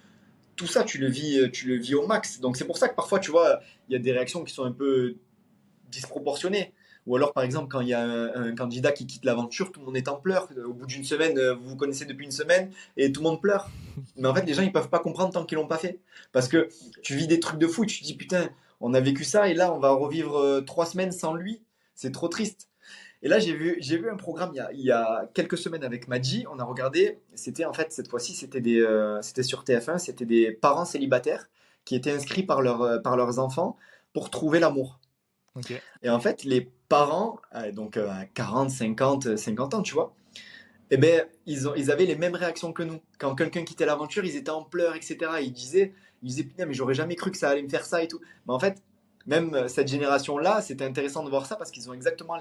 [0.54, 2.40] Tout ça, tu le vis, tu le vis au max.
[2.40, 4.64] Donc c'est pour ça que parfois, tu vois, il y a des réactions qui sont
[4.64, 5.16] un peu
[5.90, 6.72] disproportionnées.
[7.06, 9.86] Ou alors, par exemple, quand il y a un, candidat qui quitte l'aventure, tout le
[9.86, 10.48] monde est en pleurs.
[10.64, 13.40] Au bout d'une semaine, euh, vous vous connaissez depuis une semaine et tout le monde
[13.40, 13.70] pleure.
[14.16, 16.00] Mais en fait, les gens, ils peuvent pas comprendre tant qu'ils l'ont pas fait.
[16.32, 16.68] Parce que
[17.02, 18.48] tu vis des trucs de fou et tu te dis, putain,
[18.80, 21.62] on a vécu ça et là, on va revivre euh, trois semaines sans lui.
[21.94, 22.68] C'est trop triste.
[23.22, 26.44] Et là, j'ai vu, j'ai vu un programme il y, a, quelques semaines avec Madji.
[26.52, 27.18] On a regardé.
[27.34, 29.98] C'était en fait cette fois-ci, c'était des, euh, c'était sur TF1.
[29.98, 31.48] C'était des parents célibataires
[31.84, 33.76] qui étaient inscrits par, leur, par leurs enfants
[34.12, 34.98] pour trouver l'amour.
[36.02, 40.14] Et en fait, les parents, euh, donc euh, à 40, 50, 50 ans, tu vois,
[40.90, 43.00] eh ben, ils, ont, ils avaient les mêmes réactions que nous.
[43.18, 45.18] Quand quelqu'un quittait l'aventure, ils étaient en pleurs, etc.
[45.42, 48.02] Ils disaient, ils disaient, putain, mais j'aurais jamais cru que ça allait me faire ça
[48.02, 48.20] et tout.
[48.46, 48.82] Mais en fait,
[49.26, 52.36] même cette génération-là, c'était intéressant de voir ça parce qu'ils ont exactement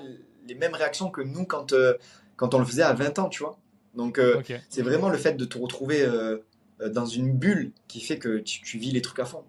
[0.47, 1.73] les mêmes réactions que nous quand,
[2.35, 3.57] quand on le faisait à 20 ans, tu vois.
[3.95, 4.21] Donc,
[4.69, 6.07] c'est vraiment le fait de te retrouver
[6.79, 9.43] dans une bulle qui fait que tu, vis les trucs à fond.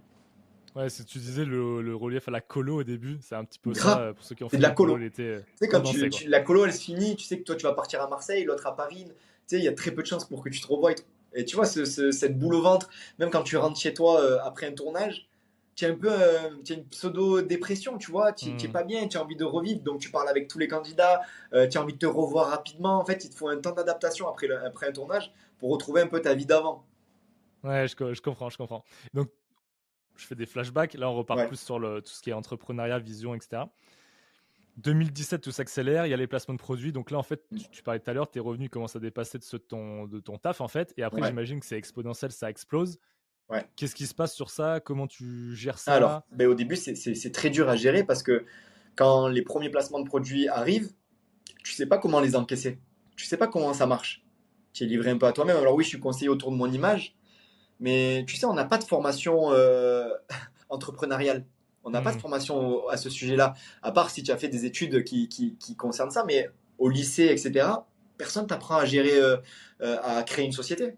[0.77, 3.73] Ouais, si tu disais le, relief à la colo au début, c'est un petit peu
[3.73, 4.99] ça pour ceux qui ont fait de la colo.
[4.99, 5.11] Tu
[5.55, 5.83] sais, quand
[6.27, 8.67] la colo elle se finit, tu sais que toi tu vas partir à Marseille, l'autre
[8.67, 9.13] à Paris, tu
[9.47, 10.93] sais, il y a très peu de chances pour que tu te revoies.
[11.33, 14.67] Et tu vois, cette boule au ventre, même quand tu rentres chez toi euh, après
[14.67, 15.27] un tournage,
[15.75, 18.73] tu as un peu euh, une pseudo-dépression, tu vois, tu n'es hmm.
[18.73, 21.23] pas bien, tu as envie de revivre, donc tu parles avec tous les candidats,
[21.55, 22.99] euh, tu as envie de te revoir rapidement.
[22.99, 26.07] En fait, il te faut un temps d'adaptation après, après un tournage pour retrouver un
[26.07, 26.85] peu ta vie d'avant.
[27.65, 28.85] Ouais, je, je, comprends, je comprends.
[29.13, 29.29] Donc,
[30.21, 30.95] je fais des flashbacks.
[30.95, 33.63] Là, on repart plus sur le, tout ce qui est entrepreneuriat, vision, etc.
[34.79, 36.93] 2017, tout s'accélère, il y a les placements de produits.
[36.93, 39.45] Donc là, en fait, tu, parlais tout à l'heure, tes revenus commencent à dépasser de
[39.45, 40.93] de ton, de ton taf, en fait.
[40.97, 42.99] Et après, j'imagine que c'est exponentiel, ça explose.
[43.49, 43.65] Ouais.
[43.77, 44.81] Qu'est-ce qui se passe sur ça?
[44.81, 45.95] Comment tu gères ça?
[45.95, 48.45] Alors, ben, au début, c'est très dur à gérer parce que
[48.97, 50.91] quand les premiers placements de produits arrivent,
[51.65, 52.79] tu sais pas comment les encaisser.
[53.17, 54.25] Tu sais pas comment ça marche.
[54.73, 55.57] Tu es livré un peu à toi-même.
[55.57, 57.16] Alors oui, je suis conseillé autour de mon image,
[57.81, 60.09] mais tu sais, on n'a pas de formation euh,
[60.69, 61.45] entrepreneuriale.
[61.85, 62.21] On n'a pas de hmm.
[62.21, 66.11] formation à ce sujet-là, à part si tu as fait des études qui, qui, concernent
[66.11, 66.25] ça.
[66.27, 67.69] Mais au lycée, etc.,
[68.19, 69.37] personne t'apprend à gérer, euh,
[69.83, 70.95] euh, à créer une société.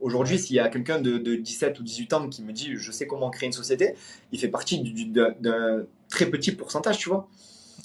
[0.00, 3.06] Aujourd'hui, s'il y a quelqu'un de, 17 ou 18 ans qui me dit je sais
[3.06, 3.94] comment créer une société,
[4.32, 7.28] il fait partie d'un très petit pourcentage, tu vois.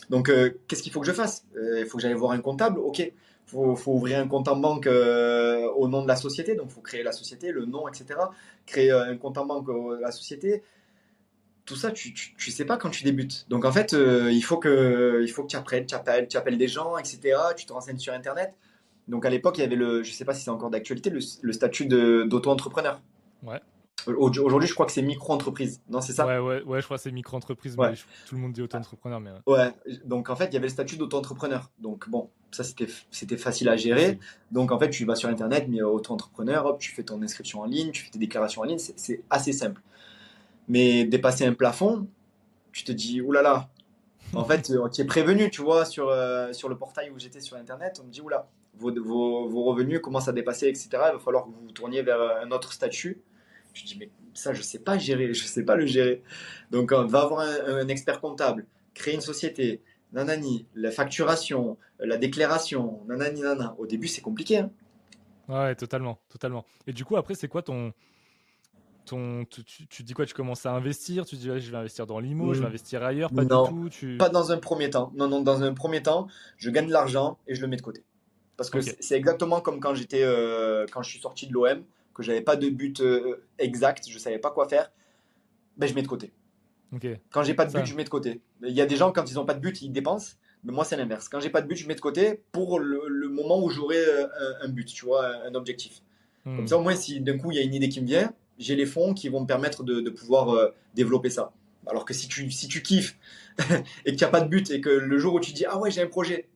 [0.10, 0.32] Donc,
[0.68, 1.46] qu'est-ce qu'il faut que je fasse?
[1.78, 2.80] Il faut que j'aille voir un comptable?
[2.80, 3.12] Ok,
[3.48, 6.82] faut, faut ouvrir un compte en banque euh, au nom de la société, donc faut
[6.82, 8.20] créer la société, le nom, etc.
[8.66, 10.64] Créer euh, un compte en banque à la société.
[11.66, 13.46] Tout ça, tu ne sais pas quand tu débutes.
[13.50, 16.38] Donc en fait, euh, il faut que, il faut que tu apprennes, tu appelles, tu
[16.38, 17.38] appelles des gens, etc.
[17.56, 18.54] Tu te renseignes sur Internet.
[19.08, 21.20] Donc à l'époque, il y avait le, je sais pas si c'est encore d'actualité, le,
[21.42, 23.02] le statut d'auto-entrepreneur.
[23.44, 23.62] Ouais.
[24.06, 25.82] Aujourd'hui, je crois que c'est micro-entreprise.
[25.90, 27.76] Non, c'est ça ouais, ouais, ouais, je crois que c'est micro-entreprise.
[28.28, 29.20] tout le monde dit auto-entrepreneur.
[29.20, 29.74] Mais ouais.
[30.06, 31.70] donc en fait, il y avait le statut d'auto-entrepreneur.
[31.80, 34.20] Donc bon, ça c'était facile à gérer.
[34.52, 37.66] Donc en fait, tu vas sur Internet, mais auto-entrepreneur, hop, tu fais ton inscription en
[37.66, 39.82] ligne, tu fais tes déclarations en ligne, c'est assez simple.
[40.70, 42.08] Mais dépasser un plafond,
[42.72, 43.70] tu te dis, oulala,
[44.34, 47.58] en fait, tu es prévenu, tu vois, sur, euh, sur le portail où j'étais sur
[47.58, 50.90] Internet, on me dit, oula, vos, vos, vos revenus commencent à dépasser, etc.
[50.94, 53.22] Il va falloir que vous vous tourniez vers un autre statut.
[53.78, 56.24] Je dis, mais ça, je sais pas gérer, je sais pas le gérer.
[56.72, 59.82] Donc, on va avoir un, expert comptable, créer une société,
[60.14, 63.76] nanani, la facturation, la déclaration, nanani, nana.
[63.78, 64.58] Au début, c'est compliqué.
[64.58, 64.72] Hein.
[65.48, 66.66] ouais, totalement, totalement.
[66.88, 67.94] Et du coup, après, c'est quoi ton.
[69.06, 70.26] Ton, tu, dis quoi?
[70.26, 71.26] Tu commences à investir?
[71.26, 73.32] Tu dis je vais investir dans l'IMO, je vais investir ailleurs?
[73.32, 75.14] Pas du tout Pas dans un premier temps.
[75.16, 77.82] Non, non, dans un premier temps, je gagne de l'argent et je le mets de
[77.82, 78.04] côté.
[78.58, 81.86] Parce que c'est exactement comme quand j'étais, euh, quand je suis sorti de l'OM
[82.18, 84.92] que j'avais pas de but euh, exact, je savais pas quoi faire,
[85.78, 86.34] ben je mets de côté.
[87.32, 88.42] Quand j'ai pas de but, je mets de côté.
[88.64, 90.36] Il y a des gens quand ils ont pas de but, ils dépensent.
[90.64, 91.30] Mais moi, c'est l'inverse.
[91.30, 94.28] Quand j'ai pas de but, je mets de côté pour le, moment où j'aurai euh,
[94.62, 96.02] un, but, tu vois, un objectif.
[96.46, 96.56] Hmm.
[96.56, 98.34] Comme ça, au moins, si d'un coup il y a une idée qui me vient,
[98.58, 101.52] j'ai les fonds qui vont me permettre de, pouvoir euh, développer ça.
[101.86, 103.18] Alors que si tu, si tu kiffes
[104.06, 105.78] et qu'il n'y a pas de but et que le jour où tu dis ah
[105.78, 106.50] ouais j'ai un projet,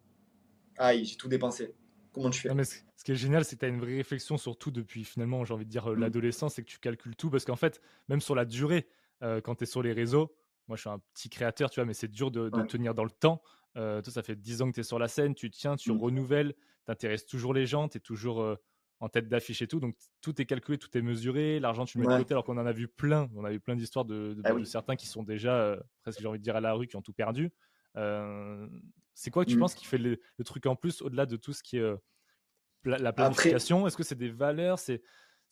[0.78, 1.74] aïe j'ai tout dépensé.
[2.14, 2.49] Comment tu fais
[3.01, 5.43] ce qui est génial, c'est que tu as une vraie réflexion sur tout depuis finalement,
[5.43, 6.01] j'ai envie de dire, euh, mmh.
[6.01, 7.32] l'adolescence, et que tu calcules tout.
[7.32, 8.88] Parce qu'en fait, même sur la durée,
[9.24, 10.32] euh, quand tu es sur les réseaux,
[10.68, 13.09] moi je suis un petit créateur, tu vois, mais c'est dur de, tenir dans le
[13.09, 13.41] temps.
[13.76, 15.97] Euh, ça fait 10 ans que tu es sur la scène, tu tiens, tu mmh.
[15.97, 16.53] renouvelles,
[16.86, 18.55] tu intéresses toujours les gens, tu es toujours
[18.99, 19.80] en tête d'affiche et tout.
[19.80, 21.59] Donc tout est calculé, tout est mesuré.
[21.59, 23.32] L'argent, tu le mets de côté, alors qu'on en a vu plein.
[23.36, 26.38] On a vu plein d'histoires de, de, ah certains qui sont déjà, presque j'ai envie
[26.38, 27.51] de dire, à la rue, qui ont tout perdu.
[27.96, 29.60] C'est quoi que tu mmh.
[29.60, 31.94] penses qui fait le, truc en plus, au-delà de tout ce qui est
[32.86, 33.88] la planification?
[33.88, 34.80] Est-ce que c'est des valeurs?
[34.80, 35.02] C'est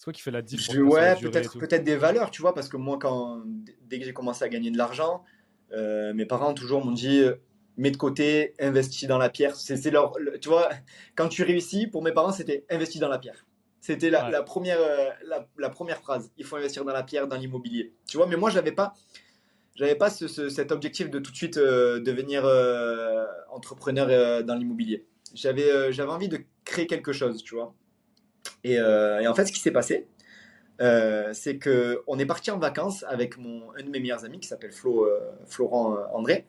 [0.03, 2.97] quoi qui fait la différence Ouais, peut-être peut-être des valeurs, tu vois, parce que moi,
[2.99, 3.43] quand
[3.81, 5.23] dès que j'ai commencé à gagner de l'argent,
[5.71, 7.23] euh, mes parents toujours m'ont dit
[7.79, 9.55] mets de côté, investis dans la pierre.
[9.55, 10.69] C'est leur, tu vois,
[11.15, 13.45] quand tu réussis, pour mes parents, c'était investis dans la pierre.
[13.81, 15.09] C'était la, première, euh,
[15.57, 16.31] la, première phrase.
[16.37, 17.93] Il faut investir dans la pierre, dans l'immobilier.
[18.07, 18.93] Tu vois, mais moi, j'avais pas,
[19.75, 22.45] j'avais pas cet objectif de tout de suite devenir
[23.51, 25.05] entrepreneur dans l'immobilier.
[25.33, 27.73] J'avais, j'avais envie de créer quelque chose, tu vois.
[28.65, 30.07] Euh, et, en fait, ce qui s'est passé,
[30.81, 34.39] euh, c'est que on est parti en vacances avec mon, un de mes meilleurs amis
[34.39, 36.45] qui s'appelle Flo, euh, Florent André.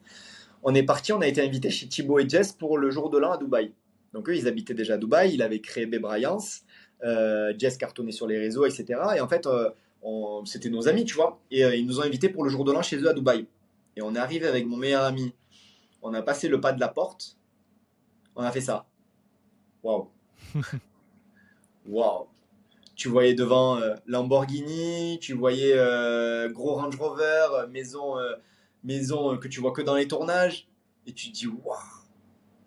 [0.62, 3.18] On est parti, on a été invité chez Thibaut et Jess pour le jour de
[3.18, 3.72] l'an à Dubaï.
[4.12, 6.62] Donc eux, ils habitaient déjà à Dubaï, il avait créé Bébryance,
[7.02, 9.00] Jess cartonnait sur les réseaux, etc.
[9.16, 9.48] Et en fait,
[10.44, 11.40] c'était nos amis, tu vois.
[11.50, 13.46] Et ils nous ont invités pour le jour de l'an chez eux à Dubaï.
[13.96, 15.34] Et on est arrivé avec mon meilleur ami.
[16.02, 17.36] On a passé le pas de la porte.
[18.34, 18.86] On a fait ça.
[19.82, 20.08] Waouh.
[21.86, 22.26] Waouh.
[22.94, 28.16] Tu voyais devant euh, Lamborghini, tu voyais euh, gros Range Rover, euh, maison,
[28.84, 30.68] maison que tu vois que dans les tournages.
[31.06, 31.78] Et tu te dis, waouh,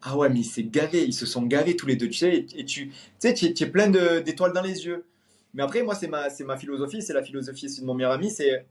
[0.01, 2.47] ah ouais, mais il s'est gavé, ils se sont gavés tous les deux, tu sais,
[2.55, 5.05] et, tu sais, tu, es plein d'étoiles dans les yeux.
[5.53, 8.65] Mais après, moi, c'est ma, ma philosophie, c'est la philosophie de mon meilleur ami, c'est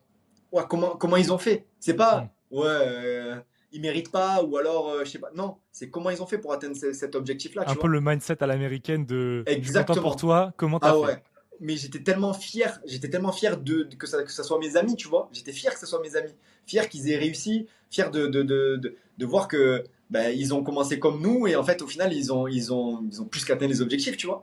[0.50, 1.66] ouais, comment, comment ils ont fait.
[1.78, 3.36] C'est pas, ouais, euh,
[3.72, 5.30] ils méritent pas, ou alors, euh, je sais pas.
[5.34, 7.64] Non, c'est comment ils ont fait pour atteindre cet objectif-là.
[7.66, 10.02] Un peu le mindset à l'américaine de Exactement.
[10.02, 11.22] pour toi, comment t'as ah, fait?
[11.60, 14.96] mais j'étais tellement fier, j'étais tellement fier de, que, ça, que ça soit mes amis,
[14.96, 15.28] tu vois.
[15.32, 16.34] J'étais fier que ce soit mes amis,
[16.66, 20.98] fier qu'ils aient réussi, fier de, de, de, de voir que ben, ils ont commencé
[20.98, 23.68] comme nous et en fait, au final, ils ont, ils ont, ils ont plus qu'atteint
[23.68, 24.42] les objectifs, tu vois.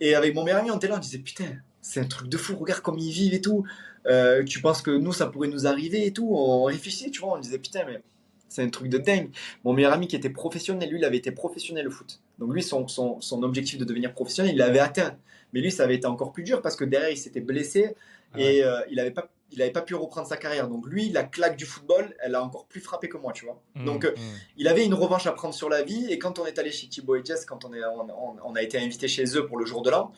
[0.00, 2.36] Et avec mon meilleur ami, on était là, on disait putain, c'est un truc de
[2.38, 3.64] fou, regarde comme ils vivent et tout.
[4.06, 6.28] Euh, tu penses que nous, ça pourrait nous arriver et tout.
[6.34, 8.00] On réfléchit, tu vois, on disait putain, mais
[8.48, 9.30] c'est un truc de dingue.
[9.64, 12.20] Mon meilleur ami qui était professionnel, lui, il avait été professionnel au foot.
[12.38, 15.16] Donc lui, son, son, son objectif de devenir professionnel, il l'avait atteint.
[15.52, 17.94] Mais lui, ça avait été encore plus dur parce que derrière, il s'était blessé
[18.36, 20.68] et euh, il n'avait pas il n'avait pas pu reprendre sa carrière.
[20.68, 23.60] Donc lui, la claque du football, elle a encore plus frappé que moi, tu vois.
[23.74, 24.20] Mmh, Donc euh, mmh.
[24.56, 26.06] il avait une revanche à prendre sur la vie.
[26.10, 28.78] Et quand on est allé chez Thibaut et Jess, quand on, est, on, a été
[28.78, 30.12] invité chez eux pour le jour de l'an,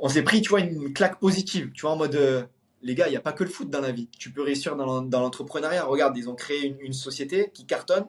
[0.00, 1.70] on s'est pris, tu vois, une claque positive.
[1.72, 2.42] Tu vois, en mode, euh,
[2.82, 4.08] les gars, il n'y a pas que le foot dans la vie.
[4.18, 5.84] Tu peux réussir dans, l'entrepreneuriat.
[5.84, 8.06] Regarde, ils ont créé une, société qui cartonne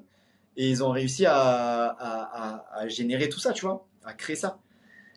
[0.58, 4.60] et ils ont réussi à, générer tout ça, tu vois, à créer ça.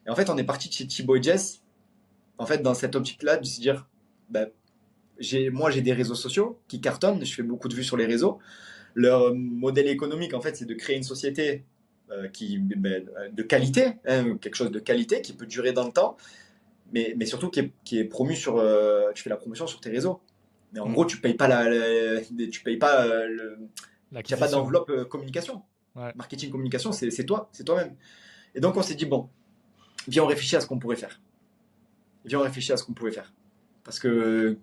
[0.07, 1.63] Et en fait, on est parti de chez Thibaut et Jess,
[2.39, 3.87] en fait, dans cette optique-là, de se dire,
[4.29, 4.47] bah,
[5.53, 8.39] moi j'ai des réseaux sociaux qui cartonnent, je fais beaucoup de vues sur les réseaux.
[8.95, 11.65] Leur modèle économique en fait c'est de créer une société
[12.11, 15.93] euh, qui ben, de qualité, hein, quelque chose de qualité qui peut durer dans le
[15.93, 16.17] temps,
[16.95, 19.81] mais, mais surtout qui est, qui est promu sur, euh, tu fais la promotion sur
[19.81, 20.21] tes réseaux.
[20.73, 20.93] Mais en mm.
[20.93, 22.21] gros tu payes pas la,
[22.51, 23.59] tu payes pas euh, le,
[24.13, 25.63] il n'y a pas d'enveloppe communication.
[25.95, 27.97] Marketing communication c'est toi, c'est toi-même.
[28.55, 29.29] Et donc on s'est dit bon,
[30.07, 31.21] viens on réfléchit à ce qu'on pourrait faire.
[32.25, 33.35] Viens on réfléchit à ce qu'on pouvait faire.
[33.83, 34.57] Parce que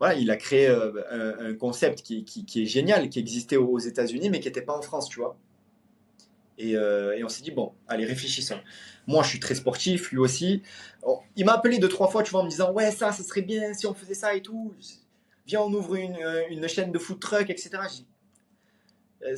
[0.00, 2.24] voilà, il a créé euh, un, concept qui,
[2.56, 5.36] est génial, qui existait aux États-Unis, mais qui n'était pas en France, tu vois.
[6.60, 8.60] Euh, et, on s'est dit, bon, allez, réfléchissons.
[9.06, 10.62] Moi, je suis très sportif, lui aussi.
[11.36, 13.42] il m'a appelé deux, trois fois, tu vois, en me disant, ouais, ça, ça serait
[13.42, 14.74] bien si on faisait ça et tout.
[15.46, 16.18] Viens, on ouvre une,
[16.50, 17.70] une chaîne de food truck, etc.
[19.22, 19.36] Euh,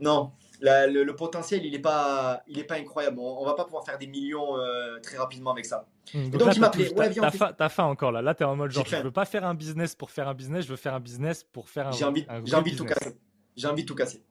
[0.00, 3.18] non, le, potentiel, il n'est pas, il est pas incroyable.
[3.18, 5.86] On, ne va pas pouvoir faire des millions euh, très rapidement avec ça.
[6.12, 6.92] Hmm, donc, il m'a appelé.
[6.92, 8.22] Ouais, t'as, faim encore là.
[8.22, 10.64] Là, t'es en mode genre, je veux pas faire un business pour faire un business,
[10.64, 11.92] je veux faire un business pour faire un.
[11.92, 13.16] J'ai envie, j'ai envie de tout casser.
[13.56, 14.22] J'ai envie de tout casser.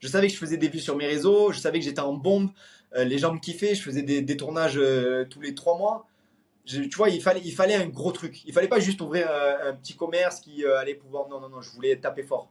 [0.00, 2.12] Je savais que je faisais des vues sur mes réseaux, je savais que j'étais en
[2.12, 2.50] bombe,
[2.94, 6.06] euh, les gens me kiffaient, je faisais des, tournages euh, tous les trois mois.
[6.66, 8.44] tu vois, il fallait, il fallait un gros truc.
[8.44, 11.28] Il fallait pas juste ouvrir un, un petit commerce qui allait pouvoir.
[11.28, 12.50] Non, non, non, je voulais taper fort.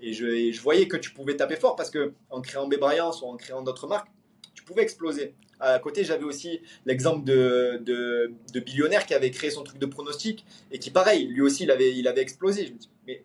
[0.00, 3.36] Et je, voyais que tu pouvais taper fort parce que en créant Bébraillance ou en
[3.36, 4.08] créant d'autres marques,
[4.54, 5.34] tu pouvais exploser.
[5.60, 10.44] À côté, j'avais aussi l'exemple de, de, Billionnaire qui avait créé son truc de pronostic
[10.70, 12.66] et qui, pareil, lui aussi, il avait, il avait explosé.
[12.66, 13.24] Je me dis, mais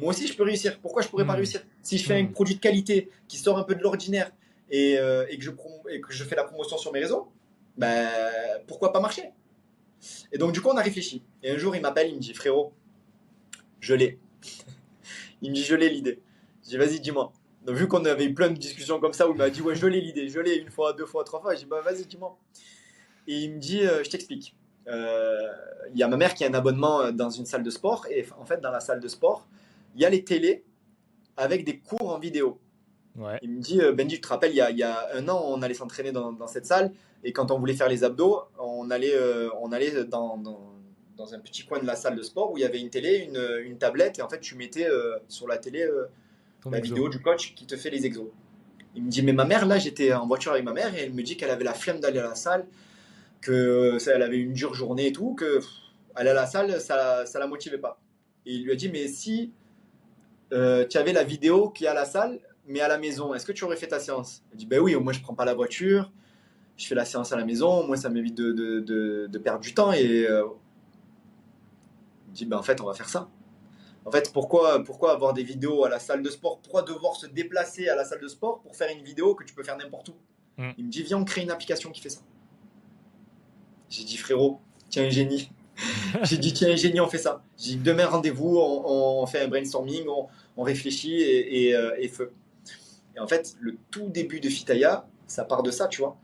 [0.00, 0.78] moi aussi, je peux réussir.
[0.80, 1.36] Pourquoi je pourrais pas hmm.
[1.36, 1.62] réussir?
[1.82, 2.32] Si je fais un hmm.
[2.32, 4.30] produit de qualité qui sort un peu de l'ordinaire
[4.70, 5.50] et, euh, et, que je
[5.90, 7.28] et que je fais la promotion sur mes réseaux,
[7.76, 8.08] ben,
[8.66, 9.30] pourquoi pas marcher?
[10.32, 11.22] Et donc, du coup, on a réfléchi.
[11.42, 12.72] Et un jour, il m'appelle, il me dit, frérot,
[13.80, 14.18] je l'ai.
[15.40, 16.20] Il me dit, je l'ai l'idée.
[16.64, 17.32] Je dis, vas-y, dis-moi.
[17.64, 19.76] Donc, vu qu'on avait eu plein de discussions comme ça où il m'a dit, ouais,
[19.76, 22.04] je l'ai l'idée, je l'ai une fois, deux fois, trois fois, je dis, bah, vas-y,
[22.06, 22.36] dis-moi.
[23.28, 24.56] Et il me dit, euh, je t'explique.
[24.88, 25.48] Euh,
[25.92, 28.06] il y a ma mère qui a un abonnement dans une salle de sport.
[28.10, 29.46] Et en fait, dans la salle de sport,
[29.98, 30.64] il y a les télés
[31.36, 32.58] avec des cours en vidéo.
[33.42, 35.42] Il me dit, Benji, tu te rappelles, il y, a, il y a un an,
[35.44, 36.92] on allait s'entraîner dans, dans, cette salle.
[37.24, 39.12] Et quand on voulait faire les abdos, on allait,
[39.60, 40.40] on allait dans
[41.18, 43.18] dans un petit coin de la salle de sport où il y avait une télé,
[43.28, 46.06] une, une tablette, et en fait, tu mettais euh, sur la télé euh,
[46.70, 48.28] la vidéo du coach qui te fait les exos.
[48.94, 51.12] Il me dit, mais ma mère, là, j'étais en voiture avec ma mère, et elle
[51.12, 52.66] me dit qu'elle avait la flemme d'aller à la salle,
[53.40, 55.60] que ça, elle avait une dure journée et tout, que
[56.14, 58.00] aller à la salle, ça ne la motivait pas.
[58.46, 59.52] Et il lui a dit, mais si
[60.52, 63.46] euh, tu avais la vidéo qui est à la salle, mais à la maison, est-ce
[63.46, 64.42] que tu aurais fait ta séance?
[64.52, 66.10] Il dit, ben oui, au moins je prends pas la voiture,
[66.76, 69.74] je fais la séance à la maison, moi ça m'évite de, de, de, perdre du
[69.74, 70.26] temps et
[72.28, 73.28] dit ben, en fait on va faire ça.
[74.04, 76.60] En fait, pourquoi, pourquoi avoir des vidéos à la salle de sport?
[76.60, 79.54] Pourquoi devoir se déplacer à la salle de sport pour faire une vidéo que tu
[79.54, 80.14] peux faire n'importe où?
[80.56, 80.70] Mm.
[80.78, 82.20] Il me dit viens on crée une application qui fait ça.
[83.90, 85.50] J'ai dit frérot, tiens un génie.
[86.22, 87.42] J'ai dit tiens génie on fait ça.
[87.56, 90.06] J'ai dit demain rendez-vous, on, fait un brainstorming,
[90.56, 92.32] on, réfléchit et, euh, et, feu.
[93.16, 96.16] Et en fait, le tout début de Fitaya, ça part de ça, tu vois.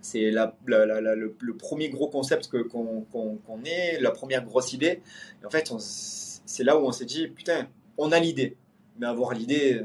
[0.00, 5.02] C'est le, premier gros concept qu'on ait, la première grosse idée.
[5.44, 7.66] en fait, c'est là où on s'est dit, putain,
[7.98, 8.56] on a l'idée.
[8.98, 9.84] Mais avoir l'idée,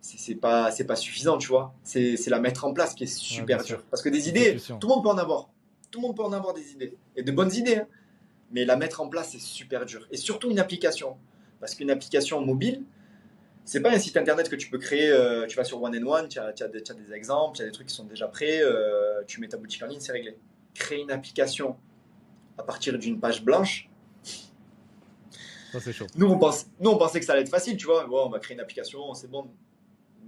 [0.00, 1.74] c'est pas, pas suffisant, tu vois.
[1.84, 3.84] C'est la mettre en place qui est super dur.
[3.90, 5.50] Parce que des idées, tout le monde peut en avoir.
[5.90, 6.96] Tout le monde peut en avoir des idées.
[7.16, 7.76] Et de bonnes idées.
[7.76, 7.86] Hein.
[8.50, 10.06] Mais la mettre en place, c'est super dur.
[10.10, 11.16] Et surtout une application.
[11.60, 12.84] Parce qu'une application mobile,
[13.64, 15.10] c'est pas un site internet que tu peux créer.
[15.10, 17.62] euh, tu vas sur One and One, tu as, tu as as des exemples, tu
[17.62, 18.60] as des trucs qui sont déjà prêts.
[18.62, 20.38] euh, tu mets ta boutique en ligne, c'est réglé.
[20.74, 21.76] Créer une application
[22.56, 23.88] à partir d'une page blanche.
[25.72, 26.06] Ça, c'est chaud.
[26.16, 28.06] Nous on, pense, nous, on pensait que ça allait être facile, tu vois.
[28.06, 29.50] Bon, on va créer une application, c'est bon.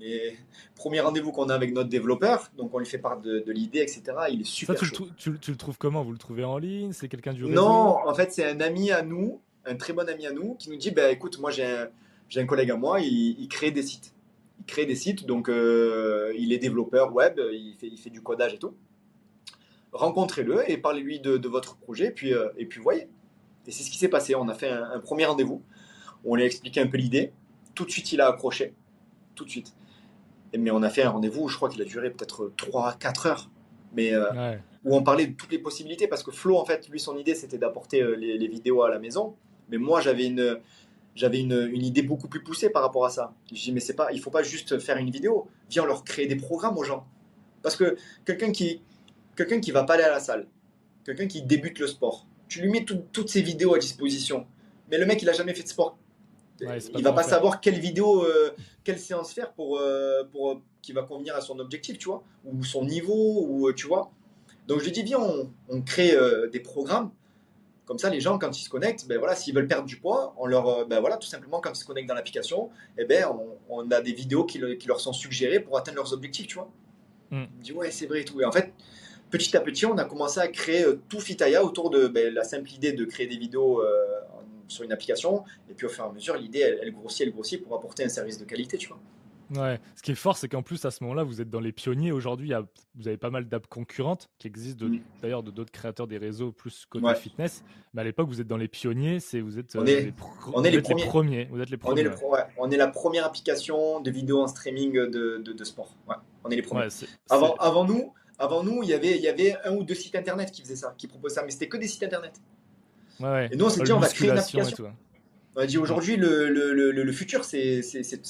[0.00, 0.34] Mais
[0.74, 3.80] premier rendez-vous qu'on a avec notre développeur, donc on lui fait part de, de l'idée,
[3.80, 4.02] etc.
[4.30, 4.94] Il est Ça, super tu le, chaud.
[4.96, 6.02] trou- tu, le- tu le trouves comment?
[6.02, 6.92] Vous le trouvez en ligne?
[6.92, 7.54] C'est quelqu'un du réseau?
[7.54, 10.70] Non, en fait, c'est un ami à nous, un très bon ami à nous, qui
[10.70, 11.88] nous dit bah, écoute, moi j'ai un,
[12.30, 14.14] j'ai un collègue à moi, il, il crée des sites.
[14.60, 18.22] Il crée des sites, donc euh, il est développeur web, il fait, il fait du
[18.22, 18.74] codage et tout.
[19.92, 23.08] Rencontrez-le et parlez-lui de, de votre projet, puis, euh, et puis voyez.
[23.66, 24.34] Et c'est ce qui s'est passé.
[24.34, 25.62] On a fait un, un premier rendez-vous,
[26.24, 27.32] on lui a expliqué un peu l'idée.
[27.74, 28.72] Tout de suite, il a accroché.
[29.34, 29.72] Tout de suite.
[30.58, 33.50] Mais on a fait un rendez-vous, je crois qu'il a duré peut-être 3-4 heures.
[33.94, 34.60] Mais euh, Ouais.
[34.84, 37.34] où on parlait de toutes les possibilités parce que Flo en fait lui son idée
[37.34, 39.34] c'était d'apporter euh, les, les vidéos à la maison.
[39.68, 40.58] Mais moi j'avais une
[41.16, 43.34] j'avais une, une idée beaucoup plus poussée par rapport à ça.
[43.52, 45.48] Je dis mais c'est pas il faut pas juste faire une vidéo.
[45.70, 47.04] Viens leur créer des programmes aux gens.
[47.62, 48.80] Parce que quelqu'un qui
[49.36, 50.46] quelqu'un qui va pas aller à la salle
[51.04, 54.46] quelqu'un qui débute le sport tu lui mets tout- toutes ces vidéos à disposition.
[54.90, 55.96] Mais le mec il a jamais fait de sport
[56.66, 57.30] Ouais, il va pas faire.
[57.30, 58.50] savoir quelle vidéo, euh,
[58.84, 62.22] quelle séance faire pour, euh, pour euh, qui va convenir à son objectif, tu vois,
[62.44, 64.10] ou son niveau, ou euh, tu vois.
[64.66, 67.10] Donc je lui dis viens, on, on crée euh, des programmes.
[67.86, 70.32] Comme ça, les gens, quand ils se connectent, ben voilà, s'ils veulent perdre du poids,
[70.38, 73.56] on leur, ben voilà, tout simplement, quand ils se connectent dans l'application, eh ben, on,
[73.68, 76.54] on a des vidéos qui, le- qui leur sont suggérées pour atteindre leurs objectifs, tu
[76.54, 76.70] vois.
[77.30, 77.44] Mm.
[77.52, 78.40] Il me dit ouais, c'est vrai et tout.
[78.40, 78.72] Et en fait,
[79.28, 82.70] petit à petit, on a commencé à créer tout Fitaya autour de ben, la simple
[82.70, 83.82] idée de créer des vidéos
[84.70, 85.44] sur une application.
[85.68, 88.04] Et puis au fur et à mesure, l'idée, elle, elle grossit, elle grossit pour apporter
[88.04, 88.98] un service de qualité, tu vois.
[89.56, 89.80] Ouais.
[89.96, 92.12] Ce qui est fort, c'est qu'en plus, à ce moment-là, vous êtes dans les pionniers.
[92.12, 92.52] Aujourd'hui,
[92.94, 95.00] vous avez pas mal d'apps concurrentes qui existent Mm.
[95.20, 97.16] d'ailleurs de d'autres créateurs des réseaux plus côté Ouais.
[97.16, 97.64] fitness.
[97.92, 99.18] Mais à l'époque, vous êtes dans les pionniers.
[99.18, 100.14] C'est vous êtes, On est- les,
[100.54, 101.46] on est les premiers.
[101.50, 102.14] Vous êtes les On est, le ouais.
[102.14, 105.96] pro- ouais, on est la première application de vidéo en streaming de, de, de sport.
[106.08, 106.14] Ouais,
[106.44, 106.86] on est les premiers.
[107.28, 110.14] Avant, avant nous, avant nous, il y avait, il y avait un ou deux sites
[110.14, 112.40] internet qui faisaient ça, qui proposaient ça, mais c'était que des sites internet.
[113.20, 113.48] Ouais.
[113.52, 114.84] Et nous, on s'est dit, on va créer une application.
[114.84, 114.92] ouais.
[115.56, 117.80] On a dit aujourd'hui, le, le, le, le futur, c'est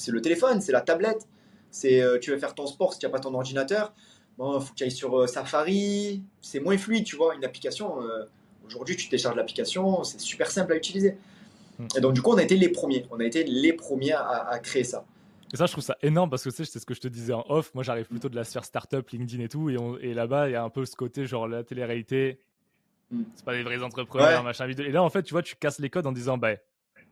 [0.07, 1.27] le téléphone, c'est la tablette.
[1.69, 3.93] C'est euh, tu veux faire ton sport si tu n'as pas ton ordinateur.
[4.37, 6.23] Bon, faut que tu ailles sur euh, Safari.
[6.41, 7.35] C'est moins fluide, tu vois.
[7.35, 8.25] Une application, euh,
[8.65, 11.15] aujourd'hui, tu télécharges l'application, c'est super simple à utiliser.
[11.79, 11.87] Mm.
[11.95, 13.05] Et donc, du coup, on a été les premiers.
[13.11, 15.05] On a été les premiers à, à créer ça.
[15.53, 17.07] Et ça, je trouve ça énorme parce que tu sais, c'est ce que je te
[17.07, 17.73] disais en off.
[17.75, 19.69] Moi, j'arrive plutôt de la sphère startup, LinkedIn et tout.
[19.69, 22.39] Et, et là-bas, il y a un peu ce côté genre la télé-réalité.
[23.11, 23.23] Mm.
[23.35, 24.43] C'est pas des vrais entrepreneurs, Ouais.
[24.43, 24.85] machin vidéo.
[24.85, 26.55] Et là, en fait, tu vois, tu casses les codes en disant, bah,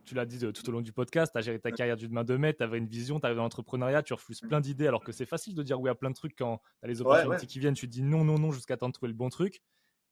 [0.06, 2.12] tu l'as dit euh, tout au long du podcast, tu as géré ta carrière d'une
[2.12, 5.04] main de maître, tu avais une vision, tu dans l'entrepreneuriat, tu refuses plein d'idées alors
[5.04, 7.40] que c'est facile de dire oui à plein de trucs quand tu as les opportunités
[7.42, 7.46] ouais.
[7.46, 9.60] qui viennent, tu dis non, non, non jusqu'à temps de trouver le bon truc.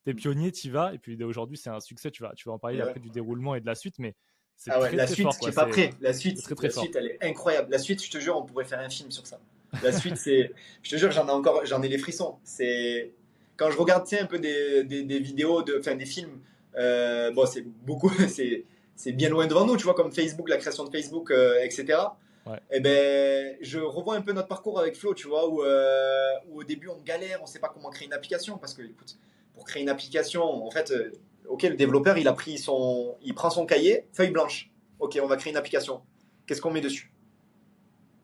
[0.05, 0.93] Tu es pionnier, tu y vas.
[0.95, 2.11] Et puis aujourd'hui, c'est un succès.
[2.11, 2.83] Tu vas, tu vas en parler Ouais.
[2.89, 3.99] après du déroulement et de la suite.
[3.99, 4.15] Mais
[4.57, 5.39] c'est Ah ouais, très, la très suite, fort.
[5.39, 5.49] quoi.
[5.49, 5.91] n'es pas prêt.
[6.01, 7.71] La suite, très, très la suite, elle est incroyable.
[7.71, 9.41] La suite, je te jure, on pourrait faire un film sur ça.
[9.83, 10.53] La suite, c'est,
[10.83, 12.39] je te jure, j'en ai encore, j'en ai les frissons.
[12.45, 13.13] C'est
[13.59, 16.41] quand je regarde, un peu des, des, des vidéos, de, enfin des films.
[16.79, 18.65] euh, bon, c'est beaucoup, c'est,
[18.97, 21.99] c'est bien loin devant nous, tu vois, comme Facebook, la création de Facebook, euh, etc.
[22.47, 22.59] Ouais.
[22.71, 26.61] Et ben, je revois un peu notre parcours avec Flo, tu vois, où, euh, où
[26.61, 29.19] au début on galère, on sait pas comment créer une application, parce que, écoute,
[29.55, 31.13] pour créer une application, en fait, euh,
[31.49, 34.71] ok, le développeur, il a pris son, il prend son cahier, feuille blanche.
[35.01, 36.01] Ok, on va créer une application.
[36.47, 37.13] Qu'est-ce qu'on met dessus?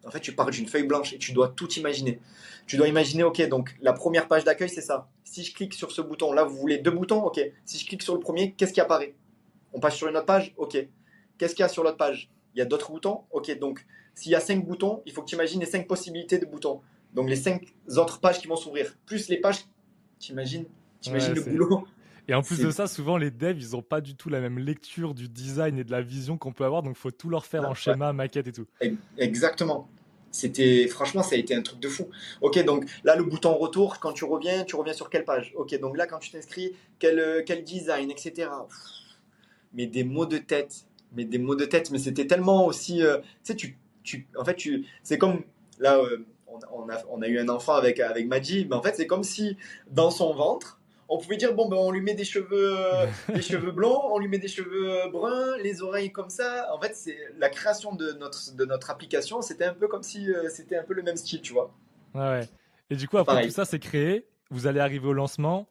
[0.06, 2.20] En fait, tu pars d'une feuille blanche et tu dois tout imaginer.
[2.66, 5.08] Tu dois imaginer, ok, donc la première page d'accueil, c'est ça.
[5.24, 7.40] Si je clique sur ce bouton, là, vous voulez deux boutons, ok.
[7.64, 9.14] Si je clique sur le premier, qu'est-ce qui apparaît?
[9.72, 10.76] On passe sur une autre page, ok.
[11.38, 12.30] Qu'est-ce qu'il y a sur l'autre page?
[12.54, 13.58] Il y a d'autres boutons, ok.
[13.58, 16.46] Donc, s'il y a cinq boutons, il faut que tu imagines les cinq possibilités de
[16.46, 16.80] boutons.
[17.12, 19.66] Donc, les cinq autres pages qui vont s'ouvrir, plus les pages,
[20.18, 20.66] t'imagines
[21.00, 21.86] T'imagines Ouais, le boulot
[22.28, 24.58] Et en plus de ça, souvent les devs, ils ont pas du tout la même
[24.58, 27.64] lecture du design et de la vision qu'on peut avoir, donc faut tout leur faire
[27.64, 27.94] Ah, en ouais.
[27.94, 28.66] schéma, maquette et tout.
[28.80, 29.88] Ex- Exactement.
[30.30, 32.08] C'était franchement, ça a été un truc de fou.
[32.40, 35.52] Ok, donc là le bouton retour, quand tu reviens, tu reviens sur quelle page?
[35.56, 38.66] Ok, donc là quand tu t'inscris, quel, euh, quel design, etc.
[38.68, 38.78] Pff,
[39.74, 43.18] Mais des mots de tête, mais des mots de tête, mais c'était tellement aussi, euh,
[43.18, 45.42] tu sais, tu, tu, en fait, tu, c'est comme
[45.78, 46.24] là, euh,
[46.72, 49.24] on, a, on a eu un enfant avec avec Madji, mais en fait c'est comme
[49.24, 49.56] si
[49.90, 50.80] dans son ventre,
[51.14, 54.18] on pouvait dire bon ben on lui met des cheveux, euh, des cheveux blonds, on
[54.18, 56.68] lui met des cheveux bruns, les oreilles comme ça.
[56.74, 60.30] En fait, c'est la création de notre de notre application, c'était un peu comme si
[60.32, 61.72] euh, c'était un peu le même style, tu vois.
[62.14, 62.48] Ouais, ouais.
[62.90, 63.48] Et du coup, après Pareil.
[63.48, 65.68] tout ça, c'est créé, vous allez arriver au lancement,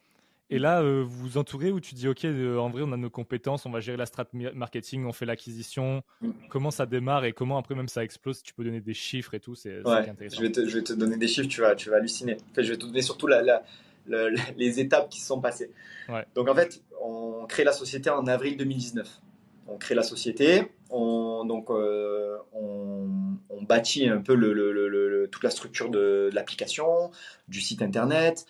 [0.49, 2.97] et là, euh, vous vous entourez où tu dis, OK, euh, en vrai, on a
[2.97, 6.03] nos compétences, on va gérer la strat marketing, on fait l'acquisition.
[6.21, 6.29] Mm.
[6.49, 9.33] Comment ça démarre et comment après même ça explose Si tu peux donner des chiffres
[9.33, 10.37] et tout, c'est Ouais, intéressant.
[10.37, 12.37] je vais, te, je vais te donner des chiffres, tu vas, tu vas halluciner.
[12.57, 13.63] Je vais te donner surtout la, la-
[14.07, 15.71] les étapes qui se sont passées.
[16.09, 16.25] Ouais.
[16.35, 19.21] Donc en fait, on crée la société en avril 2019.
[19.67, 25.89] On crée la société, on on, donc, on, bâtit un peu le, toute la structure
[25.89, 27.11] de, l'application,
[27.47, 28.45] du site internet.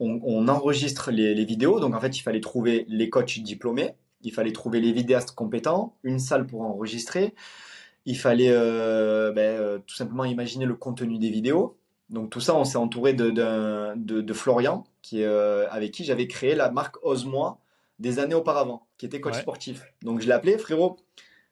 [0.00, 1.80] On, enregistre les, les, vidéos.
[1.80, 3.94] Donc, en fait, il fallait trouver les coachs diplômés.
[4.22, 7.34] Il fallait trouver les vidéastes compétents, une salle pour enregistrer.
[8.04, 11.76] Il fallait ben, tout simplement imaginer le contenu des vidéos.
[12.10, 13.30] Donc tout ça, on s'est entouré de,
[13.96, 17.60] de, Florian, qui, avec qui j'avais créé la marque Ose-moi
[17.98, 19.82] des années auparavant, qui était coach sportif.
[20.02, 20.96] Donc je l'ai appelé, frérot,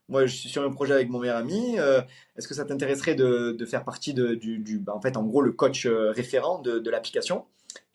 [0.09, 2.01] moi je suis sur un projet avec mon meilleur ami, euh,
[2.37, 5.43] est-ce que ça t'intéresserait de, faire partie de, du, du bah, en fait, en gros,
[5.43, 7.47] le coach euh, référent de, l'application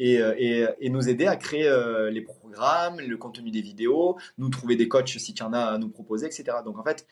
[0.01, 1.69] euh, et, et, nous aider à créer
[2.11, 5.77] les programmes, le contenu des vidéos, nous trouver des coachs si tu en as à
[5.77, 6.57] nous proposer, etc.
[6.65, 7.07] Donc en fait,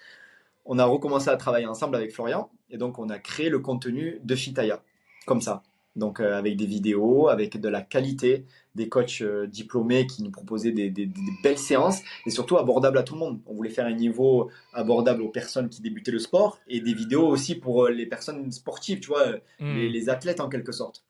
[0.66, 4.20] on a recommencé à travailler ensemble avec Florian et donc on a créé le contenu
[4.24, 4.84] de Fitaya,
[5.26, 5.64] comme ça.
[5.96, 8.46] Donc avec des vidéos, avec de la qualité,
[8.80, 11.10] des coachs euh, diplômés qui nous proposaient des,
[11.44, 13.40] belles séances et surtout abordables à tout le monde.
[13.46, 17.28] On voulait faire un niveau abordable aux personnes qui débutaient le sport et des vidéos
[17.28, 19.76] aussi pour euh, les personnes sportives, tu vois, euh, hmm.
[19.76, 21.04] les, athlètes en quelque sorte.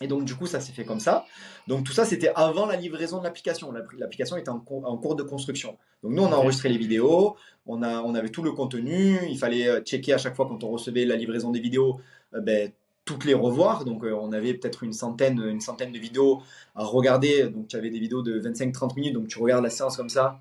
[0.00, 1.26] Et donc, du coup, ça s'est fait comme ça.
[1.68, 3.72] Donc, tout ça, c'était avant la livraison de l'application.
[3.98, 5.76] L'application était en, cours de construction.
[6.02, 7.36] Donc, nous, on a enregistré les vidéos,
[7.66, 9.18] on, a, on avait tout le contenu.
[9.28, 12.00] Il fallait checker à chaque fois quand on recevait la livraison des vidéos,
[12.32, 12.72] ben,
[13.04, 13.84] toutes les revoir.
[13.84, 16.42] Donc, euh, on avait peut-être une centaine, une centaine de vidéos
[16.74, 17.48] à regarder.
[17.48, 19.14] Donc, tu avais des vidéos de 25-30 minutes.
[19.14, 20.40] Donc, tu regardes la séance comme ça.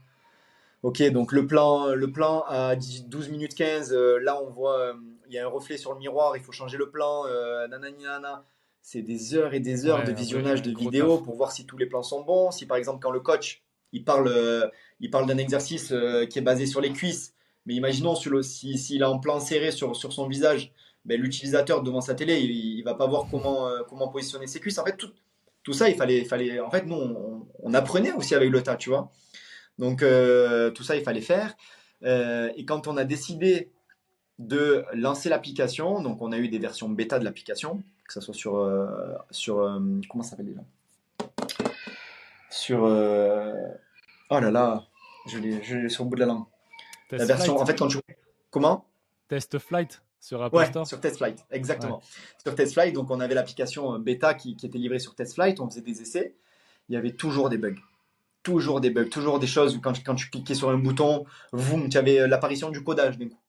[0.84, 4.94] Ok, donc le plan, le plan à 12 minutes 15, euh, là, on voit, euh,
[5.28, 7.26] il y a un reflet sur le miroir, il faut changer le plan,
[7.70, 8.46] nanani, nana.
[8.82, 11.86] C'est des heures et des heures de visionnage de vidéos pour voir si tous les
[11.86, 12.50] plans sont bons.
[12.50, 13.62] Si, par exemple, quand le coach,
[13.92, 15.94] il parle, il parle d'un exercice
[16.32, 17.36] qui est basé sur les cuisses,
[17.68, 20.74] mais imaginons s'il si, a un plan serré sur, sur son visage,
[21.06, 24.60] ben, l'utilisateur devant sa télé, il, ne va pas voir comment, euh, comment positionner ses
[24.60, 24.78] cuisses.
[24.78, 25.12] En fait, tout,
[25.64, 28.90] tout ça, il fallait, fallait, en fait, nous, on, apprenait aussi avec le tas, tu
[28.90, 29.12] vois.
[29.80, 31.56] Donc, euh, tout ça, il fallait faire.
[32.04, 33.72] Euh, et quand on a décidé
[34.38, 38.34] de lancer l'application, donc on a eu des versions bêta de l'application, que ce soit
[38.34, 38.90] sur,
[39.30, 39.80] sur
[40.10, 40.62] comment ça s'appelle déjà?
[42.50, 44.88] Sur, oh là là,
[45.28, 46.46] je l'ai sur le bout de la langue.
[47.12, 48.00] la version, en fait, quand tu,
[48.50, 48.86] comment?
[49.28, 52.02] Test Flight sur Apple ouais, Sur TestFlight, exactement.
[52.44, 55.82] Sur TestFlight, donc on avait l'application euh, bêta qui, était livrée sur TestFlight, on faisait
[55.82, 56.36] des essais.
[56.88, 57.76] Il y avait toujours des bugs.
[58.44, 61.90] Toujours des bugs, toujours des choses où quand, quand tu cliquais sur un bouton, boum,
[61.90, 63.40] tu avais euh, l'apparition du codage d'un coup.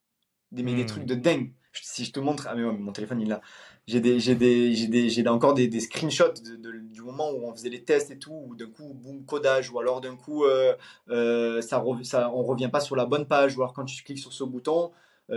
[0.51, 0.86] Des, des hmm.
[0.86, 1.53] trucs de dingue.
[1.74, 3.43] Si je te montre, ah mais mon téléphone il là.
[3.86, 7.55] J'ai des, j'ai des, j'ai des, j'ai encore des, des screenshots du moment où on
[7.55, 10.74] faisait les tests et tout, où d'un coup, boum, codage, ou alors d'un coup, euh,
[11.62, 14.32] ça, ça, on revient pas sur la bonne page, ou alors quand tu cliques sur
[14.32, 14.93] ce bouton,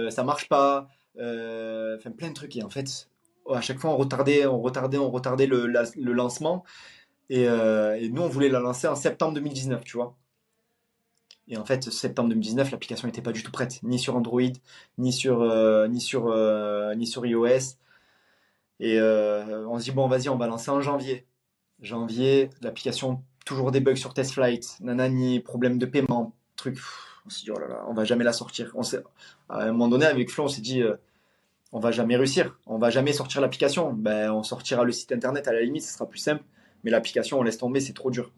[0.10, 0.90] ça marche pas.
[1.20, 2.56] Euh, enfin plein de trucs.
[2.56, 3.10] Et en fait,
[3.52, 6.64] à chaque fois, on retardait, on retardait, on retardait le, le lancement.
[7.32, 10.16] Euh, et, nous, on voulait la lancer en septembre 2019, tu vois.
[11.48, 14.42] Et en fait, septembre 2019, l'application n'était pas du tout prête, ni sur Android,
[14.98, 16.36] ni sur, euh, ni sur,
[16.96, 17.78] ni sur iOS.
[18.80, 21.26] Et on se dit, bon, vas-y, on va lancer en janvier.
[21.82, 26.80] Janvier, l'application, toujours des bugs sur TestFlight, nanani, problème de paiement, truc.
[27.26, 28.72] On s'est dit, oh là là, on va jamais la sortir.
[28.76, 28.82] On
[29.50, 30.96] à un moment donné, avec Flo, on s'est dit, euh,
[31.72, 32.58] on va jamais réussir.
[32.68, 33.94] On va jamais sortir l'application.
[33.94, 36.44] Ben, on sortira le site internet à la limite, ce sera plus simple.
[36.84, 38.32] Mais l'application, on laisse tomber, c'est trop dur.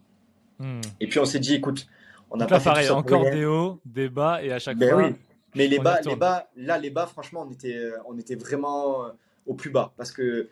[0.58, 0.80] Hmm.
[1.00, 1.86] Et puis on s'est dit, écoute,
[2.30, 5.10] on a pas fait pareil, encore des hauts, des bas, et à chaque ben fois.
[5.54, 9.08] Mais les bas, les bas, là, les bas, franchement, on était, on était vraiment euh,
[9.46, 10.48] au plus bas parce que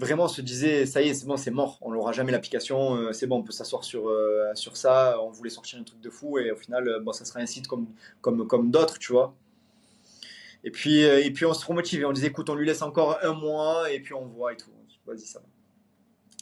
[0.00, 3.12] vraiment se disait ça y est, c'est bon, c'est mort, on n'aura jamais l'application, euh,
[3.12, 5.20] c'est bon, on peut s'asseoir sur, euh, sur ça.
[5.22, 7.46] On voulait sortir un truc de fou et au final, euh, bon, ça sera un
[7.46, 7.86] site comme,
[8.20, 9.34] comme, comme d'autres, tu vois.
[10.64, 13.32] Et puis, et puis on se remotivait, on disait écoute, on lui laisse encore un
[13.32, 14.70] mois et puis on voit et tout.
[15.06, 15.46] Vas-y, ça va.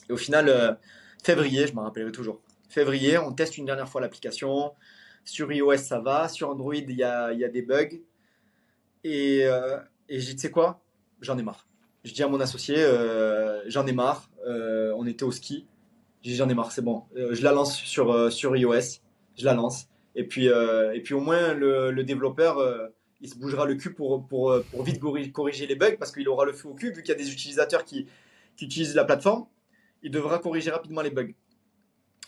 [0.09, 0.78] Et au final,
[1.22, 2.40] février, je m'en rappellerai toujours.
[2.68, 4.72] Février, on teste une dernière fois l'application.
[5.24, 6.28] Sur iOS, ça va.
[6.28, 8.01] Sur Android, il y a, y a, des bugs.
[9.05, 9.43] Et,
[10.09, 10.80] et j'ai tu sais quoi?
[11.20, 11.68] J'en ai marre
[12.09, 15.66] je dis à mon associé, euh, j'en ai marre, euh, on était au ski,
[16.22, 19.01] j'ai j'en ai marre, c'est bon, euh, je la lance sur, sur iOS,
[19.36, 22.59] je la lance, et puis, et puis au moins le, développeur,
[23.20, 25.01] il se bougera le cul pour, pour, pour vite
[25.32, 27.30] corriger les bugs, parce qu'il aura le feu au cul, vu qu'il y a des
[27.30, 28.06] utilisateurs qui,
[28.56, 29.47] qui utilisent la plateforme,
[30.02, 31.32] il devra corriger rapidement les bugs.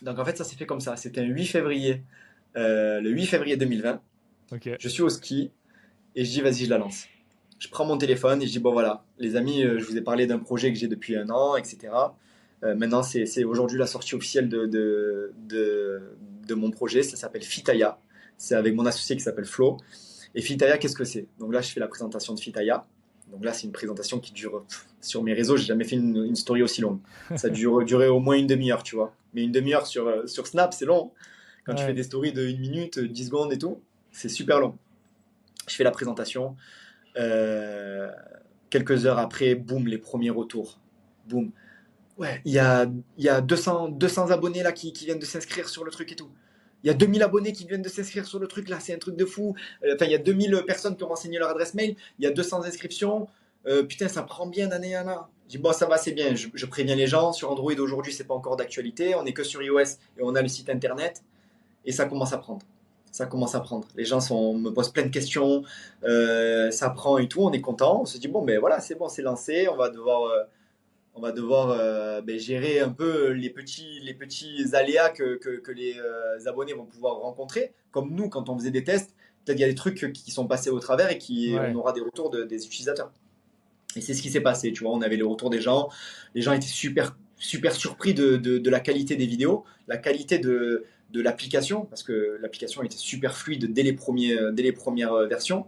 [0.03, 0.97] Donc en fait, ça s'est fait comme ça.
[0.97, 2.05] C'était un 8 février,
[2.55, 4.01] le 8 février 2020.
[4.79, 5.51] Je suis au ski
[6.15, 7.07] et je dis vas-y, je la lance
[7.61, 10.01] je prends mon téléphone et je dis bon voilà, les amis, euh, je vous ai
[10.01, 11.93] parlé d'un projet que j'ai depuis un an, etc.
[12.65, 15.33] Euh, maintenant, c'est aujourd'hui la sortie officielle de, de,
[16.47, 17.03] de, mon projet.
[17.03, 17.99] Ça s'appelle Fitaya.
[18.37, 19.77] C'est avec mon associé qui s'appelle Flo.
[20.35, 21.27] Et Fitaya, qu'est-ce que c'est?
[21.39, 22.87] Donc là, je fais la présentation de Fitaya.
[23.31, 24.65] Donc là, c'est une présentation qui dure
[25.01, 25.57] sur mes réseaux.
[25.57, 26.99] J'ai jamais fait une, story aussi longue.
[27.37, 29.15] Ça dure durait au moins une demi-heure, tu vois.
[29.35, 31.13] Mais une demi-heure sur, euh, sur Snap, c'est long.
[31.65, 33.81] Quand tu fais des stories de une minute, 10 secondes et tout,
[34.11, 34.77] c'est super long
[35.69, 36.57] Je fais la présentation.
[37.17, 38.11] Euh,
[38.71, 40.79] quelques heures après, boum, les premiers retours.
[41.27, 41.51] Boum.
[42.19, 42.87] Ouais, il y a,
[43.19, 46.17] y a 200, 200 abonnés là qui, qui viennent de s'inscrire sur le truc et
[46.17, 46.31] tout.
[46.83, 48.99] Il y a 2000 abonnés qui viennent de s'inscrire sur le truc là, c'est un
[48.99, 49.55] truc de fou.
[49.85, 52.29] Euh, enfin, il y a 2000 personnes qui ont renseigné leur adresse mail, il y
[52.29, 53.29] a 200 inscriptions.
[53.67, 55.27] Euh, putain, ça prend bien d'année en an.
[55.47, 56.35] Je dis, bon, ça va, c'est bien.
[56.35, 57.33] Je, préviens les gens.
[57.33, 59.15] Sur Android aujourd'hui, c'est pas encore d'actualité.
[59.15, 61.23] On est que sur iOS et on a le site internet.
[61.85, 62.65] Et ça commence à prendre.
[63.13, 63.89] Ça commence à prendre.
[63.97, 65.63] Les gens sont, me posent plein de questions.
[66.05, 67.43] Euh, ça prend et tout.
[67.43, 68.03] On est content.
[68.03, 69.69] On se dit, bon, ben voilà, c'est bon, c'est lancé.
[69.69, 70.31] On va devoir
[71.15, 75.73] on va devoir euh, ben, gérer un peu les petits, les petits aléas que, que,
[75.73, 77.73] les euh, abonnés vont pouvoir rencontrer.
[77.91, 79.15] Comme nous, quand on faisait des tests,
[79.45, 81.93] peut-être il y a des trucs qui sont passés au travers et qui on aura
[81.93, 83.13] des retours des utilisateurs.
[83.97, 84.73] Et c'est ce qui s'est passé.
[84.73, 85.89] Tu vois, on avait les retours des gens.
[86.35, 90.85] Les gens étaient super, super surpris de, de, la qualité des vidéos, la qualité de,
[91.13, 95.67] de l'application, parce que l'application était super fluide dès les, premiers, dès les premières versions.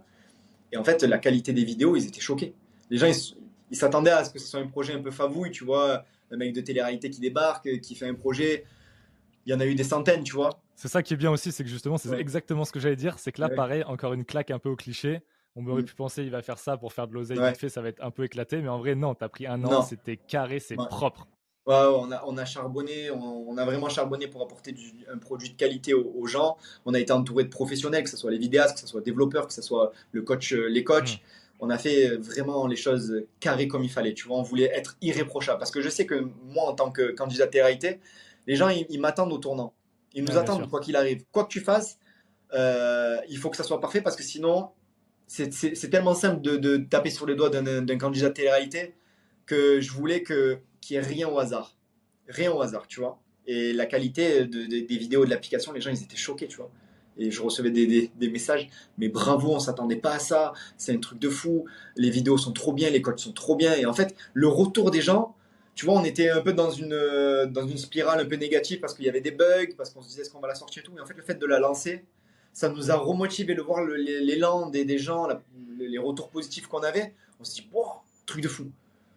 [0.71, 2.53] Et en fait, la qualité des vidéos, ils étaient choqués.
[2.89, 3.35] Les gens, ils,
[3.73, 6.37] il s'attendait à ce que ce soit un projet un peu favouille, tu vois, un
[6.37, 8.65] mec de télé-réalité qui débarque, qui fait un projet.
[9.45, 10.61] Il y en a eu des centaines, tu vois.
[10.75, 13.19] C'est ça qui est bien aussi, c'est que justement, c'est exactement ce que j'allais dire.
[13.19, 15.21] C'est que là, pareil, encore une claque un peu au cliché.
[15.55, 15.85] On aurait mm.
[15.85, 18.03] pu penser, il va faire ça pour faire de l'oseille vite fait, ça va être
[18.03, 18.61] un peu éclaté.
[18.61, 21.27] Mais en vrai, non, t'as pris un an, c'était carré, c'est propre.
[21.65, 24.75] Ouais, on, a, on a charbonné, on, a vraiment charbonné pour apporter
[25.09, 26.57] un produit de qualité aux, gens.
[26.85, 29.05] On a été entouré de professionnels, que ce soit les vidéastes, que ce soit les
[29.05, 31.15] développeurs, que ce soit le coach, euh, les coachs.
[31.15, 31.19] Mm
[31.63, 34.13] on a fait vraiment les choses carrées comme il fallait.
[34.13, 35.59] Tu vois, on voulait être irréprochable.
[35.59, 37.99] Parce que je sais que moi, en tant que candidat télé
[38.47, 39.73] les gens, ils, m'attendent au tournant.
[40.13, 41.23] Ils nous attendent quoi qu'il arrive.
[41.31, 41.97] Quoi que tu fasses,
[42.53, 44.71] euh, il faut que ça soit parfait parce que sinon,
[45.25, 48.93] c'est tellement simple de, taper sur les doigts d'un candidat télé
[49.45, 50.59] que je voulais qu'il
[50.91, 51.75] n'y ait rien au hasard.
[52.27, 53.19] Rien au hasard, tu vois.
[53.45, 56.71] Et la qualité des vidéos de l'application, les gens, ils étaient choqués, tu vois.
[57.17, 61.19] Et je recevais des, messages, mais bravo, on s'attendait pas à ça, c'est un truc
[61.19, 61.65] de fou,
[61.95, 64.89] les vidéos sont trop bien, les codes sont trop bien, et en fait, le retour
[64.89, 65.35] des gens,
[65.75, 68.93] tu vois, on était un peu dans une, dans une spirale un peu négative parce
[68.93, 70.85] qu'il y avait des bugs, parce qu'on se disait est-ce qu'on va la sortir et
[70.85, 72.03] tout, mais en fait, le fait de la lancer,
[72.51, 75.27] ça nous a remotivé de voir l'élan des, gens,
[75.79, 77.85] les retours positifs qu'on avait, on se dit, wow,
[78.25, 78.71] truc de fou,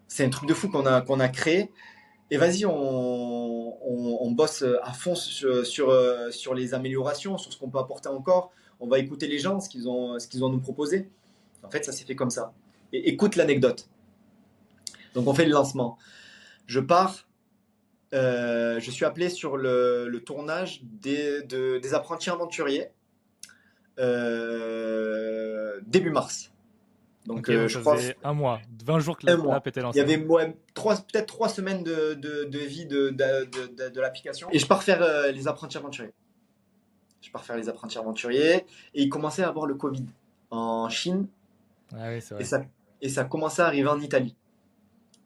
[0.08, 1.70] c'est un truc de fou qu'on a, a créé,
[2.30, 5.64] et vas-y, on, bosse à fond sur,
[6.32, 8.52] sur, les améliorations, sur ce qu'on peut apporter encore.
[8.80, 11.08] On va écouter les gens, ce qu'ils ont, ce ont à nous proposer.
[11.62, 12.52] En fait, ça s'est fait comme ça.
[12.92, 13.88] Écoute l'anecdote.
[15.14, 15.96] Donc, on fait le lancement.
[16.66, 17.26] Je pars,
[18.12, 22.90] euh, je suis appelé sur le, tournage des, des apprentis aventuriers
[23.98, 26.52] euh, début mars.
[27.26, 27.96] Donc, euh, je crois.
[28.22, 29.98] un mois, 20 jours que l'app était lancée.
[29.98, 34.48] Il y avait peut-être trois semaines de, de, de vie de, de l'application.
[34.52, 36.12] Et je pars faire euh, les apprentis aventuriers.
[37.20, 38.64] Je pars faire les apprentis aventuriers.
[38.94, 40.06] Et il commençait à avoir le Covid
[40.50, 41.26] en Chine.
[41.92, 42.40] Ah oui, vrai.
[42.40, 42.62] Et, ça,
[43.02, 44.36] et ça commençait à arriver en Italie.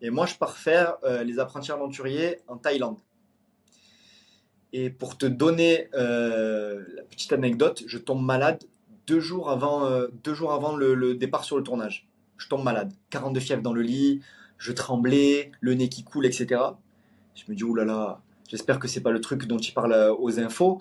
[0.01, 2.99] Et moi, je pars faire euh, les apprentis aventuriers en Thaïlande.
[4.73, 8.63] Et pour te donner la petite anecdote, je tombe malade
[9.11, 12.09] deux jours avant, euh, deux jours avant le, départ sur le tournage.
[12.37, 14.21] Je tombe malade, 42 fièvres dans le lit,
[14.57, 16.63] je tremblais, le nez qui coule, etc.
[17.35, 19.93] Je me dis, oulala, là là, j'espère que c'est pas le truc dont il parle
[19.93, 20.81] euh, aux infos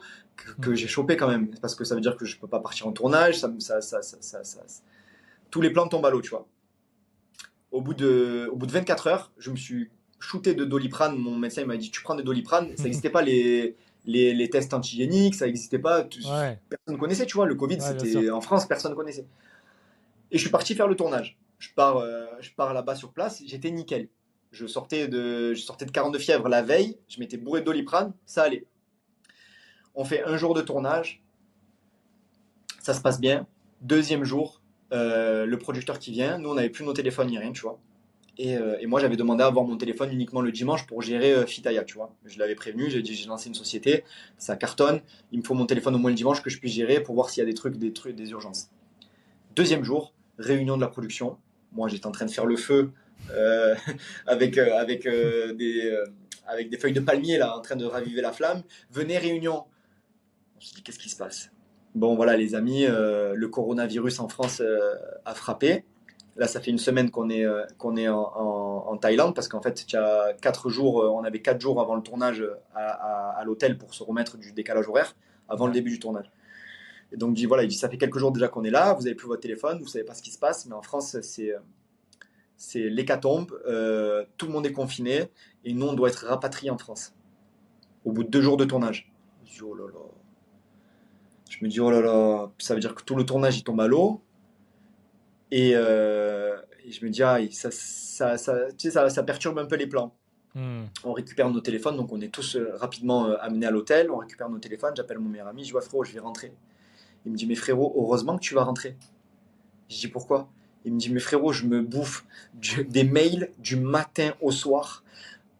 [0.61, 2.87] que, j'ai chopé quand même, parce que ça veut dire que je peux pas partir
[2.87, 4.59] en tournage, ça, ça, ça, ça
[5.49, 6.47] tous les plans tombent à l'eau, tu vois.
[7.71, 9.89] Au bout, de, au bout de 24 heures, je me suis
[10.19, 11.17] shooté de doliprane.
[11.17, 12.75] Mon médecin m'a dit Tu prends de doliprane.
[12.77, 13.75] Ça n'existait pas les,
[14.09, 16.03] les, les tests antigéniques, ça n'existait pas.
[16.03, 17.45] Personne ne connaissait, tu vois.
[17.45, 19.25] Le Covid, c'était en France, personne ne connaissait.
[20.31, 21.37] Et je suis parti faire le tournage.
[21.59, 24.09] Je pars, euh, je pars là-bas sur place, j'étais nickel.
[24.51, 28.13] Je sortais, de, je sortais de 42 fièvres la veille, je m'étais bourré de doliprane,
[28.25, 28.65] ça allait.
[29.93, 31.21] On fait un jour de tournage,
[32.81, 33.45] ça se passe bien.
[33.81, 34.61] Deuxième jour,
[34.91, 37.79] euh, le producteur qui vient, nous on n'avait plus nos téléphones ni rien, tu vois.
[38.39, 41.45] Euh, et, moi, j'avais demandé à avoir mon téléphone uniquement le dimanche pour gérer euh,
[41.45, 42.15] Fitaya, tu vois.
[42.25, 44.03] Je l'avais prévenu, j'ai dit j'ai lancé une société,
[44.37, 45.01] ça cartonne,
[45.31, 47.29] il me faut mon téléphone au moins le dimanche que je puisse gérer pour voir
[47.29, 48.69] s'il y a des trucs, des trucs, des urgences.
[49.55, 51.37] Deuxième jour, réunion de la production.
[51.73, 52.91] Moi, j'étais en train de faire le feu
[53.31, 53.75] euh,
[54.27, 56.03] avec, avec, des,
[56.47, 58.63] avec des feuilles de palmier, là, en train de raviver la flamme.
[58.89, 59.65] Venez, réunion.
[60.57, 61.51] On se dit, qu'est-ce qui se passe?
[61.93, 64.61] Bon, voilà, les amis, le coronavirus en France
[65.25, 65.83] a frappé.
[66.39, 69.83] Là, ça fait une semaine qu'on est, euh, qu'on est en, Thaïlande parce qu'en fait,
[69.83, 72.41] il y a quatre jours, euh, on avait quatre jours avant le tournage
[72.73, 75.17] à, l'hôtel pour se remettre du décalage horaire
[75.49, 76.31] avant le début du tournage.
[77.11, 79.03] Et donc, dit, voilà, il dit, ça fait quelques jours déjà qu'on est là, vous
[79.03, 81.53] n'avez plus votre téléphone, vous savez pas ce qui se passe, mais en France, c'est,
[82.55, 85.29] c'est l'hécatombe, euh, tout le monde est confiné
[85.65, 87.13] et nous, on doit être rapatriés en France
[88.05, 89.11] au bout de deux jours de tournage.
[89.45, 89.99] Je, dis, oh là là.
[91.49, 93.81] je me dis, oh là là, ça veut dire que tout le tournage, il tombe
[93.81, 94.21] à l'eau
[95.51, 99.75] Et, je me dis, ah, ça, ça, ça, tu sais, ça, ça perturbe un peu
[99.75, 100.15] les plans.
[100.55, 100.85] Hmm.
[101.03, 104.09] On récupère nos téléphones, donc on est tous rapidement amenés à l'hôtel.
[104.11, 106.53] On récupère nos téléphones, j'appelle mon meilleur ami, je vois frérot, je vais rentrer.
[107.25, 108.95] Il me dit, mais frérot, heureusement que tu vas rentrer.
[109.89, 110.49] Je dis, pourquoi?
[110.85, 112.25] Il me dit, mais frérot, je me bouffe
[112.87, 115.03] des mails du matin au soir.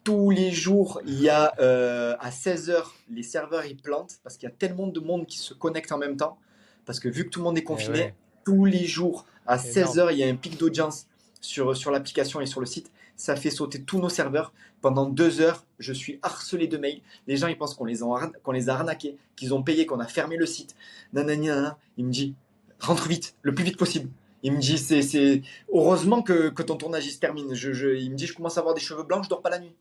[0.03, 4.47] Tous les jours, il y a euh, à 16h, les serveurs ils plantent parce qu'il
[4.47, 6.39] y a tellement de monde qui se connecte en même temps.
[6.85, 10.09] Parce que vu que tout le monde est eh confiné, tous les jours, à 16h,
[10.11, 11.07] il y a un pic d'audience
[11.41, 12.91] sur, sur l'application et sur le site.
[13.15, 14.53] Ça fait sauter tous nos serveurs.
[14.79, 17.01] Pendant deux heures, je suis harcelé de mails.
[17.25, 17.99] Les gens, ils pensent qu'on les,
[18.43, 20.75] qu'on les a arnaqués, qu'ils ont payé, qu'on a fermé le site.
[21.13, 22.35] Nanana, il me dit,
[22.79, 24.09] rentre vite, le plus vite possible.
[24.43, 25.41] Il me dit, c'est,
[25.73, 27.55] heureusement que, ton tournage se termine.
[27.55, 29.59] Je, il me dit, je commence à avoir des cheveux blancs, je dors pas la
[29.59, 29.73] nuit.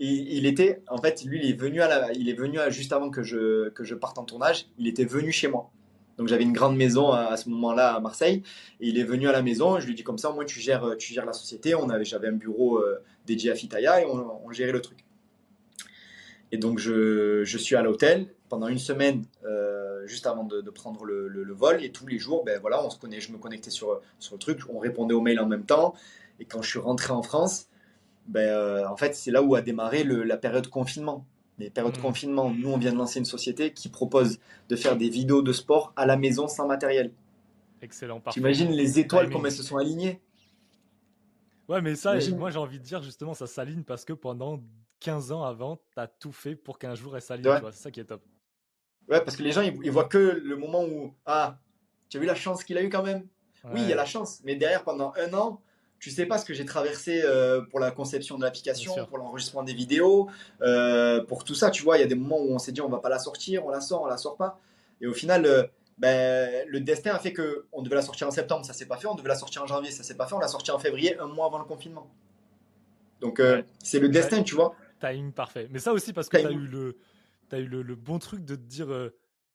[0.00, 2.92] Et il était, en fait, lui, il est venu à la, il est venu juste
[2.92, 4.66] avant que je, que je parte en tournage.
[4.78, 5.70] Il était venu chez moi.
[6.18, 8.42] Donc j'avais une grande maison à, ce moment-là à Marseille.
[8.80, 9.80] Et il est venu à la maison.
[9.80, 11.74] Je lui dis comme ça, moi, tu gères, tu gères la société.
[11.74, 14.98] On avait, j'avais un bureau euh, dédié à Fitaya et on, gérait le truc.
[16.52, 19.24] Et donc je, je suis à l'hôtel pendant une semaine.
[19.44, 21.82] Euh, juste avant de, prendre le, vol.
[21.82, 24.38] Et tous les jours, ben voilà, on se connaît, je me connectais sur, sur le
[24.38, 25.94] truc, on répondait aux mails en même temps.
[26.40, 27.66] Et quand je suis rentré en France,
[28.26, 31.24] ben, euh, en fait, c'est là où a démarré la période confinement.
[31.58, 32.02] Les périodes de mmh.
[32.02, 35.52] confinement, nous, on vient de lancer une société qui propose de faire des vidéos de
[35.52, 37.12] sport à la maison sans matériel.
[37.80, 38.20] Excellent.
[38.32, 40.20] Tu imagines les étoiles, comment elles se sont alignées?
[41.68, 44.60] Ouais, mais ça, moi, j'ai envie de dire, justement, ça s'aligne parce que pendant
[45.00, 47.50] 15 ans avant, tu as tout fait pour qu'un jour elle s'aligne.
[47.70, 48.22] C'est ça qui est top.
[49.08, 51.58] Ouais, parce que les gens, ils, voient que le moment où, ah,
[52.08, 53.26] tu as vu la chance qu'il a eu quand même
[53.64, 55.60] Oui, il y a la chance, mais derrière, pendant un an,
[56.04, 59.62] tu sais pas ce que j'ai traversé euh, pour la conception de l'application, pour l'enregistrement
[59.62, 60.28] des vidéos,
[60.60, 62.82] euh, pour tout ça, tu vois, il y a des moments où on s'est dit
[62.82, 64.60] on va pas la sortir, on la sort, on la sort pas.
[65.00, 65.62] Et au final, euh,
[65.96, 68.98] ben, le destin a fait que on devait la sortir en septembre, ça s'est pas
[68.98, 70.78] fait, on devait la sortir en janvier, ça s'est pas fait, on l'a sorti en
[70.78, 72.06] février, un mois avant le confinement.
[73.22, 73.40] Donc
[73.82, 74.74] c'est le destin, tu vois.
[75.00, 75.68] Timing parfait.
[75.70, 76.98] Mais ça aussi parce que tu as eu le
[77.50, 78.88] as eu le, bon truc de te dire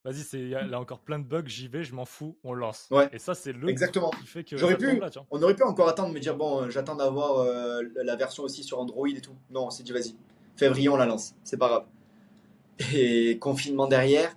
[0.03, 2.88] vas-y, c'est là encore plein de bugs, j'y vais, je m'en fous, on lance.
[2.91, 3.09] Ouais.
[3.13, 4.09] Et ça, c'est le Exactement.
[4.11, 4.57] qui fait que.
[4.57, 5.01] J'aurais pu,
[5.31, 8.63] on aurait pu encore attendre, me dire bon, euh, j'attends d'avoir euh, la version aussi
[8.63, 9.35] sur Android et tout.
[9.49, 10.15] Non, on s'est dit vas-y,
[10.55, 11.85] février, on la lance, c'est pas grave.
[12.93, 14.35] Et confinement derrière,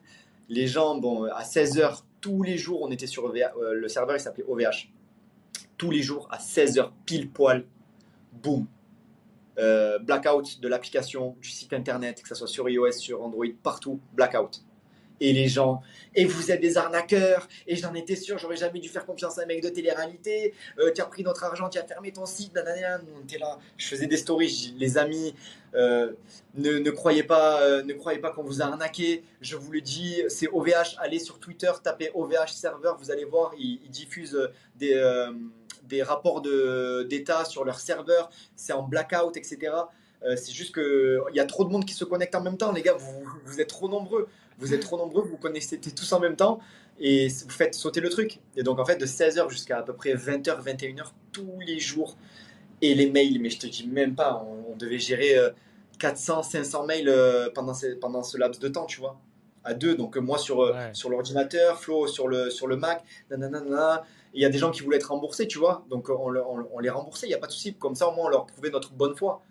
[0.48, 4.44] les gens, bon, à 16h, tous les jours, on était sur le serveur, il s'appelait
[4.46, 4.90] OVH.
[5.76, 7.64] Tous les jours, à 16h, pile poil,
[8.32, 8.66] boum,
[9.58, 14.00] euh, blackout de l'application, du site internet, que ce soit sur iOS, sur Android, partout,
[14.14, 14.64] blackout.
[15.24, 15.82] Et les gens,
[16.16, 19.42] et vous êtes des arnaqueurs, et j'en étais sûr, j'aurais jamais dû faire confiance à
[19.42, 22.52] un mec de télé-réalité, euh, tu as pris notre argent, tu as fermé ton site,
[22.54, 25.32] nanana, était là, je faisais des stories, les amis,
[25.76, 26.12] euh,
[26.56, 27.60] ne, ne, croyez pas,
[28.00, 31.70] croyez pas qu'on vous a arnaqué, je vous le dis, c'est OVH, allez sur Twitter,
[31.84, 35.00] tapez OVH serveur, vous allez voir, ils, diffusent des
[35.84, 39.72] des rapports d'état sur leur serveur, c'est en blackout, etc.
[40.24, 42.72] Euh, c'est juste qu'il y a trop de monde qui se connecte en même temps.
[42.72, 42.96] Les gars,
[43.44, 44.28] vous êtes trop nombreux.
[44.58, 46.60] Vous êtes trop nombreux, vous connectez tous en même temps
[47.00, 48.40] et vous faites sauter le truc.
[48.56, 52.16] Et donc, en fait, de 16h jusqu'à à peu près 20h, 21h, tous les jours.
[52.80, 55.36] Et les mails, mais je te dis même pas, on, devait gérer
[56.00, 59.20] 400, euh, 500 mails euh, pendant, pendant ce laps de temps, tu vois.
[59.64, 64.02] À deux, donc moi sur, sur l'ordinateur, Flo sur le, sur le Mac, nanana
[64.34, 65.84] il y a des gens qui voulaient être remboursés, tu vois.
[65.90, 66.30] Donc on,
[66.80, 67.74] les remboursait, il n'y a pas de souci.
[67.74, 69.42] Comme ça, au moins, on leur prouvait notre bonne foi.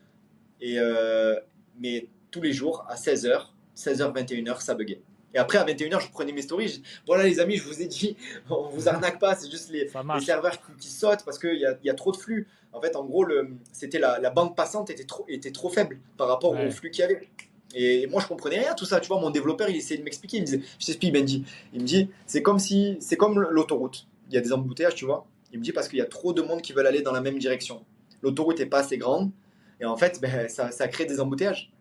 [0.59, 1.39] Et, euh,
[1.79, 3.47] mais tous les jours, à 16h,
[3.81, 5.01] 16h, 21h, ça buguait.
[5.33, 6.81] Et après, à 21h, je prenais mes stories.
[7.07, 8.17] voilà, les amis, je vous ai dit,
[8.49, 9.89] on vous arnaque pas, c'est juste les,
[10.23, 12.47] serveurs qui, sautent parce qu'il y a, trop de flux.
[12.73, 13.25] En fait, en gros,
[13.71, 17.05] c'était la, bande passante était trop, était trop faible par rapport au flux qu'il y
[17.05, 17.27] avait.
[17.73, 18.99] Et moi, je comprenais rien tout ça.
[18.99, 20.37] Tu vois, mon développeur, il essayait de m'expliquer.
[20.37, 21.45] Il me disait, je t'explique, Benji.
[21.73, 25.05] Il me dit, c'est comme si, c'est comme l'autoroute il y a des embouteillages, tu
[25.05, 25.25] vois.
[25.51, 27.21] Il me dit parce qu'il y a trop de monde qui veulent aller dans la
[27.21, 27.83] même direction.
[28.21, 29.31] L'autoroute n'est pas assez grande
[29.79, 31.71] et en fait, ben, ça, ça, crée des embouteillages.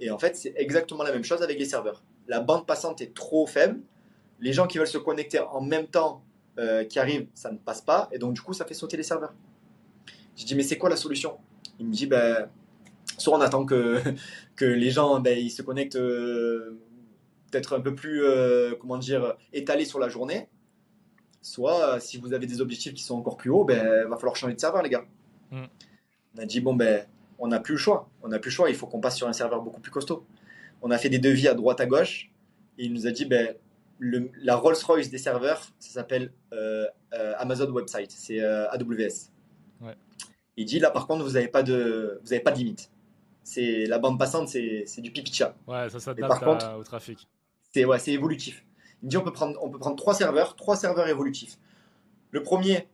[0.00, 2.02] Et en fait, c'est exactement la même chose avec les serveurs.
[2.26, 3.80] La bande passante est trop faible.
[4.40, 6.22] Les gens qui veulent se connecter en même temps
[6.58, 8.08] euh, qui arrivent, ça ne passe pas.
[8.12, 9.34] Et donc, du coup, ça fait sauter les serveurs.
[10.36, 11.38] Je dis, mais c'est quoi la solution?
[11.80, 12.48] Il me dit, ben,
[13.16, 14.00] soit on attend que,
[14.56, 16.78] que les gens ben, ils se connectent euh,
[17.50, 20.48] peut-être un peu plus, euh, comment dire, étalés sur la journée.
[21.42, 24.54] Soit, si vous avez des objectifs qui sont encore plus hauts, ben, va falloir changer
[24.54, 25.04] de serveur, les gars.
[25.50, 25.64] Mm.
[26.36, 27.04] On a dit, bon, ben,
[27.38, 28.08] on n'a plus le choix.
[28.22, 28.70] On n'a plus le choix.
[28.70, 30.24] Il faut qu'on passe sur un serveur beaucoup plus costaud.
[30.82, 32.30] On a fait des devis à droite, à gauche.
[32.78, 33.54] Et il nous a dit, ben,
[33.98, 38.10] le, la Rolls-Royce des serveurs, ça s'appelle euh, euh, Amazon Website.
[38.10, 39.30] C'est AWS.
[40.56, 42.90] Il dit, là, par contre, vous n'avez pas, de, vous avez pas de limite.
[43.44, 45.54] C'est, la bande passante, c'est, du pipi chat.
[45.66, 46.42] Ouais, ça s'adapte
[46.76, 47.28] au trafic.
[47.72, 48.64] C'est, ouais, c'est évolutif.
[49.02, 51.58] Il me dit on peut prendre, on peut prendre trois serveurs, trois serveurs évolutifs.
[52.30, 52.88] Le premier,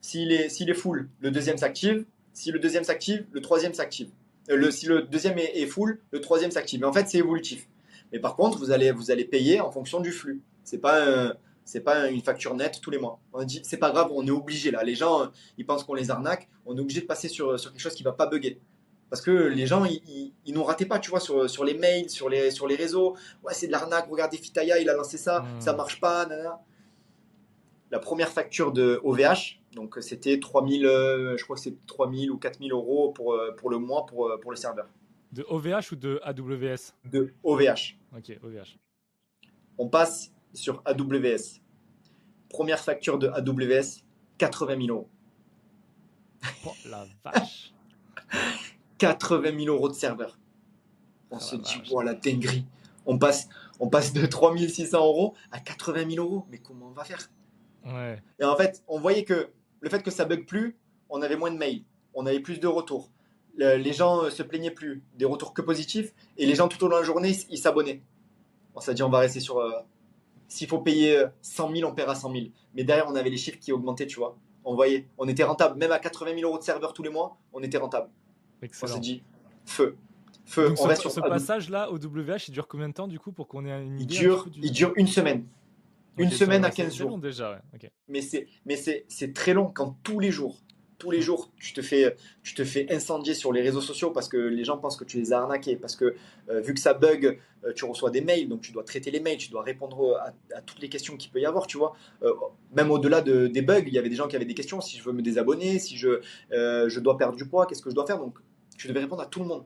[0.00, 2.04] S'il est, s'il est full, le deuxième s'active.
[2.32, 4.10] Si le deuxième s'active, le troisième s'active.
[4.50, 6.80] Euh, le, si le deuxième est, est full, le troisième s'active.
[6.80, 7.68] Mais en fait, c'est évolutif.
[8.12, 10.42] Mais par contre, vous allez, vous allez payer en fonction du flux.
[10.64, 11.34] C'est pas, un-
[11.64, 13.20] c'est pas une facture nette tous les mois.
[13.32, 14.82] On dit, c'est pas grave, on est obligé là.
[14.82, 15.26] Les gens, euh,
[15.58, 16.48] ils pensent qu'on les arnaque.
[16.66, 18.60] On est obligé de passer sur, sur quelque chose qui va pas bugger.
[19.10, 21.74] Parce que les gens, ils, ils, ils nous rataient pas, tu vois, sur, sur les
[21.74, 23.14] mails, sur les, sur les réseaux.
[23.44, 24.06] Ouais, c'est de l'arnaque.
[24.10, 25.60] Regardez, Fitaya, il a lancé ça, Hmm.
[25.60, 26.24] ça marche pas.
[26.26, 26.60] nanana.
[27.90, 32.38] La première facture de OVH, donc c'était 3000, euh, je crois que c'est 3000 ou
[32.38, 34.86] 4000 euros pour, euh, pour le mois pour, euh, pour le serveur.
[35.32, 37.96] De OVH ou de AWS De OVH.
[38.16, 38.78] Ok, OVH.
[39.78, 41.60] On passe sur AWS.
[42.50, 44.02] Première facture de AWS,
[44.38, 45.08] 80 000 euros.
[46.66, 47.72] Oh la vache
[48.98, 50.38] 80 000 euros de serveur.
[51.30, 51.88] On Ah se la dit, vache.
[51.90, 52.66] voilà, dinguerie.
[53.06, 53.48] On passe,
[53.80, 56.44] on passe de 3600 euros à 80 000 euros.
[56.50, 57.30] Mais comment on va faire?
[57.86, 58.22] Ouais.
[58.38, 59.48] Et en fait, on voyait que
[59.82, 60.76] le fait que ça bug plus,
[61.10, 61.82] on avait moins de mails,
[62.14, 63.10] on avait plus de retours.
[63.56, 66.82] Le- les gens euh, se plaignaient plus, des retours que positifs, et les gens tout
[66.82, 68.00] au long de la journée, ils s'abonnaient.
[68.74, 69.58] On s'est dit, on va rester sur.
[69.58, 69.70] euh,
[70.48, 72.44] S'il faut payer euh, 100 000, on paiera 100 000.
[72.74, 74.36] Mais derrière, on avait les chiffres qui augmentaient, tu vois.
[74.64, 75.78] On voyait, on était rentable.
[75.78, 78.08] Même à 80 000 euros de serveur tous les mois, on était rentable.
[78.62, 78.94] On Excellent.
[78.94, 79.22] s'est dit,
[79.66, 79.96] feu.
[80.44, 83.18] Feu, Donc on ce, sur ce passage-là au WH, il dure combien de temps du
[83.18, 85.44] coup pour qu'on ait une idée dure, du- il dure une semaine.
[86.18, 87.10] Une semaine ça à va, c'est- 15 c'est jours.
[87.10, 87.90] long déjà, ouais.
[88.08, 90.58] mais c'est mais c'est c'est très long quand tous les jours
[90.98, 92.14] tous les jours tu te fais
[92.44, 95.18] tu te fais incendier sur les réseaux sociaux parce que les gens pensent que tu
[95.18, 96.14] les as arnaqués parce que
[96.48, 99.18] euh, vu que ça bug euh, tu reçois des mails donc tu dois traiter les
[99.18, 101.96] mails tu dois répondre à, à toutes les questions qu'il peut y avoir tu vois
[102.22, 102.32] Euh,
[102.76, 104.96] même au-delà de, des bugs il y avait des gens qui avaient des questions si
[104.96, 106.20] je veux me désabonner si je
[106.52, 108.18] je dois perdre du poids qu'est-ce que je dois faire?
[108.18, 108.36] Donc
[108.78, 109.64] tu devais répondre à tout le monde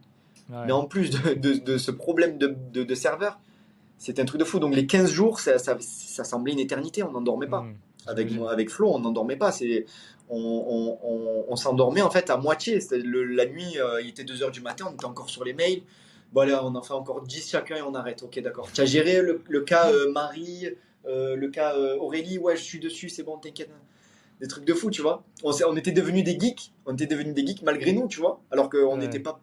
[0.48, 0.64] Ouais.
[0.66, 3.40] mais en plus de, de, de ce problème de serveur
[3.98, 7.02] c'était un truc de fou donc les 15 jours ça, ça, ça semblait une éternité
[7.02, 7.74] on n'endormait pas Hmm,
[8.48, 9.50] avec, Flo, on n'endormait pas.
[9.50, 9.84] C'est,
[10.28, 12.78] on, on- on- on s'endormait en fait à moitié.
[12.92, 15.82] Le- la nuit, euh, il était 2h du matin, on était encore sur les mails.
[16.32, 18.22] Bon, allez, on en fait encore 10 chacun et on arrête.
[18.22, 18.70] Ok, d'accord.
[18.72, 20.68] Tu as géré le, le cas euh, Marie,
[21.08, 22.38] euh, le cas euh, Aurélie?
[22.38, 23.70] Ouais, je suis dessus, c'est bon, t'inquiète.
[24.40, 25.24] Des trucs de fou, tu vois.
[25.42, 26.72] On, était devenus des geeks.
[26.86, 28.40] On était devenus des geeks malgré nous, tu vois.
[28.52, 28.98] Alors qu'on Ouais.
[28.98, 29.40] n'était pas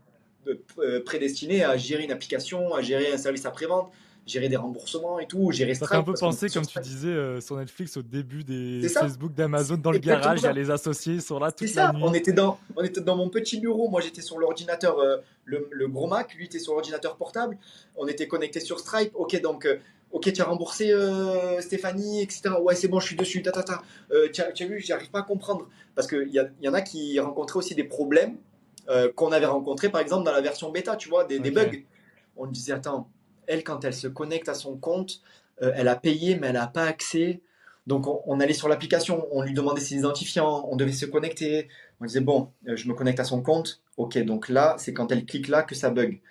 [0.48, 3.92] euh, euh, prédestinés à gérer une application, à gérer un service après-vente,
[4.26, 7.10] gérer des remboursements et tout, gérer Ça fait Stripe, un peu penser, comme tu disais
[7.10, 9.02] euh, sur Netflix au début des ça.
[9.02, 10.54] Facebook d'Amazon, dans le garage, il y a ça.
[10.54, 12.02] les associés, ils sont là toute la ça, nuit.
[12.04, 15.68] on était, dans, on était dans mon petit bureau, moi j'étais sur l'ordinateur, euh, le,
[15.72, 17.58] le gros Mac, lui était sur l'ordinateur portable,
[17.98, 19.76] on était connecté sur Stripe, ok donc, euh,
[20.14, 22.44] ok tu as remboursé euh, Stéphanie, etc.
[22.62, 23.82] Ouais c'est bon, je suis dessus, ta ta ta.
[24.12, 25.68] Euh, tu as, vu, j'arrive pas à comprendre.
[25.96, 28.38] Parce qu'il y, a- y en a qui rencontraient aussi des problèmes
[28.90, 31.56] euh, qu'on avait rencontrés par exemple dans la version bêta, tu vois, des, des Ok.
[31.56, 31.78] bugs.
[32.38, 33.10] On disait, attends,
[33.48, 35.22] elle quand elle se connecte à son compte,
[35.62, 37.42] euh, elle a payé mais elle n'a pas accès.
[37.86, 41.68] Donc on, allait sur l'application, on lui demandait ses identifiants, on devait se connecter.
[42.00, 43.82] On disait bon, euh, je me connecte à son compte.
[43.98, 46.22] Ok, donc là, c'est quand elle clique là que ça bug.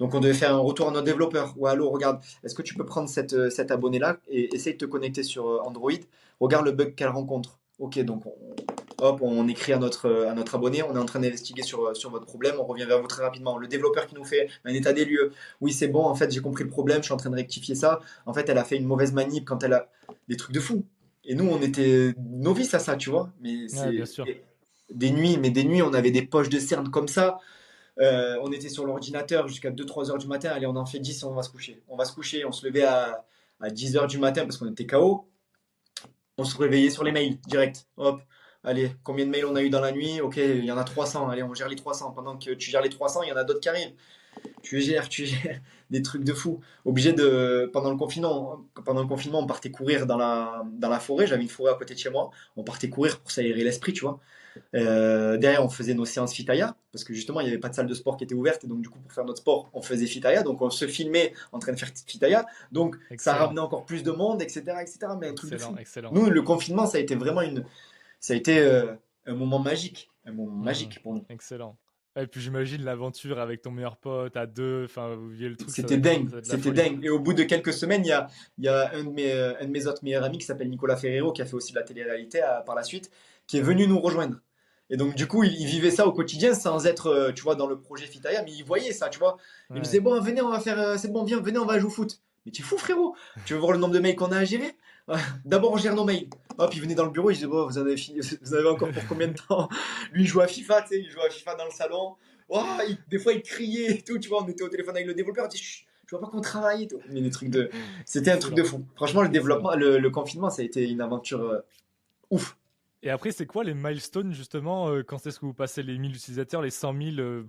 [0.00, 1.54] Donc on devait faire un retour à notre développeur.
[1.58, 4.86] Ouais, allô, regarde, est-ce que tu peux prendre euh, cet abonné-là et essayer de te
[4.86, 5.92] connecter sur Android
[6.40, 7.58] Regarde le bug qu'elle rencontre.
[7.78, 8.32] Ok, donc on,
[9.02, 12.10] hop, on écrit à notre, à notre abonné, on est en train d'investiguer sur, sur
[12.10, 13.58] votre problème, on revient vers vous très rapidement.
[13.58, 15.32] Le développeur qui nous fait un état des lieux.
[15.60, 17.74] Oui, c'est bon, en fait, j'ai compris le problème, je suis en train de rectifier
[17.74, 18.00] ça.
[18.26, 19.88] En fait, elle a fait une mauvaise manip quand elle a
[20.28, 20.84] des trucs de fou.
[21.24, 23.30] Et nous, on était novices à ça, tu vois.
[23.40, 24.24] Mais c'est bien sûr.
[24.90, 27.38] des nuits, mais des nuits, on avait des poches de cernes comme ça.
[28.00, 30.50] Euh, on était sur l'ordinateur jusqu'à 2-3 heures du matin.
[30.50, 31.82] Allez, on en fait 10, on va se coucher.
[31.88, 33.24] On va se coucher, on se levait à,
[33.60, 35.28] à 10 heures du matin parce qu'on était KO.
[36.38, 37.86] On se réveillait sur les mails direct.
[37.96, 38.22] Hop.
[38.64, 40.20] Allez, combien de mails on a eu dans la nuit?
[40.20, 41.28] Ok, il y en a 300.
[41.28, 42.12] Allez, on gère les 300.
[42.12, 43.92] Pendant que tu gères les 300, il y en a d'autres qui arrivent.
[44.62, 45.60] Tu gères, tu gères
[45.90, 46.60] des trucs de fou.
[46.84, 51.00] Obligé de pendant le confinement, pendant le confinement, on partait courir dans la dans la
[51.00, 51.26] forêt.
[51.26, 52.30] J'avais une forêt à côté de chez moi.
[52.56, 54.20] On partait courir pour s'aérer l'esprit, tu vois.
[54.74, 57.74] Euh, derrière, on faisait nos séances Fitaya parce que justement, il n'y avait pas de
[57.74, 58.64] salle de sport qui était ouverte.
[58.64, 60.42] Et donc, du coup, pour faire notre sport, on faisait Fitaya.
[60.42, 62.46] Donc, on se filmait en train de faire Fitaya.
[62.70, 63.36] Donc, ça Excellent.
[63.38, 64.98] ramenait encore plus de monde, etc., etc.
[65.18, 65.74] Mais un truc de fou.
[65.78, 66.12] Excellent, excellent.
[66.12, 67.64] Nous, le confinement, ça a été vraiment une,
[68.22, 68.94] ça a été euh,
[69.26, 70.64] un moment magique, un moment Mhm.
[70.64, 71.24] magique pour nous.
[71.28, 71.76] Excellent.
[72.14, 75.70] Et puis j'imagine l'aventure avec ton meilleur pote à deux, enfin vous le truc.
[75.70, 77.02] C'était dingue, c'était dingue.
[77.04, 78.28] Et au bout de quelques semaines, il y a,
[78.58, 80.68] il y a un, de mes, euh, un de mes autres meilleurs amis qui s'appelle
[80.68, 83.10] Nicolas Ferrero, qui a fait aussi de la télé-réalité euh, par la suite,
[83.46, 84.36] qui est venu nous rejoindre.
[84.90, 87.66] Et donc, du coup, il, il vivait ça au quotidien sans être, tu vois, dans
[87.66, 89.38] le projet Fitaya, mais il voyait ça, tu vois.
[89.70, 89.78] Il Ouais.
[89.80, 91.90] me disait, bon, venez, on va faire, c'est bon, viens, venez, on va jouer au
[91.90, 92.20] foot.
[92.44, 93.16] Mais tu es fou, frérot.
[93.46, 94.76] Tu veux voir le nombre de mails qu'on a à gérer?
[95.46, 96.28] D'abord, on gère nos mails.
[96.58, 98.58] Hop, il venait dans le bureau, il disait, bon, vous en avez, fini, vous en
[98.58, 99.68] avez encore pour combien de temps?
[100.12, 102.16] Lui, il jouait à FIFA, tu sais, il jouait à FIFA dans le salon.
[102.88, 105.14] Il- des fois, il criait et tout, tu vois, on était au téléphone avec le
[105.14, 107.00] développeur, on dit, Chut, je vois pas qu'on travaille et tout.
[107.08, 107.70] Mais des trucs de.
[108.04, 108.84] C'était un truc de fou.
[108.96, 111.60] Franchement, le développement, le, le confinement, ça a été une aventure euh,
[112.30, 112.56] ouf.
[113.02, 116.14] Et après, c'est quoi les milestones justement euh, Quand est-ce que vous passez les 1000
[116.14, 117.44] utilisateurs, les 100 000 euh,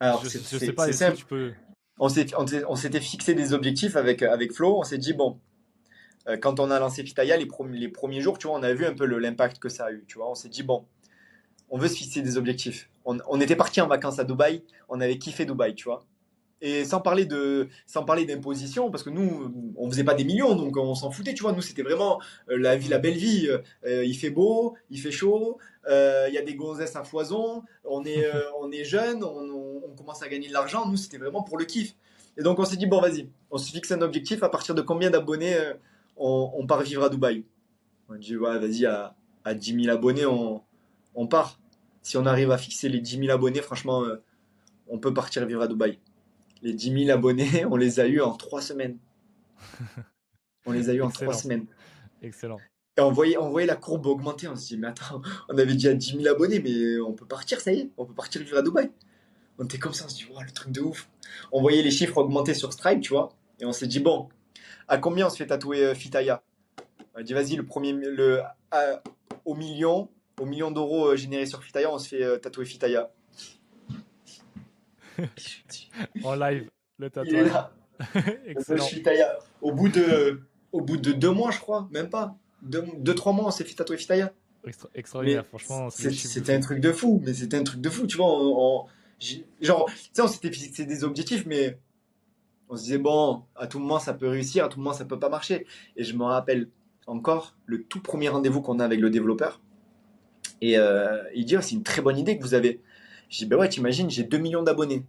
[0.00, 1.52] Alors, je, je sais pas, est-ce que tu peux.
[2.00, 4.78] On s'était fixé des objectifs avec, avec Flo.
[4.78, 5.38] On s'est dit, bon,
[6.40, 8.94] quand on a lancé Fitaya, les, les premiers jours, tu vois, on a vu un
[8.94, 10.04] peu l'impact que ça a eu.
[10.06, 10.84] Tu vois, on s'est dit, bon,
[11.70, 12.90] on veut se fixer des objectifs.
[13.04, 16.04] On, on était parti en vacances à Dubaï, on avait kiffé Dubaï, tu vois.
[16.60, 20.56] Et sans parler de, sans parler d'imposition, parce que nous, on faisait pas des millions,
[20.56, 21.52] donc on s'en foutait, tu vois.
[21.52, 22.20] Nous, c'était vraiment
[22.50, 23.48] euh, la vie, la belle vie.
[23.86, 25.58] Euh, il fait beau, il fait chaud,
[25.88, 28.26] euh, il y a des gonzesses à foison, on est,
[28.60, 30.88] on est jeune, on, on, commence à gagner de l'argent.
[30.88, 31.94] Nous, c'était vraiment pour le kiff.
[32.36, 34.42] Et donc, on s'est dit, bon, vas-y, on se fixe un objectif.
[34.42, 35.56] À partir de combien d'abonnés
[36.18, 37.44] on, on, part vivre à Dubaï
[38.08, 40.62] On dit, ouais, vas-y, à, à 10 000 abonnés, on,
[41.14, 41.58] on part.
[42.02, 44.04] Si on arrive à fixer les 10 000 abonnés, franchement,
[44.88, 45.98] on peut partir vivre à Dubaï
[46.62, 48.98] les 10 000 abonnés, on les a eu en trois semaines.
[50.66, 51.64] On les a eu en trois semaines.
[52.20, 52.58] Excellent.
[52.98, 54.48] Et on voyait, on voyait la courbe augmenter.
[54.48, 57.58] On se dit, mais attends, on avait déjà 10 000 abonnés, mais on peut partir,
[57.58, 58.90] ça y est, on peut partir vivre à Dubaï.
[59.58, 61.08] On était comme ça, on se dit, wow, le truc de ouf.
[61.52, 63.30] On voyait les chiffres augmenter sur Stripe, tu vois.
[63.60, 64.28] Et on s'est dit, bon,
[64.88, 66.42] à combien on se fait tatouer euh, Fitaya
[67.14, 68.40] On a dit, vas-y, le premier, le,
[69.44, 70.08] au million,
[70.40, 73.10] au million d'euros euh, générés sur Fitaya, on se fait euh, tatouer Fitaya.
[76.24, 77.50] en live, le tatouage.
[78.46, 78.84] Excellent.
[78.84, 79.38] Fitaya.
[79.60, 80.42] Au bout, de,
[80.72, 82.36] au bout de deux mois, je crois, même pas.
[82.62, 84.32] Deux, deux trois mois, on s'est fait tatouer Fitaya.
[84.94, 85.90] extraordinaire, franchement.
[85.90, 88.26] C'était un truc de fou, mais c'était un truc de fou, tu vois.
[88.28, 88.86] On,
[89.60, 91.78] genre, tu sais, on s'était fixé des objectifs, mais
[92.68, 95.18] on se disait, bon, à tout moment, ça peut réussir, à tout moment, ça peut
[95.18, 95.66] pas marcher.
[95.96, 96.68] Et je me rappelle
[97.06, 99.60] encore le tout premier rendez-vous qu'on a avec le développeur.
[100.60, 102.82] Et euh, il dit, oh, c'est une très bonne idée que vous avez.
[103.30, 105.06] Je dis, ben ouais, t'imagines, j'ai 2 millions d'abonnés.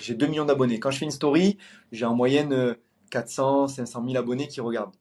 [0.00, 0.78] J'ai 2 millions d'abonnés.
[0.78, 1.58] Quand je fais une story,
[1.90, 2.76] j'ai en moyenne
[3.10, 4.94] 400, 500 000 abonnés qui regardent.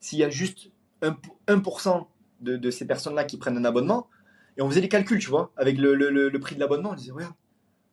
[0.00, 0.70] S'il y a juste
[1.02, 2.06] 1%,
[2.40, 4.08] de, ces personnes-là qui prennent un abonnement,
[4.56, 7.24] et on faisait les calculs, tu vois, avec le, prix de l'abonnement, on disait, ouais,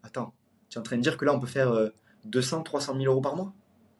[0.03, 0.33] attends,
[0.69, 1.71] tu es en train de dire que là, on peut faire
[2.25, 3.53] 200, 300 000 euros par mois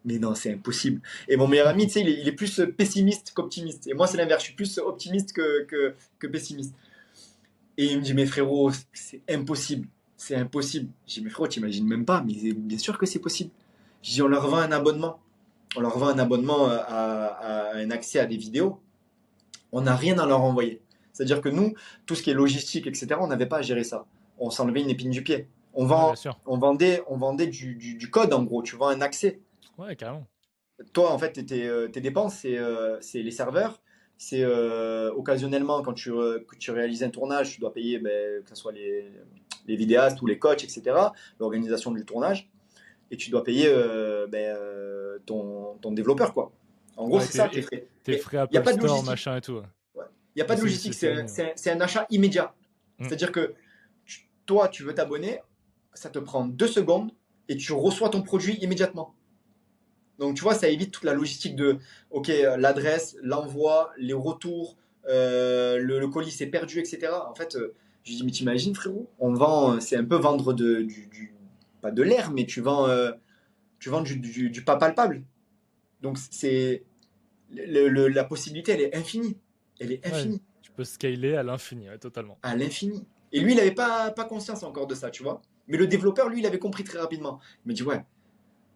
[0.07, 1.01] mais non, c'est impossible.
[1.27, 3.87] Et mon meilleur ami, tu sais, il, est, plus pessimiste qu'optimiste.
[3.87, 4.43] Et moi, c'est l'inverse.
[4.43, 5.65] Je suis plus optimiste que,
[6.19, 6.75] que pessimiste.
[7.77, 9.87] Et il me dit, mais frérot, c'est impossible.
[10.15, 10.89] C'est impossible.
[11.07, 13.49] J'ai dit, mais frérot, t'imagines même pas, mais bien sûr que c'est possible.
[14.01, 15.19] Je dis, on leur vend un abonnement.
[15.75, 18.79] On leur vend un abonnement à, un accès à des vidéos.
[19.71, 20.81] On n'a rien à leur envoyer.
[21.11, 21.73] C'est-à-dire que nous,
[22.05, 24.05] tout ce qui est logistique, etc., on n'avait pas à gérer ça.
[24.37, 25.47] On s'enlevait une épine du pied.
[25.75, 26.13] On, vend,
[26.45, 28.63] on vendait, on vendait du, du, code, en gros.
[28.63, 29.39] Tu vends un accès.
[29.77, 30.25] Ouais, carrément.
[30.93, 33.81] Toi, en fait, tes, euh, tes dépenses, c'est euh, les serveurs
[34.17, 38.49] c'est euh, occasionnellement quand tu, que tu réalises un tournage, tu dois payer ben, que
[38.49, 39.11] ce soit les,
[39.67, 40.83] les, vidéastes ou les coachs, etc.,
[41.39, 42.49] l'organisation du tournage,
[43.11, 46.33] et tu dois payer euh, ben, euh, ton, ton, développeur.
[46.33, 46.51] quoi.
[46.97, 47.87] En gros, c'est ça tes frais.
[48.03, 49.61] Tes frais à pas de machin et tout.
[49.95, 52.53] Il n'y a pas de logistique, c'est un, achat immédiat.
[52.99, 53.05] Mm.
[53.05, 53.53] C'est-à-dire que
[54.45, 55.41] toi, tu veux t'abonner,
[55.95, 57.11] ça te prend deux secondes
[57.49, 59.15] et tu reçois ton produit immédiatement.
[60.19, 61.77] Donc, tu vois, ça évite toute la logistique de,
[62.11, 64.77] OK, euh, l'adresse, l'envoi, les retours,
[65.07, 67.11] euh, le, colis s'est perdu, etc.
[67.27, 67.73] En fait, euh,
[68.03, 71.33] je dis, mais t'imagines, frérot, on vend, c'est un peu vendre de, du,
[71.81, 72.87] pas de l'air, mais tu vends,
[73.79, 75.23] tu vends du, du, pas palpable.
[76.01, 76.83] Donc, c'est,
[77.51, 79.37] la possibilité, elle est infinie.
[79.79, 80.41] Elle est infinie.
[80.61, 82.37] tu peux scaler à l'infini, totalement.
[82.43, 83.05] À l'infini.
[83.31, 85.41] Et lui, il n'avait pas, pas conscience encore de ça, tu vois.
[85.67, 87.39] Mais le développeur, lui, il avait compris très rapidement.
[87.65, 88.03] Il me dit, ouais,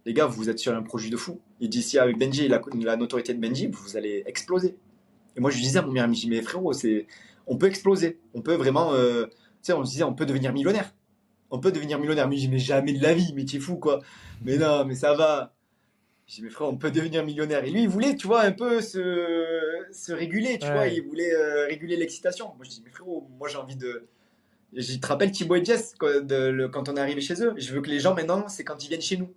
[0.05, 1.39] les gars, vous êtes sur un projet de fou.
[1.59, 4.77] Il dit, si avec Benji, la, la notoriété de Benji, vous allez exploser.
[5.35, 7.05] Et moi, je disais à mon meilleur ami, mais frérot, c'est,
[7.47, 8.19] on peut exploser.
[8.33, 10.93] On peut vraiment, euh, tu sais, on se disait, on peut devenir millionnaire.
[11.51, 12.27] On peut devenir millionnaire.
[12.27, 14.01] Mais je dis, mais jamais de la vie, mais es fou, quoi.
[14.43, 15.53] Mais non, mais ça va.
[16.27, 17.63] Je dis, mais frérot, on peut devenir millionnaire.
[17.65, 19.01] Et lui, il voulait, tu vois, un peu se,
[19.91, 22.47] se réguler, tu vois, il voulait euh, réguler l'excitation.
[22.55, 24.07] Moi, je dis, mais frérot, moi, j'ai envie de.
[24.73, 27.53] Je te rappelle Thibaut et Jess quand on est arrivé chez eux.
[27.57, 29.33] Je veux que les gens, maintenant, c'est quand ils viennent chez nous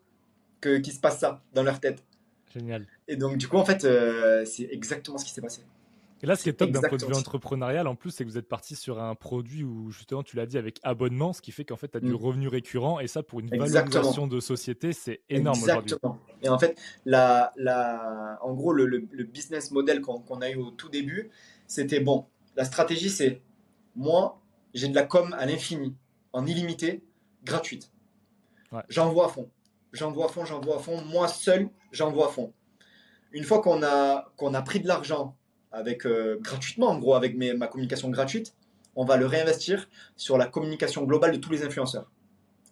[0.60, 2.04] qu'il se passe ça dans leur tête.
[2.54, 2.86] Génial.
[3.08, 5.62] Et donc, du coup, en fait, euh, c'est exactement ce qui s'est passé.
[6.22, 8.28] Et là, ce qui est top d'un point de vue entrepreneurial, en plus, c'est que
[8.28, 11.50] vous êtes parti sur un produit où, justement, tu l'as dit, avec abonnement, ce qui
[11.50, 12.16] fait qu'en fait, tu as du mm.
[12.16, 13.00] revenu récurrent.
[13.00, 16.18] Et ça, pour une valorisation de société, c'est énorme Exactement.
[16.42, 20.70] Et en fait, la, la, en gros, le, le, business model qu'on a eu au
[20.70, 21.30] tout début,
[21.66, 22.26] c'était bon.
[22.54, 23.40] La stratégie, c'est
[23.96, 24.41] moi,
[24.74, 25.94] j'ai de la com à l'infini,
[26.32, 27.02] en illimité,
[27.44, 27.90] gratuite.
[28.88, 29.50] J'envoie à fond
[29.92, 31.02] j'envoie à fond, j'envoie à fond.
[31.04, 32.52] Moi seul, j'envoie à fond.
[33.32, 35.36] Une fois qu'on a, qu'on a pris de l'argent
[35.70, 38.54] avec euh, gratuitement, en gros, avec ma communication gratuite,
[38.94, 42.10] on va le réinvestir sur la communication globale de tous les influenceurs.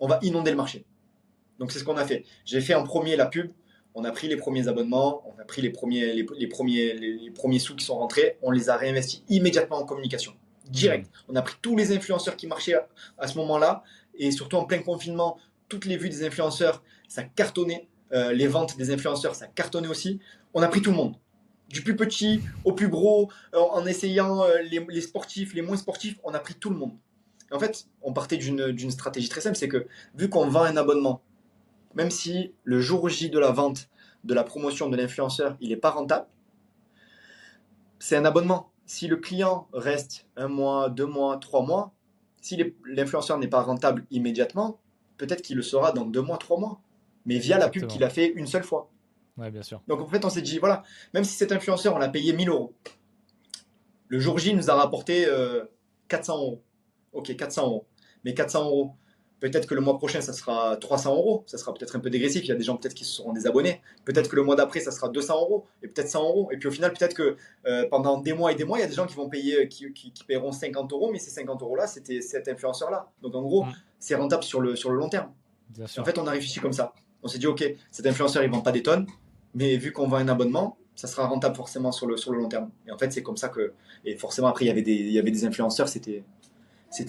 [0.00, 0.84] On va inonder le marché.
[1.58, 2.24] Donc c'est ce qu'on a fait.
[2.44, 3.52] J'ai fait en premier la pub
[3.94, 7.58] on a pris les premiers abonnements, on a pris les premiers, les, premiers, les, premiers
[7.58, 10.32] sous qui sont rentrés, on les a réinvestis immédiatement en communication.
[10.70, 11.06] Direct.
[11.06, 11.32] Mmh.
[11.32, 12.76] On a pris tous les influenceurs qui marchaient
[13.18, 13.82] à, ce moment-là,
[14.14, 15.38] et surtout en plein confinement,
[15.68, 17.88] toutes les vues des influenceurs, ça cartonnait.
[18.12, 20.18] Euh, les ventes des influenceurs, ça cartonnait aussi.
[20.52, 21.14] On a pris tout le monde.
[21.68, 25.76] Du plus petit au plus gros, euh, en essayant euh, les, les, sportifs, les moins
[25.76, 26.92] sportifs, on a pris tout le monde.
[27.52, 29.86] en fait, on partait d'une stratégie très simple, c'est que
[30.16, 31.22] vu qu'on vend un abonnement,
[31.94, 33.88] même si le jour J de la vente,
[34.24, 36.26] de la promotion de l'influenceur, il n'est pas rentable,
[38.00, 38.70] c'est un abonnement.
[38.90, 41.94] Si le client reste un mois, deux mois, trois mois,
[42.40, 44.80] si l'influenceur n'est pas rentable immédiatement,
[45.16, 46.80] peut-être qu'il le sera dans deux mois, trois mois,
[47.24, 48.90] mais via la pub qu'il a fait une seule fois.
[49.36, 49.80] Ouais, bien sûr.
[49.86, 50.82] Donc en fait, on s'est dit, voilà,
[51.14, 52.74] même si cet influenceur, on l'a payé 1000 euros,
[54.08, 55.24] le jour J nous a rapporté
[56.08, 56.64] 400 euh, euros.
[57.12, 57.86] Ok, 400 euros.
[58.24, 58.96] Mais 400 euros,
[59.40, 61.44] Peut-être que le mois prochain, ça sera 300 euros.
[61.46, 62.44] Ça sera peut-être un peu dégressif.
[62.44, 63.80] Il y a des gens peut-être qui seront des abonnés.
[64.04, 66.50] Peut-être que le mois d'après, ça sera 200 euros et peut-être 100 euros.
[66.52, 67.36] Et puis au final, peut-être que
[67.66, 69.66] euh, pendant des mois et des mois, il y a des gens qui vont payer,
[69.68, 73.10] qui, qui, paieront 50 euros, mais ces 50 euros-là, c'était cet influenceur-là.
[73.22, 73.64] Donc en gros,
[73.98, 75.32] c'est rentable sur le, sur le long terme.
[75.98, 76.92] En fait, on a réfléchi comme ça.
[77.22, 79.06] On s'est dit, OK, cet influenceur, il vend pas des tonnes,
[79.54, 82.48] mais vu qu'on vend un abonnement, ça sera rentable forcément sur le, sur le long
[82.48, 82.70] terme.
[82.86, 83.72] Et en fait, c'est comme ça que.
[84.04, 86.22] Et forcément, après, il y avait des, il y avait des influenceurs, c'était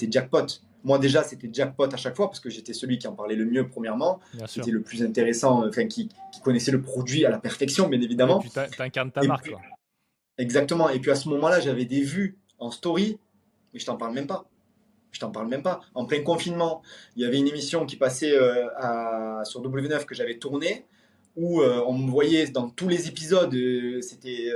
[0.10, 0.46] jackpot.
[0.84, 3.46] Moi déjà, c'était jackpot à chaque fois parce que j'étais celui qui en parlait le
[3.46, 4.20] mieux premièrement.
[4.48, 6.10] C'était le plus intéressant, enfin qui,
[6.44, 8.40] connaissait le produit à la perfection, bien évidemment.
[8.42, 9.52] Et puis t'incarnes ta marque.
[10.38, 10.90] Exactement.
[10.90, 13.20] Et puis à ce moment-là, j'avais des vues en story,
[13.74, 14.46] mais je t'en parle même pas.
[15.12, 15.82] Je t'en parle même pas.
[15.94, 16.82] En plein confinement,
[17.16, 20.86] il y avait une émission qui passait euh, à, sur W9 que j'avais tournée
[21.36, 24.50] où euh, on me voyait dans tous les épisodes, euh, c'était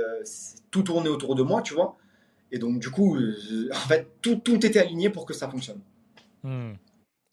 [0.70, 1.96] tout tourné autour de moi, tu vois.
[2.52, 5.80] Et donc, du coup, en fait, tout, tout était aligné pour que ça fonctionne.
[6.46, 6.74] Hmm.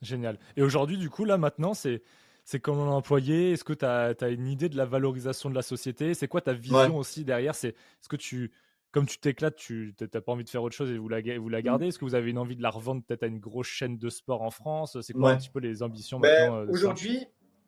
[0.02, 0.38] Génial.
[0.58, 2.02] Et aujourd'hui, du coup, là, maintenant, c'est.
[2.46, 6.14] C'est comment l'employer Est-ce que tu as, une idée de la valorisation de la société?
[6.14, 7.56] C'est quoi ta vision aussi derrière?
[7.56, 8.52] C'est ce que tu,
[8.92, 11.48] comme tu t'éclates, tu n'as pas envie de faire autre chose et vous la, vous
[11.48, 11.64] la hmm.
[11.64, 13.98] gardez Est-ce que vous avez une envie de la revendre peut-être à une grosse chaîne
[13.98, 14.98] de sport en France?
[15.00, 17.26] C'est quoi un petit peu les ambitions ben, maintenant euh, Aujourd'hui,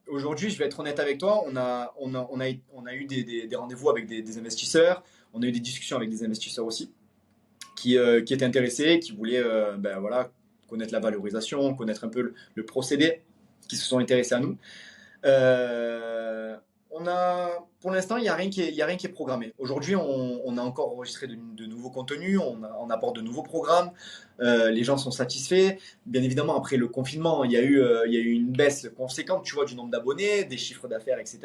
[0.08, 2.94] aujourd'hui, je vais être honnête avec toi, on a, on a, on a, on a
[2.94, 5.04] eu des, des, rendez-vous avec des, investisseurs,
[5.34, 6.92] on a eu des discussions avec des investisseurs aussi
[7.76, 10.32] qui, euh, qui étaient intéressés, qui voulaient euh, ben, voilà,
[10.68, 13.22] connaître la valorisation, connaître un peu le, procédé,
[13.68, 14.58] qui se sont intéressés à nous.
[15.26, 16.56] Euh,
[16.98, 19.54] on a, pour l'instant, il n'y a, rien qui est, a rien qui est programmé.
[19.58, 23.92] Aujourd'hui, on, a encore enregistré de, nouveaux contenus, on, apporte de nouveaux programmes,
[24.40, 25.76] euh, les gens sont satisfaits.
[26.06, 28.54] Bien évidemment, après le confinement, il y, a eu, euh, il y a eu une
[28.54, 31.40] baisse conséquente, tu vois, du nombre d'abonnés, des chiffres d'affaires, etc.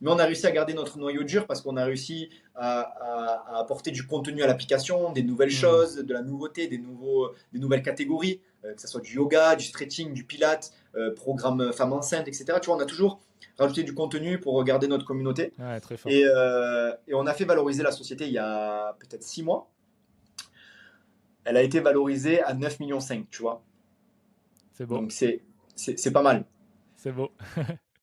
[0.00, 3.90] Mais on a réussi à garder notre noyau dur parce qu'on a réussi à, apporter
[3.90, 5.52] du contenu à l'application, des nouvelles mmh.
[5.52, 9.64] choses, de la nouveauté, des, nouveaux, des nouvelles catégories, que ce soit du yoga, du
[9.64, 12.58] stretching, du pilate, euh, programme femme enceinte, etc.
[12.60, 13.20] Tu vois, on a toujours
[13.58, 15.52] rajouté du contenu pour garder notre communauté.
[15.82, 16.10] très fort.
[16.10, 19.70] Et, euh, et, on a fait valoriser la société il y a peut-être six mois.
[21.44, 22.98] Elle a été valorisée à 9,5 millions,
[23.30, 23.62] tu vois.
[24.72, 24.96] C'est beau.
[24.96, 25.42] Donc c'est
[26.12, 26.44] pas mal.
[26.96, 27.30] C'est beau.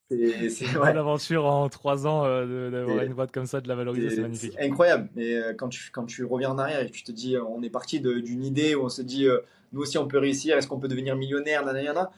[0.09, 4.09] C'est une aventure en trois ans euh, d'avoir une boîte comme ça, de la valoriser,
[4.09, 4.55] c'est magnifique.
[4.59, 5.09] Incroyable.
[5.15, 7.61] Mais euh, quand tu, quand tu reviens en arrière et tu te dis, euh, on
[7.61, 9.27] est parti d'une idée où on se dit,
[9.73, 12.11] nous aussi on peut réussir, est-ce qu'on peut devenir millionnaire, nanana,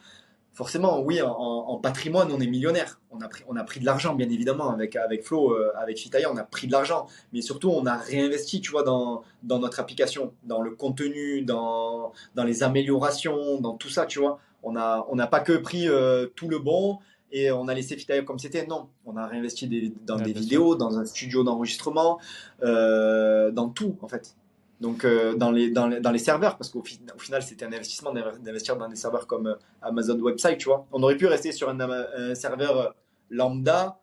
[0.52, 3.00] Forcément, oui, en, patrimoine, on est millionnaire.
[3.12, 6.30] On a pris, on a pris de l'argent, bien évidemment, avec, avec Flo, avec Fitaya,
[6.30, 7.06] on a pris de l'argent.
[7.32, 12.12] Mais surtout, on a réinvesti, tu vois, dans, dans notre application, dans le contenu, dans,
[12.34, 14.40] dans les améliorations, dans tout ça, tu vois.
[14.64, 15.86] On n'a on pas que pris
[16.34, 16.98] tout le bon
[17.32, 18.66] et on a laissé Fitayo comme c'était.
[18.66, 22.18] Non, on a réinvesti dans des vidéos, dans un studio d'enregistrement,
[22.62, 24.36] euh, dans tout en fait.
[24.80, 28.12] Donc euh, dans, les, dans, les, dans, les, serveurs, parce qu'au final c'était un investissement
[28.12, 30.86] d'investir dans des serveurs comme euh, Amazon Website, tu vois.
[30.92, 32.94] On aurait pu rester sur un, serveur
[33.28, 33.98] lambda,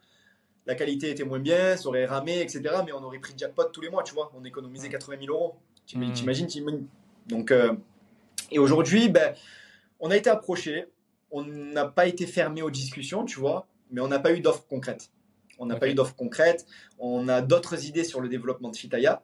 [0.66, 2.62] la qualité était moins bien, ça aurait ramé, etc.
[2.86, 4.32] Mais on aurait pris jackpot tous les mois, tu vois.
[4.36, 5.56] On économisait 80 000 euros.
[5.86, 6.14] Tu mmh.
[6.22, 6.48] imagines
[7.28, 7.54] Donc,
[8.52, 9.34] et aujourd'hui, ben,
[10.02, 10.88] on a été approché
[11.32, 14.66] on n'a pas été fermé aux discussions, tu vois, mais on n'a pas eu d'offres
[14.68, 15.12] concrètes.
[15.60, 16.66] On n'a pas eu d'offres concrètes.
[17.00, 19.24] On a d'autres idées sur le développement de Fitaya.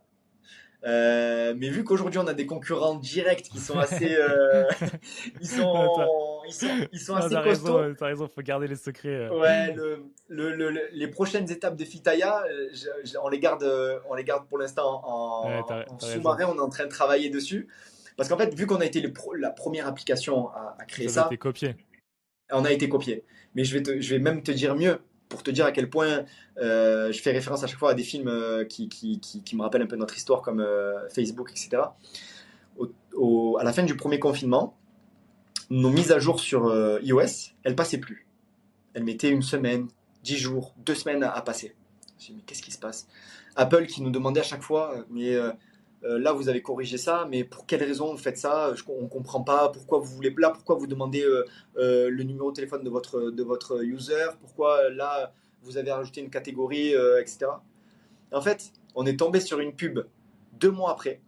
[0.86, 4.66] Euh, mais vu qu'aujourd'hui on a des concurrents directs qui sont assez, euh,
[5.42, 7.78] ils sont, ils sont, ils sont assez costauds.
[7.78, 9.30] Raison, t'as raison, faut garder les secrets.
[9.30, 9.40] Euh.
[9.40, 9.76] Ouais,
[10.92, 12.44] les prochaines étapes de Fitaya,
[13.24, 13.64] on les garde,
[14.10, 15.64] on les garde pour l'instant en,
[16.00, 16.46] sous-marin.
[16.50, 17.68] On est en train de travailler dessus
[18.18, 19.02] parce qu'en fait, vu qu'on a été
[19.38, 21.76] la première application à, créer ça, ça a été copié
[22.52, 23.24] on a été copié.
[23.56, 25.00] Mais je vais, je vais même te dire mieux,
[25.34, 26.26] pour te dire à quel point
[26.60, 29.20] euh, je fais référence à chaque fois à des films euh, qui,
[29.54, 31.82] me rappellent un peu notre histoire, comme euh, Facebook, etc.
[33.60, 34.78] à la fin du premier confinement,
[35.72, 38.28] nos mises à jour sur iOS, elles passaient plus.
[38.94, 39.88] Elles mettaient une semaine,
[40.24, 41.76] 10 jours, 2 semaines à, passer.
[42.20, 43.08] Je dis, mais qu'est-ce qui se passe?
[43.56, 45.36] Apple qui nous demandait à chaque fois, mais
[46.04, 48.74] euh, euh, là vous avez corrigé ça, mais pour quelle raison vous faites ça?
[48.88, 49.70] On ne comprend pas.
[49.70, 53.44] Pourquoi vous voulez là Pourquoi vous demandez euh, le numéro de téléphone de votre, de
[53.44, 54.28] votre user?
[54.42, 57.46] Pourquoi là vous avez rajouté une catégorie, etc.
[58.34, 60.00] En fait, on est tombé sur une pub
[60.60, 61.22] deux mois après.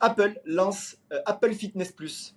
[0.00, 0.96] Apple lance
[1.26, 2.33] Apple Fitness Plus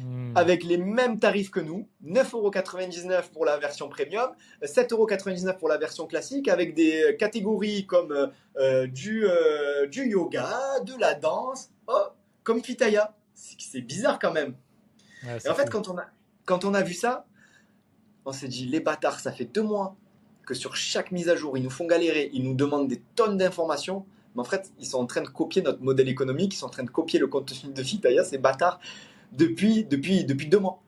[0.00, 0.32] Hmm.
[0.36, 4.30] avec les mêmes tarifs que nous, 9,99€ pour la version premium,
[4.62, 8.26] 7,99€ pour la version classique, avec des catégories comme euh,
[8.58, 10.48] euh, du, euh, du yoga,
[10.84, 12.08] de la danse, oh,
[12.44, 13.14] comme Pitaya.
[13.34, 14.54] C'est bizarre quand même.
[15.24, 16.06] Et en fait, quand on, a,
[16.44, 17.26] quand on a vu ça,
[18.24, 19.96] on s'est dit, les bâtards, ça fait deux mois
[20.46, 23.36] que sur chaque mise à jour, ils nous font galérer, ils nous demandent des tonnes
[23.36, 24.06] d'informations.
[24.34, 26.70] Mais en fait, ils sont en train de copier notre modèle économique, ils sont en
[26.70, 28.80] train de copier le contenu de Fitaya, ces bâtards
[29.32, 30.82] depuis, depuis, depuis deux mois.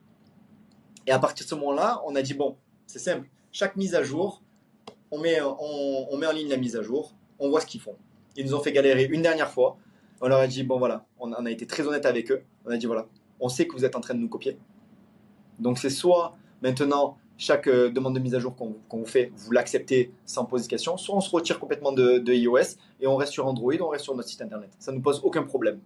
[1.07, 4.03] Et à partir de ce moment-là, on a dit, bon, c'est simple, chaque mise à
[4.03, 4.41] jour,
[5.11, 7.95] on met, on, met en ligne la mise à jour, on voit ce qu'ils font.
[8.37, 9.77] Ils nous ont fait galérer une dernière fois.
[10.21, 12.43] On leur a dit, bon voilà, on, a été très honnête avec eux.
[12.65, 13.07] On a dit, voilà,
[13.39, 14.57] on sait que vous êtes en train de nous copier.
[15.59, 19.51] Donc c'est soit maintenant, chaque euh, demande de mise à jour qu'on vous fait, vous
[19.51, 23.15] l'acceptez sans poser de questions, soit on se retire complètement de, de, iOS et on
[23.15, 24.69] reste sur Android, on reste sur notre site internet.
[24.79, 25.79] Ça ne nous pose aucun problème.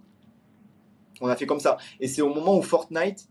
[1.21, 1.77] On a fait comme ça.
[1.99, 3.27] Et c'est au moment où Fortnite,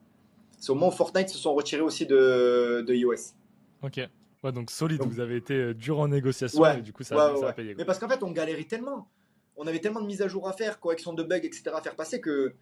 [0.58, 3.34] c'est au moment où Fortnite se sont retirés aussi de, de iOS.
[3.82, 4.00] Ok.
[4.42, 7.52] Ouais, donc solide, vous avez été euh, dur en négociation et du coup ça, a
[7.54, 7.74] payé.
[7.76, 9.08] Mais parce qu'en fait, on galérait tellement.
[9.56, 11.70] On avait tellement de mises à jour à faire, correction de bugs, etc.
[11.74, 12.54] à faire passer que.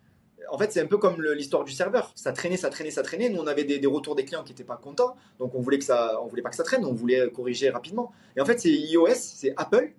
[0.51, 2.13] En fait, c'est un peu comme l'histoire du serveur.
[2.15, 3.29] Ça traînait, ça traînait, ça traînait.
[3.29, 5.17] Nous, on avait des, retours des clients qui n'étaient pas contents.
[5.39, 6.85] Donc, on voulait que ça, on voulait pas que ça traîne.
[6.85, 8.13] On voulait corriger rapidement.
[8.37, 9.93] Et en fait, c'est iOS, c'est Apple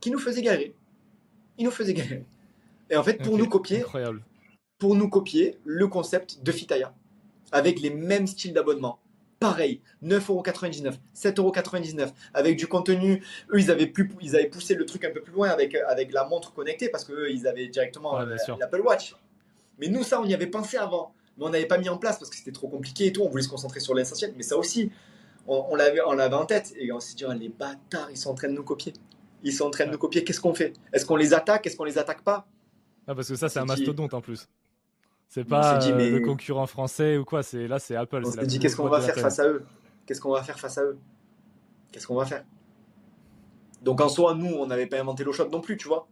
[0.00, 0.74] qui nous faisait galérer.
[1.56, 2.24] Ils nous faisaient galérer.
[2.90, 4.22] Et en fait, pour nous copier, Incroyable
[4.78, 6.94] pour nous copier le concept de Fitaya
[7.52, 8.98] avec les mêmes styles d'abonnement.
[9.38, 13.22] Pareil, 9,99€, 7,99€, avec du contenu.
[13.50, 16.12] Eux, ils avaient, plus, ils avaient poussé le truc un peu plus loin avec, avec
[16.12, 19.14] la montre connectée parce qu'eux, ils avaient directement l'Apple Watch.
[19.78, 21.12] Mais nous, ça, on y avait pensé avant.
[21.36, 23.22] Mais on n'avait pas mis en place parce que c'était trop compliqué et tout.
[23.22, 24.32] On voulait se concentrer sur l'essentiel.
[24.38, 24.90] Mais ça aussi,
[25.46, 26.72] on, on l'avait en tête.
[26.78, 28.94] Et on s'est dit, oh, les bâtards, ils sont en train de nous copier.
[29.42, 30.24] Ils sont en train de nous copier.
[30.24, 30.72] Qu'est-ce qu'on fait?
[30.94, 31.66] Est-ce qu'on les attaque?
[31.66, 32.48] Est-ce qu'on les attaque pas?
[33.06, 34.48] Ah, Parce que ça, c'est un mastodonte en plus.
[35.28, 37.42] C'est pas dit, euh, le concurrent français ou quoi.
[37.42, 38.22] C'est là, c'est Apple.
[38.24, 39.64] On s'est dit qu'est-ce qu'on va faire face à eux?
[40.06, 40.98] Qu'est-ce qu'on va faire face à eux?
[41.92, 42.44] Qu'est-ce qu'on va faire?
[43.82, 46.08] Donc en soi, nous, on n'avait pas inventé l'eau chaude non plus, tu vois.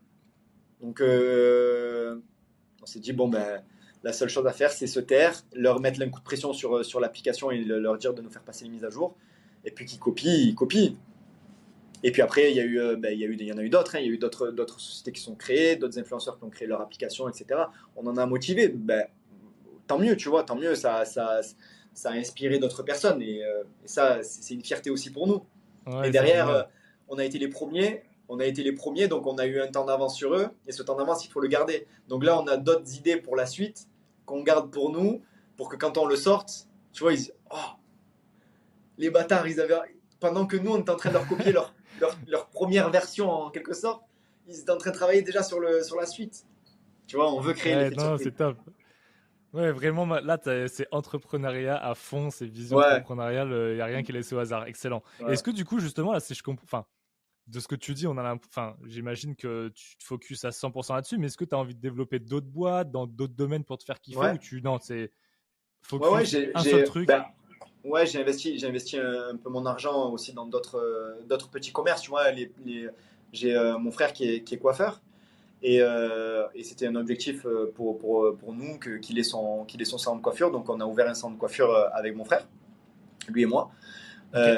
[0.81, 2.21] Donc euh,
[2.83, 3.63] on s'est dit bon ben
[4.03, 6.77] la seule chose à faire, c'est se taire, leur mettre un coup de pression sur,
[6.77, 9.17] euh, sur l'application et leur dire de nous faire passer les mises à jour.
[9.65, 10.95] Et puis qu'ils copient, ils copient.
[12.07, 13.57] Et puis après, il y, a eu, ben, il, y, a eu, il y en
[13.57, 13.97] a eu d'autres.
[13.97, 14.01] Hein.
[14.01, 16.69] Il y a eu d'autres, d'autres sociétés qui sont créées, d'autres influenceurs qui ont créé
[16.69, 17.63] leur application, etc.
[17.97, 18.69] On en a motivé.
[18.69, 19.07] Ben,
[19.87, 20.75] tant mieux, tu vois, tant mieux.
[20.75, 21.41] Ça, ça,
[21.95, 23.23] ça a inspiré d'autres personnes.
[23.23, 25.43] Et, euh, ça, c'est une fierté aussi pour nous.
[26.05, 26.63] et derrière, euh,
[27.09, 28.03] on a été les premiers.
[28.29, 30.49] On a été les premiers, donc on a eu un temps d'avance sur eux.
[30.67, 31.87] Et ce temps d'avance, il faut le garder.
[32.09, 33.87] Donc là, on a d'autres idées pour la suite
[34.27, 35.23] qu'on garde pour nous,
[35.57, 37.77] pour que quand on le sorte, tu vois, ils disent Oh,
[38.99, 39.77] les bâtards, ils avaient.
[40.21, 43.51] Pendant que nous, on était en train de leur copier leur, leur, première version en
[43.51, 44.03] quelque sorte,
[44.47, 46.45] ils étaient en train de travailler déjà sur, le, sur la suite.
[47.07, 48.57] Tu vois, on veut créer ouais, Non, c'est top.
[49.53, 54.03] Ouais, vraiment, là, c'est entrepreneuriat à fond, c'est vision entrepreneuriale, il euh, n'y a rien
[54.03, 54.67] qui est laissé au hasard.
[54.67, 55.03] Excellent.
[55.29, 56.87] Est-ce que du coup, justement, là, si je comprends, enfin,
[57.47, 60.95] de ce que tu dis, on a enfin, j'imagine que tu te focuses à 100%
[60.95, 63.79] là-dessus, mais est-ce que tu as envie de développer d'autres boîtes dans d'autres domaines pour
[63.79, 65.13] te faire kiffer ou tu, non, c'est
[65.83, 67.07] focus un seul truc.
[67.09, 67.25] Ben,
[67.85, 71.71] Ouais, j'ai investi, j'ai investi un, peu mon argent aussi dans d'autres, euh, d'autres petits
[71.71, 72.01] commerces.
[72.01, 72.51] Tu vois, les,
[73.33, 75.03] j'ai euh, mon frère qui est, qui est coiffeur.
[75.63, 79.81] Et, euh, et, c'était un objectif pour, pour, pour nous que, qu'il, ait son, qu'il
[79.83, 80.51] ait son salon de coiffure.
[80.51, 82.47] Donc, on a ouvert un salon de coiffure avec mon frère,
[83.29, 83.71] lui et moi,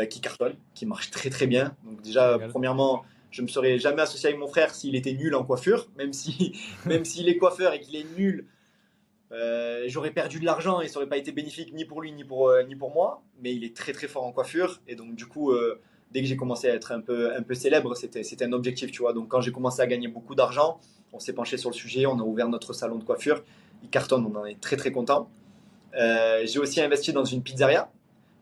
[0.09, 1.77] qui cartonne, qui marche très très bien.
[1.85, 5.45] Donc, déjà, premièrement, je me serais jamais associé avec mon frère s'il était nul en
[5.45, 8.47] coiffure, même si même s'il est coiffeur et qu'il est nul
[9.33, 12.25] euh, j'aurais perdu de l'argent et ça aurait pas été bénéfique ni pour lui ni
[12.25, 15.17] pour, euh, ni pour moi, mais il est très très fort en coiffure et donc
[15.17, 15.81] du coup, euh,
[16.13, 19.03] dès que j'ai commencé à être un peu, un peu célèbre, c'était, un objectif, tu
[19.03, 19.13] vois.
[19.13, 20.79] Donc quand j'ai commencé à gagner beaucoup d'argent,
[21.13, 23.43] on s'est penché sur le sujet, on a ouvert notre salon de coiffure,
[23.83, 25.29] il cartonne, on en est très très content.
[25.95, 27.91] j'ai aussi investi dans une pizzeria.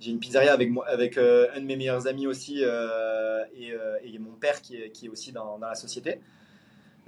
[0.00, 3.72] J'ai une pizzeria avec, moi, avec un de mes meilleurs amis aussi et,
[4.04, 6.18] et, mon père qui est, qui est aussi dans, dans la société.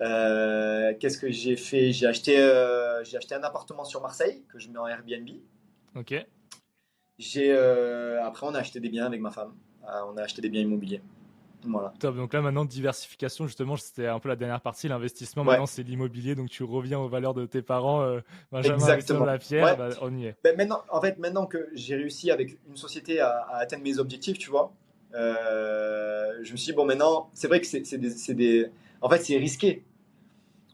[0.00, 1.92] Euh, qu'est-ce que j'ai fait?
[1.92, 5.28] J'ai acheté, euh, j'ai acheté un appartement sur Marseille que je mets en Airbnb.
[5.94, 6.14] Ok.
[7.18, 9.54] J'ai, euh, après, on a acheté des biens avec ma femme.
[9.82, 11.00] on a acheté des biens immobiliers.
[11.64, 11.92] Voilà.
[11.98, 12.14] Top.
[12.16, 14.86] Donc là, maintenant, diversification, justement, c'était un peu la dernière partie.
[14.86, 16.34] L'investissement, maintenant, c'est l'immobilier.
[16.34, 18.18] Donc tu reviens aux valeurs de tes parents.
[18.52, 19.24] Benjamin Exactement.
[19.24, 20.36] la pierre, bah, on y est.
[20.44, 24.38] Ben, maintenant, en fait, maintenant que j'ai réussi avec une société à, atteindre mes objectifs,
[24.38, 24.72] tu vois,
[25.14, 28.70] Euh, je me suis dit, bon, maintenant, c'est vrai que c'est des, des,
[29.00, 29.84] En fait, c'est risqué.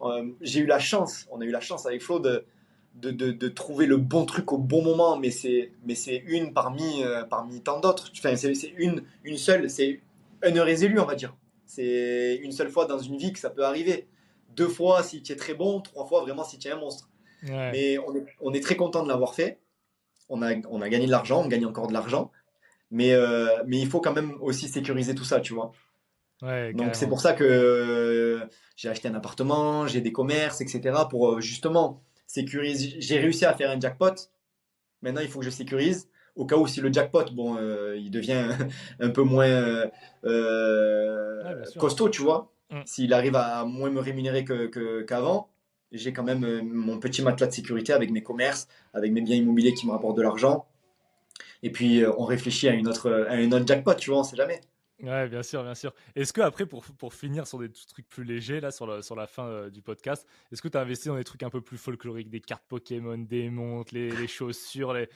[0.03, 2.45] Euh, j'ai eu la chance, on a eu la chance avec Flo de,
[2.97, 5.71] de, de, trouver le bon truc au bon moment, mais c'est
[6.27, 8.11] une parmi, euh, parmi tant d'autres.
[8.19, 10.01] Enfin, c'est une, une seule, c'est
[10.43, 11.37] un heure élu, on va dire.
[11.67, 14.07] C'est une seule fois dans une vie que ça peut arriver.
[14.57, 17.09] Deux fois si tu es très bon, trois fois vraiment si tu es un monstre.
[17.43, 19.59] Mais on est, on est, très content de l'avoir fait.
[20.29, 22.31] On a, on a gagné de l'argent, on gagne encore de l'argent.
[22.91, 25.73] Mais, euh, mais il faut quand même aussi sécuriser tout ça, tu vois.
[26.43, 28.47] Donc c'est pour ça que euh,
[28.77, 31.05] j'ai acheté un appartement, j'ai des commerces, etc.
[31.09, 32.97] pour justement sécurise.
[32.99, 34.15] J'ai réussi à faire un jackpot.
[35.03, 38.11] Maintenant, il faut que je sécurise au cas où si le jackpot, bon, euh, il
[38.11, 38.49] devient
[39.01, 39.91] un peu moins
[40.25, 42.53] euh, costaud, tu vois.
[42.71, 42.81] Mm.
[42.87, 44.45] S'il arrive à moins me rémunérer
[45.07, 45.51] qu'avant,
[45.91, 49.37] j'ai quand même euh, mon petit matelas de sécurité avec mes commerces, avec mes biens
[49.37, 50.67] immobiliers qui me rapportent de l'argent.
[51.63, 54.37] Et puis, on réfléchit à une autre, à une autre jackpot, tu vois, on sait
[54.37, 54.61] jamais.
[55.03, 55.93] Ouais, bien sûr, bien sûr.
[56.15, 59.17] Est-ce que après, pour, pour finir sur des trucs plus légers, là, sur, la, sur
[59.17, 61.61] la fin euh, du podcast, est-ce que tu as investi dans des trucs un peu
[61.61, 65.09] plus folkloriques, des cartes Pokémon, des montres, les, les chaussures, les,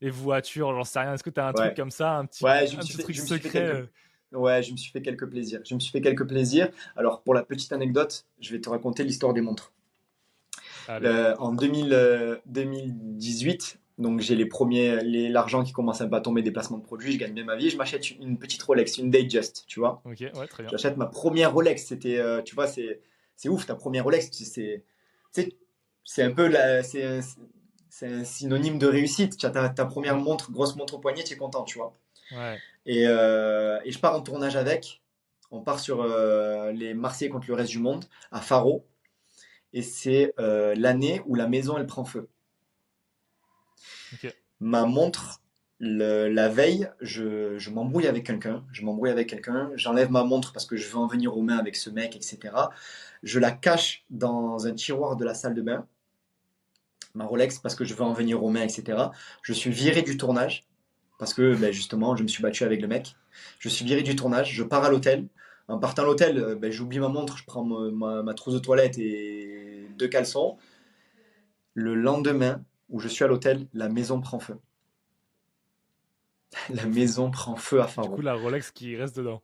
[0.00, 1.14] les voitures, j'en sais rien.
[1.14, 3.62] Est-ce que tu as un truc comme ça, un petit, ouais, un petit truc secret
[3.62, 3.86] euh?
[4.32, 5.60] Ouais, je me suis fait quelques plaisirs.
[5.64, 6.70] Je me suis fait quelques plaisirs.
[6.96, 9.72] Alors, pour la petite anecdote, je vais te raconter l'histoire des montres.
[10.88, 16.50] en 2000, 2018, donc j'ai les premiers, l'argent qui commence un peu à tomber des
[16.50, 17.70] placements de produits, je gagne bien ma vie.
[17.70, 20.02] Je m'achète une petite Rolex, une Datejust, tu vois.
[20.04, 20.70] Ok, ouais, très bien.
[20.70, 21.84] J'achète ma première Rolex.
[21.84, 23.00] C'était, euh, tu vois, c'est,
[23.36, 24.30] c'est ouf ta première Rolex.
[24.32, 24.82] C'est,
[26.04, 27.20] c'est un peu la, c'est un,
[28.02, 29.36] un, synonyme de réussite.
[29.36, 31.96] Tu as ta, ta, première montre, grosse montre au poignet, tu es content, tu vois.
[32.32, 32.58] Ouais.
[32.86, 35.02] Et, euh, et, je pars en tournage avec.
[35.52, 38.84] On part sur euh, les Marseillais contre le reste du monde à Faro.
[39.72, 42.28] Et c'est l'année où la maison elle prend feu.
[44.60, 45.42] Ma montre,
[45.80, 48.64] la veille, je, m'embrouille avec quelqu'un.
[48.72, 49.70] Je m'embrouille avec quelqu'un.
[49.76, 52.54] J'enlève ma montre parce que je veux en venir aux mains avec ce mec, etc.
[53.22, 55.86] Je la cache dans un tiroir de la salle de bain.
[57.14, 58.98] Ma Rolex parce que je veux en venir aux mains, etc.
[59.42, 60.66] Je suis viré du tournage
[61.18, 63.14] parce que ben, justement, je me suis battu avec le mec.
[63.58, 64.52] Je suis viré du tournage.
[64.52, 65.28] Je pars à l'hôtel.
[65.68, 67.36] En partant à l'hôtel, euh, ben, j'oublie ma montre.
[67.36, 70.56] Je prends ma, ma trousse de toilette et deux caleçons.
[71.74, 72.62] Le lendemain,
[72.94, 74.56] où je suis à l'hôtel, la maison prend feu.
[76.70, 78.08] la maison prend feu à Faro.
[78.08, 79.42] Du coup, la Rolex qui reste dedans.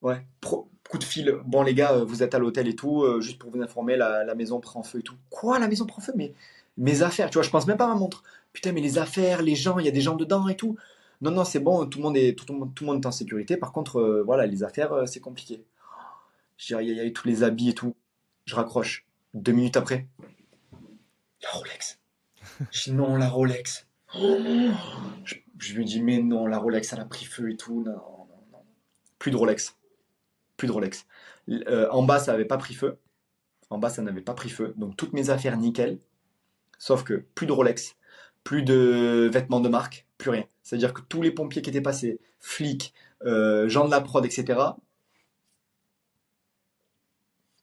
[0.00, 1.36] Ouais, coup de fil.
[1.44, 3.96] Bon, les gars, euh, vous êtes à l'hôtel et tout, euh, juste pour vous informer,
[3.96, 5.16] la, maison prend feu et tout.
[5.28, 6.12] Quoi, la maison prend feu?
[6.14, 6.34] Mais
[6.76, 8.22] mes affaires, tu vois, je pense même pas à ma montre.
[8.52, 10.76] Putain, mais les affaires, les gens, il y a des gens dedans et tout.
[11.20, 13.56] Non, non, c'est bon, tout le monde est, tout, le monde est en sécurité.
[13.56, 15.64] Par contre, euh, voilà, les affaires, c'est compliqué.
[16.70, 17.96] Il y, a tous les habits et tout.
[18.44, 19.04] Je raccroche.
[19.32, 20.06] Deux minutes après,
[21.42, 21.98] la Rolex.
[22.70, 23.86] Je dis non, la Rolex.
[24.14, 27.82] je, lui dis mais non, la Rolex, elle a pris feu et tout.
[27.82, 28.62] Non, non, non.
[29.18, 29.76] Plus de Rolex.
[30.56, 31.06] Plus de Rolex.
[31.48, 32.98] Euh, en bas, ça n'avait pas pris feu.
[33.70, 34.74] En bas, ça n'avait pas pris feu.
[34.76, 35.98] Donc toutes mes affaires nickel.
[36.78, 37.96] Sauf que plus de Rolex,
[38.42, 40.44] plus de vêtements de marque, plus rien.
[40.62, 42.94] C'est-à-dire que tous les pompiers qui étaient passés, flics,
[43.24, 44.58] euh, gens de la prod, etc.,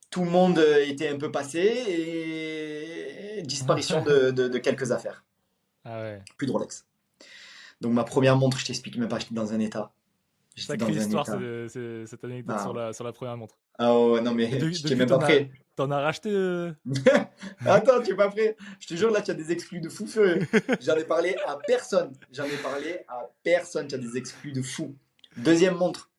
[0.09, 5.23] tout le monde était un peu passé et disparition de, quelques affaires.
[5.85, 6.85] Ah Plus de Rolex.
[7.81, 9.91] Donc ma première montre, je t'explique même pas, j'étais dans un état.
[10.55, 12.61] Sacrée histoire cette anecdote ah.
[12.61, 13.57] sur, la, sur la première montre.
[13.79, 15.49] Ah ouais, non mais je t'ai même pas prêt.
[15.75, 16.73] T'en as racheté euh
[17.65, 18.57] Attends, tu es pas prêt.
[18.79, 20.45] Je te jure, là, tu as des exclus de fou furieux.
[20.81, 22.11] J'en ai parlé à personne.
[22.31, 23.87] J'en ai parlé à personne.
[23.87, 24.95] Tu as des exclus de fou.
[25.37, 26.11] Deuxième montre.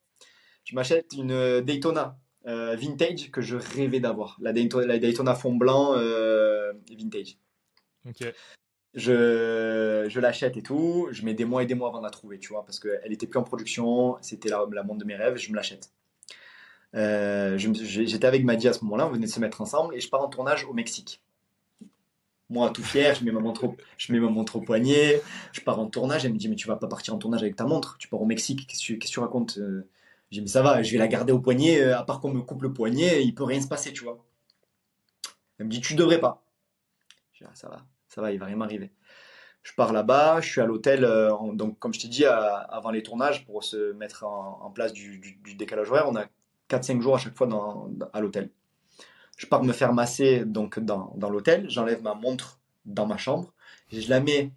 [0.65, 4.37] Tu m'achètes une euh, Daytona euh, vintage que je rêvais d'avoir.
[4.41, 7.37] La Daytona, la Daytona fond blanc euh, vintage.
[8.09, 8.33] Ok.
[8.95, 11.09] Je, je l'achète et tout.
[11.13, 13.13] Je mets des mois et des mois avant de la trouver, tu vois, parce qu'elle
[13.13, 14.17] était plus en production.
[14.21, 15.37] C'était la, la montre de mes rêves.
[15.37, 15.93] Je me l'achète.
[16.95, 19.07] Euh, j'étais avec Maddy à ce moment-là.
[19.07, 21.23] On venait de se mettre ensemble et je pars en tournage au Mexique.
[22.51, 25.23] Moi, tout fier, je mets ma montre au, je mets ma montre au poignet.
[25.53, 26.27] Je pars en tournage.
[26.27, 27.97] Elle me dit Mais tu vas pas partir en tournage avec ta montre.
[27.99, 28.67] Tu pars au Mexique.
[28.67, 29.59] Qu'est-ce que tu racontes
[30.33, 32.33] j'ai dit, mais ça va, je vais la garder au poignet, euh, à part qu'on
[32.33, 34.25] me coupe le poignet, il peut rien se passer, tu vois.
[35.59, 36.43] Elle me dit, tu devrais pas.
[37.35, 38.91] Je dis, ah, ça va, ça va, il va rien m'arriver.
[39.63, 43.03] Je pars là-bas, je suis à l'hôtel, euh, donc comme je t'ai dit, avant les
[43.03, 45.21] tournages, pour se mettre en, place du,
[45.55, 46.25] décalage horaire, on a
[46.71, 47.47] 4-5 jours à chaque fois
[48.15, 48.49] à l'hôtel.
[49.37, 53.53] Je pars me faire masser donc dans, l'hôtel, j'enlève ma montre dans ma chambre,
[53.93, 54.51] je la mets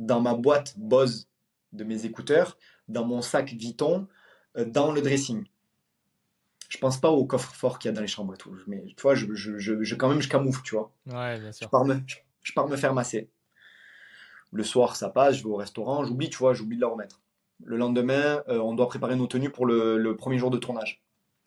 [0.00, 1.28] dans ma boîte Bose
[1.72, 2.58] de mes écouteurs,
[2.88, 4.08] dans mon sac Vuitton,
[4.64, 5.44] dans le dressing.
[6.68, 8.56] Je pense pas au coffre-fort qu'il y a dans les chambres et tout.
[8.66, 10.92] Mais tu vois, je, je, je, quand même, je camoufle, tu vois.
[11.06, 11.66] Ouais, bien sûr.
[11.66, 12.00] Je pars, me,
[12.42, 13.28] je, pars me faire masser.
[14.52, 17.20] Le soir, ça passe, je vais au restaurant, j'oublie, tu vois, j'oublie de la remettre.
[17.64, 21.02] Le lendemain, euh, on doit préparer nos tenues pour le, le premier jour de tournage.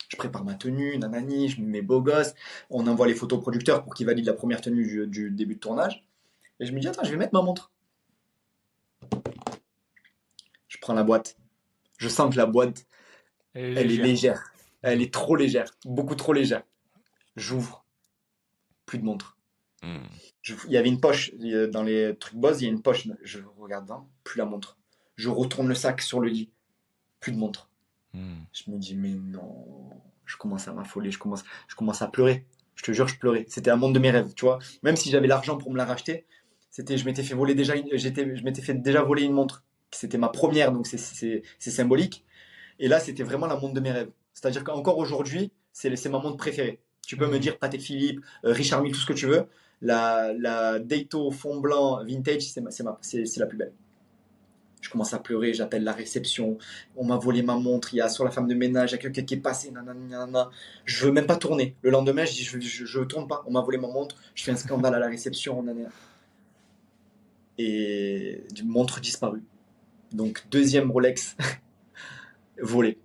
[0.08, 2.34] Je prépare ma tenue, nanani, je me mets beau gosse.
[2.68, 5.54] On envoie les photos au producteur pour qu'il valide la première tenue du, du début
[5.54, 6.04] de tournage.
[6.58, 7.70] Et je me dis, attends, je vais mettre ma montre.
[10.68, 11.36] Je prends la boîte.
[11.98, 12.86] Je sens que la boîte,
[13.54, 14.04] elle est légère.
[14.04, 14.52] légère.
[14.82, 15.70] Elle est trop légère.
[15.84, 16.62] Beaucoup trop légère.
[17.36, 17.84] J'ouvre.
[18.86, 19.36] Plus de montre.
[19.82, 19.98] Hmm.
[20.42, 21.32] Je- il y avait une poche
[21.72, 23.08] dans les trucs boss, il y a une poche.
[23.22, 24.78] Je regarde dedans, plus la montre.
[25.16, 26.50] Je retourne le sac sur le lit,
[27.20, 27.70] plus de montre.
[28.14, 28.38] Hmm.
[28.52, 29.66] Je me dis, mais non.
[30.26, 32.44] Je commence à m'affoler, je commence, je commence à pleurer.
[32.76, 33.44] Je te jure, je pleurais.
[33.48, 34.58] C'était un monde de mes rêves, tu vois.
[34.82, 36.24] Même si j'avais l'argent pour me la racheter,
[36.70, 39.64] c'était, je m'étais fait voler déjà, une- j'étais, je m'étais fait déjà voler une montre.
[39.90, 42.24] C'était ma première, donc c'est, c'est, c'est symbolique.
[42.80, 44.10] Et là, c'était vraiment la montre de mes rêves.
[44.32, 46.80] C'est-à-dire qu'encore aujourd'hui, c'est, ma montre préférée.
[47.06, 49.46] Tu peux me dire Patek Philippe, euh, Richard Mille, tout ce que tu veux.
[49.82, 53.72] La, la Daito fond blanc vintage, c'est, la plus belle.
[54.80, 56.56] Je commence à pleurer, j'appelle la réception.
[56.96, 58.98] On m'a volé ma montre, il y a sur la femme de ménage, il y
[58.98, 60.50] a quelqu'un qui est passé, nanana.
[60.86, 61.76] Je veux même pas tourner.
[61.82, 63.42] Le lendemain, je dis, je, je, je tourne pas.
[63.46, 65.90] On m'a volé ma montre, je fais un scandale à la réception, nanana.
[67.58, 69.42] Et une montre disparue.
[70.12, 71.36] Donc, deuxième Rolex
[72.62, 72.98] volé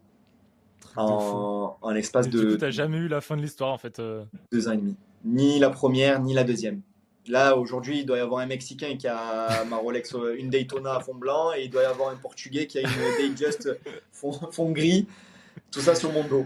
[0.95, 3.71] de en, en l'espace Et Du coup, de t'as jamais eu la fin de l'histoire
[3.71, 3.99] en fait.
[3.99, 4.23] euh.
[4.51, 4.95] deux ans et demi.
[5.23, 6.81] Ni la première, ni la deuxième.
[7.27, 10.95] Là, aujourd'hui, il doit y avoir un Mexicain qui a ma Rolex, euh, une Daytona
[10.95, 12.87] à fond blanc, et il doit y avoir un Portugais qui a une
[13.29, 13.77] Datejust
[14.11, 15.07] fond, fond gris.
[15.71, 16.45] Tout ça sur mon dos.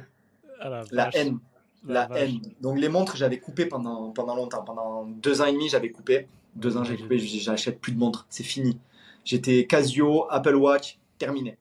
[0.61, 1.39] Ah la La haine,
[1.85, 2.21] la vache.
[2.21, 2.39] haine.
[2.61, 4.63] Donc les montres, j'avais coupé pendant, pendant longtemps.
[4.63, 6.27] Pendant deux ans et demi, j'avais coupé.
[6.55, 7.19] Deux ans, j'ai coupé.
[7.19, 8.25] J'achète plus de montres.
[8.29, 8.79] C'est fini.
[9.25, 11.57] J'étais Casio, Apple Watch, terminé.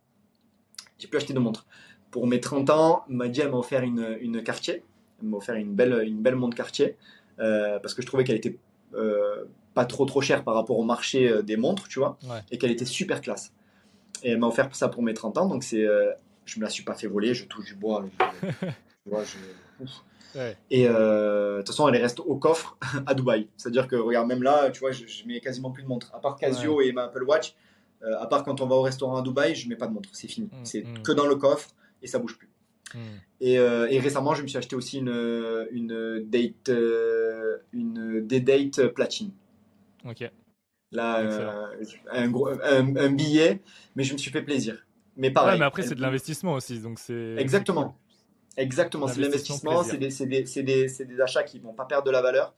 [0.98, 1.66] J'ai plus acheté de montres.
[2.10, 4.82] Pour mes 30 ans, elle m'a offert une, une Cartier.
[5.22, 6.96] Elle m'a offert une belle, une belle montre Cartier.
[7.38, 8.56] euh, parce que je trouvais qu'elle était
[8.94, 9.44] euh,
[9.74, 12.18] pas trop trop chère par rapport au marché euh, des montres, tu vois.
[12.24, 12.40] Ouais.
[12.50, 13.52] Et qu'elle était super classe.
[14.24, 15.46] Et elle m'a offert ça pour mes 30 ans.
[15.46, 16.10] Donc c'est, euh,
[16.46, 17.34] je me la suis pas fait voler.
[17.34, 18.04] Je touche du bois.
[18.20, 18.46] je-
[19.04, 19.90] tu vois, je- ouf.
[20.34, 20.56] Ouais.
[20.70, 22.76] Et euh, de toute façon, elle reste au coffre
[23.06, 23.48] à Dubaï.
[23.56, 26.12] C'est-à-dire que, regarde, même là, tu vois, je, je mets quasiment plus de montre.
[26.14, 27.54] À part Casio et ma Apple Watch,
[28.02, 30.10] euh, à part quand on va au restaurant à Dubaï, je mets pas de montre.
[30.12, 30.46] C'est fini.
[30.46, 31.02] Mm, C'est mm.
[31.02, 31.70] que dans le coffre
[32.02, 32.48] et ça bouge plus.
[33.40, 38.88] Et, euh, et récemment, je me suis acheté aussi une, une date, euh, une D-Date
[38.88, 39.30] platine.
[40.08, 40.30] Ok.
[40.90, 41.66] Là, euh,
[42.10, 43.60] un, gros, un, un billet,
[43.94, 44.86] mais je me suis fait plaisir.
[45.16, 45.52] Mais pareil.
[45.52, 46.80] ouais, mais après, c'est de l'investissement aussi.
[46.80, 47.34] Donc c'est.
[47.36, 47.96] Exactement.
[48.56, 52.10] Exactement, c'est L'investissement l'investissement, c'est des, des, des, des achats qui vont pas perdre de
[52.10, 52.54] la valeur.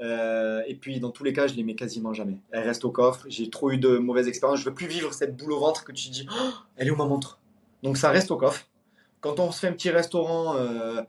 [0.00, 2.36] Euh, et puis dans tous les cas, je les mets quasiment jamais.
[2.50, 3.26] Elles restent au coffre.
[3.28, 4.60] J'ai trop eu de mauvaises expériences.
[4.60, 6.96] Je veux plus vivre cette boule au ventre que tu dis, Oh, elle est où
[6.96, 7.38] ma montre?
[7.82, 8.66] Donc ça reste au coffre.
[9.20, 11.02] Quand on se fait un petit restaurant, euh,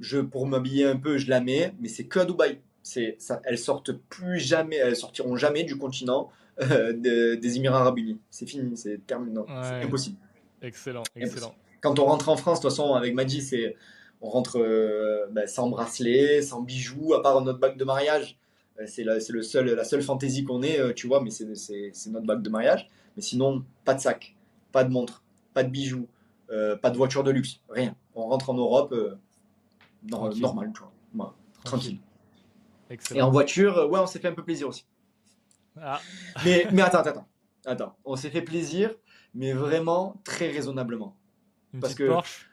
[0.00, 2.58] je, pour m'habiller un peu, je la mets, mais c'est que à Dubaï.
[2.82, 6.30] C'est, ça, elles sortent plus jamais, elles sortiront jamais du continent
[6.60, 8.18] euh, de- des Émirats Arabes Unis.
[8.30, 9.38] C'est fini, c'est terminé.
[9.38, 9.44] Ouais.
[9.62, 10.16] C'est impossible
[10.62, 11.54] Excellent, excellent.
[11.80, 13.76] quand on rentre en France, de toute façon, avec Maddy, c'est
[14.26, 18.36] on rentre euh, ben, sans bracelet, sans bijoux, à part notre bague de mariage.
[18.80, 21.30] Euh, C'est la, c'est le seul, la seule fantaisie qu'on ait, euh, tu vois, mais
[21.30, 21.46] c'est,
[22.08, 22.88] notre bague de mariage.
[23.16, 24.34] Mais sinon, pas de sac,
[24.72, 25.22] pas de montre,
[25.54, 26.08] pas de bijoux,
[26.50, 27.94] euh, pas de voiture de luxe, rien.
[28.16, 29.14] On rentre en Europe euh,
[30.02, 30.80] normal, tu
[31.14, 31.34] vois.
[31.64, 31.98] Tranquille.
[33.14, 34.84] Et en voiture, ouais, on s'est fait un peu plaisir aussi.
[35.80, 36.00] Ah,
[36.44, 37.26] Mais, mais attends, attends,
[37.64, 37.96] attends.
[38.04, 38.92] On s'est fait plaisir,
[39.34, 41.16] mais vraiment très raisonnablement.
[41.74, 42.50] une Parce que- Porsche?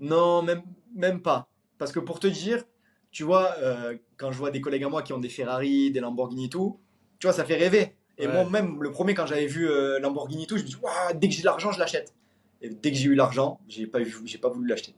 [0.00, 0.62] Non, même,
[0.94, 1.48] même pas.
[1.78, 2.64] Parce que pour te dire,
[3.10, 6.00] tu vois, euh, quand je vois des collègues à moi qui ont des Ferrari, des
[6.00, 6.78] Lamborghini et tout,
[7.18, 7.94] tu vois, ça fait rêver.
[8.18, 8.32] Et Ouais.
[8.32, 11.12] moi, même le premier, quand j'avais vu euh, Lamborghini et tout, je me dis, Ouah,
[11.14, 12.14] dès que j'ai de l'argent, je l'achète.
[12.62, 14.94] Et dès que j'ai eu l'argent, j'ai pas, j'ai pas voulu l'acheter.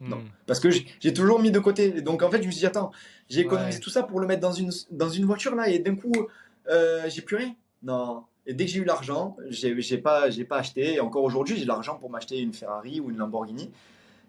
[0.00, 0.16] non.
[0.18, 0.28] Hmm.
[0.46, 2.02] Parce que j'ai toujours mis de côté.
[2.02, 2.90] Donc en fait, je me suis dit, attends,
[3.28, 3.82] j'ai économisé Ouais.
[3.82, 6.12] tout ça pour le mettre dans une, dans une voiture là, et d'un coup,
[6.68, 7.54] euh, j'ai plus rien.
[7.82, 8.24] Non.
[8.46, 10.94] Et dès que j'ai eu l'argent, j'ai pas, pas acheté.
[10.94, 13.70] Et encore aujourd'hui, j'ai l'argent pour m'acheter une Ferrari ou une Lamborghini,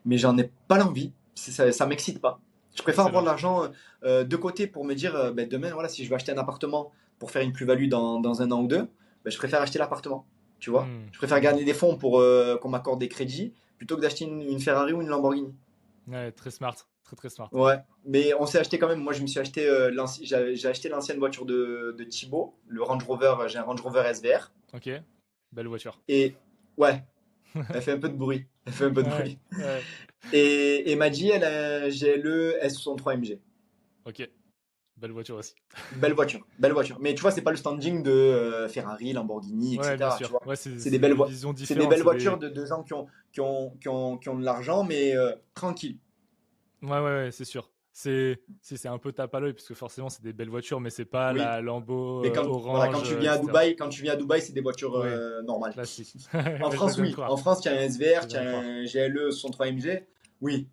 [0.05, 1.13] mais j'en ai pas l'envie.
[1.35, 2.39] Ça, ça m'excite pas.
[2.75, 3.69] Je préfère avoir de l'argent
[4.03, 6.37] euh, de côté pour me dire, euh, ben, demain, voilà, si je veux acheter un
[6.37, 8.87] appartement pour faire une plus-value dans, dans un an ou deux,
[9.23, 10.25] ben, je préfère acheter l'appartement.
[10.59, 11.07] Tu vois Hmm.
[11.11, 14.41] Je préfère gagner des fonds pour euh, qu'on m'accorde des crédits plutôt que d'acheter une,
[14.41, 15.53] une Ferrari ou une Lamborghini.
[16.07, 16.75] Ouais, très smart.
[17.03, 17.49] Très, très smart.
[17.51, 19.01] Ouais, mais on s'est acheté quand même.
[19.01, 19.91] Moi, je me suis acheté, euh,
[20.21, 23.35] j'ai acheté l'ancienne voiture de, de Thibaut, le Range Rover.
[23.47, 24.51] J'ai un Range Rover SVR.
[24.73, 24.89] Ok.
[25.51, 25.99] Belle voiture.
[26.07, 26.35] Et
[26.77, 27.03] ouais,
[27.73, 28.45] elle fait un peu de bruit.
[28.65, 29.19] Elle fait un peu de Ouais.
[29.19, 29.39] bruit.
[29.57, 29.81] Ouais.
[30.33, 33.39] Et, et Maddy, elle a un GLE S63 MG.
[34.05, 34.29] Ok.
[34.97, 35.55] Belle voiture aussi.
[35.95, 36.99] Belle voiture, belle voiture.
[36.99, 39.97] Mais tu vois, c'est pas le standing de euh, Ferrari, Lamborghini, etc.
[39.99, 40.49] Ouais.
[40.49, 41.15] Ouais, c'est C'est des belles
[41.57, 44.37] C'est des belles voitures de, de gens qui ont, qui ont, qui ont, qui ont
[44.37, 45.97] de l'argent, mais euh, tranquille.
[46.83, 47.70] Ouais, ouais, ouais, c'est sûr.
[47.93, 50.89] C'est c'est un peu tape à l'œil parce que forcément c'est des belles voitures, mais
[50.89, 52.91] c'est pas la Lambo quand, orange.
[52.93, 55.05] quand tu viens à Dubaï, quand tu viens à Dubaï, c'est des voitures
[55.43, 55.73] normales.
[56.63, 57.13] en France, oui.
[57.17, 60.05] En France, tu as un SVR, tu as un GLE 63 MG.
[60.41, 60.67] Oui,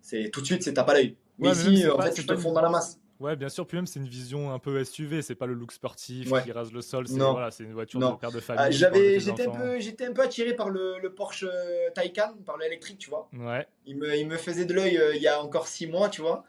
[0.00, 1.16] c'est tout de suite c'est tape à l'œil.
[1.38, 2.98] Mais ici, en fait, tu te fonds dans la masse.
[3.20, 3.66] Ouais, bien sûr.
[3.66, 5.22] Puis même, c'est une vision un peu SUV.
[5.22, 7.08] C'est pas le look sportif qui rase le sol.
[7.08, 8.64] C'est voilà, une voiture de père de famille.
[8.64, 12.34] Ah, j'avais, j'étais un peu, j'étais un peu attiré par le, le Porsche euh, Taycan,
[12.46, 13.28] par l'électrique, tu vois.
[13.32, 13.66] Ouais.
[13.86, 16.20] Il me, il me faisait de l'œil euh, il y a encore six mois, tu
[16.20, 16.44] vois.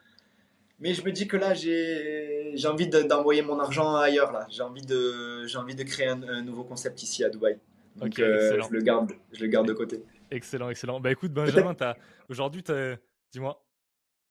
[0.80, 4.32] Mais je me dis que là, j'ai, envie d'envoyer mon argent ailleurs.
[4.32, 7.58] Là, j'ai envie de, j'ai envie de créer un, nouveau concept ici à Dubaï.
[7.98, 10.02] Donc, euh, je le garde, je le garde de côté.
[10.32, 11.00] Excellent, excellent.
[11.00, 11.76] Bah écoute, Benjamin,
[12.30, 12.64] aujourd'hui,
[13.32, 13.62] dis-moi.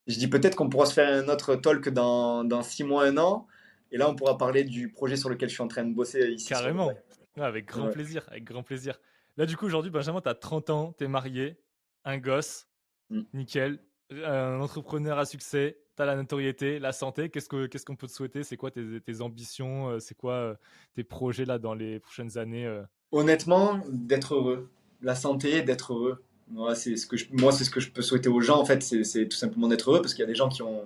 [0.07, 3.17] Je dis peut-être qu'on pourra se faire un autre talk dans, dans six mois, un
[3.17, 3.45] an.
[3.91, 6.31] Et là, on pourra parler du projet sur lequel je suis en train de bosser
[6.31, 6.49] ici.
[6.49, 6.91] Carrément.
[7.37, 8.25] avec grand plaisir.
[8.29, 8.99] Avec grand plaisir.
[9.37, 11.59] Là, du coup, aujourd'hui, Benjamin, tu as 30 ans, tu es marié,
[12.05, 12.67] un gosse,
[13.09, 13.21] mm.
[13.33, 13.79] nickel,
[14.11, 17.29] un entrepreneur à succès, la notoriété, la santé.
[17.29, 18.43] Qu'est-ce qu'on ce qu'on peut te souhaiter?
[18.43, 20.55] C'est quoi tes, ambitions euh, C'est quoi euh,
[20.95, 22.83] tes projets là dans les prochaines années euh?
[23.11, 24.69] Honnêtement, d'être heureux.
[25.01, 26.23] La santé, d'être heureux.
[26.51, 28.59] Moi, c'est ce que je, ce que je peux souhaiter aux gens.
[28.59, 30.85] En fait, c'est tout simplement d'être heureux parce qu'il y a des gens qui ont,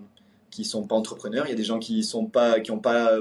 [0.52, 3.20] qui sont pas entrepreneurs, il y a des gens qui sont pas, pas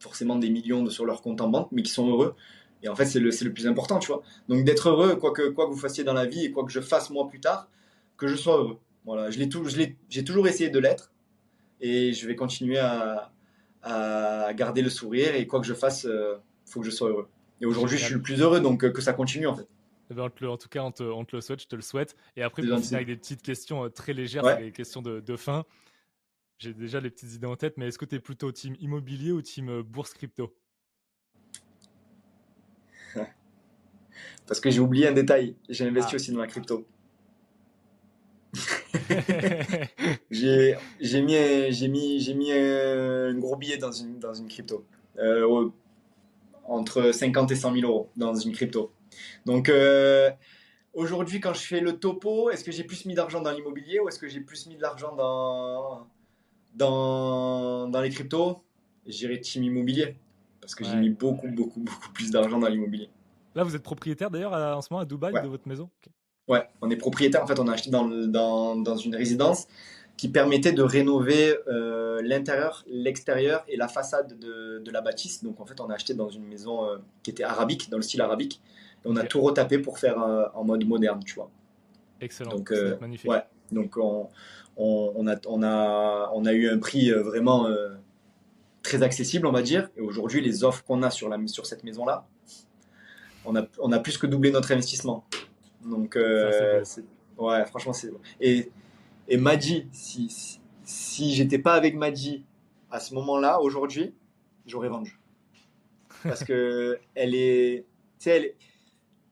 [0.00, 2.34] forcément des millions sur leur compte en banque, mais qui sont heureux.
[2.82, 4.22] Et en fait, c'est le, le plus important, tu vois.
[4.48, 6.70] Donc d'être heureux, quoi que, quoi que vous fassiez dans la vie et quoi que
[6.72, 7.68] je fasse moi plus tard,
[8.16, 8.78] que je sois heureux.
[9.06, 9.64] Voilà, je l'ai tout,
[10.08, 11.12] j'ai toujours essayé de l'être
[11.80, 13.32] et je vais continuer à,
[13.82, 16.34] à, garder le sourire et quoi que je fasse, il euh,
[16.64, 17.28] faut que je sois heureux.
[17.60, 19.68] Et aujourd'hui, je suis le plus heureux, donc euh, que ça continue en fait.
[20.10, 22.16] Eh ben, en tout cas, on te, le souhaite, je te le souhaite.
[22.36, 25.64] Et après, pour finir avec des petites questions euh, très légères, des questions de, fin.
[26.58, 29.30] J'ai déjà les petites idées en tête, mais est-ce que tu es plutôt team immobilier
[29.30, 30.56] ou team bourse crypto?
[34.46, 35.54] Parce que j'ai oublié un détail.
[35.68, 36.16] J'ai investi ah.
[36.16, 36.86] aussi dans la crypto.
[40.30, 40.76] j'ai
[41.22, 44.84] mis, j'ai mis, j'ai mis un, gros billet dans une, dans une crypto.
[45.18, 45.70] Euh,
[46.64, 48.92] entre 50 et 100 000 euros dans une crypto.
[49.44, 50.30] Donc euh,
[50.92, 54.08] aujourd'hui, quand je fais le topo, est-ce que j'ai plus mis d'argent dans l'immobilier ou
[54.08, 56.06] est-ce que j'ai plus mis de l'argent dans,
[56.74, 58.62] dans, dans les cryptos?
[59.06, 60.16] J'irai team immobilier
[60.60, 63.08] parce que j'ai mis beaucoup, beaucoup, beaucoup plus d'argent dans l'immobilier.
[63.54, 65.88] Là, vous êtes propriétaire d'ailleurs en ce moment à Dubaï de votre maison?
[66.48, 67.42] Ouais, on est propriétaire.
[67.42, 69.66] En fait, on a acheté dans, dans, dans une résidence
[70.16, 75.44] qui permettait de rénover euh, l'intérieur, l'extérieur et la façade de, de, la bâtisse.
[75.44, 78.02] Donc en fait, on a acheté dans une maison euh, qui était arabique, dans le
[78.02, 78.60] style arabique
[79.08, 81.48] on a tout retapé pour faire euh, en mode moderne, tu vois.
[82.20, 82.56] Excellent.
[82.56, 83.30] Donc, magnifique.
[83.30, 84.28] Ouais, donc on,
[84.76, 87.68] on, a, on, a, on a eu un prix vraiment
[88.82, 89.90] très accessible, on va dire.
[89.96, 92.26] Et aujourd'hui, les offres qu'on a sur, la, sur cette maison-là,
[93.44, 95.24] on a, on a plus que doublé notre investissement.
[95.86, 96.16] Donc,
[97.38, 98.10] ouais, franchement, c'est.
[98.40, 98.70] Et,
[99.28, 102.44] et Madji, si, si, si j'étais pas avec Madji
[102.90, 104.14] à ce moment-là, aujourd'hui,
[104.66, 105.18] j'aurais vendu.
[106.22, 107.84] Parce que elle est.
[108.24, 108.56] Elle est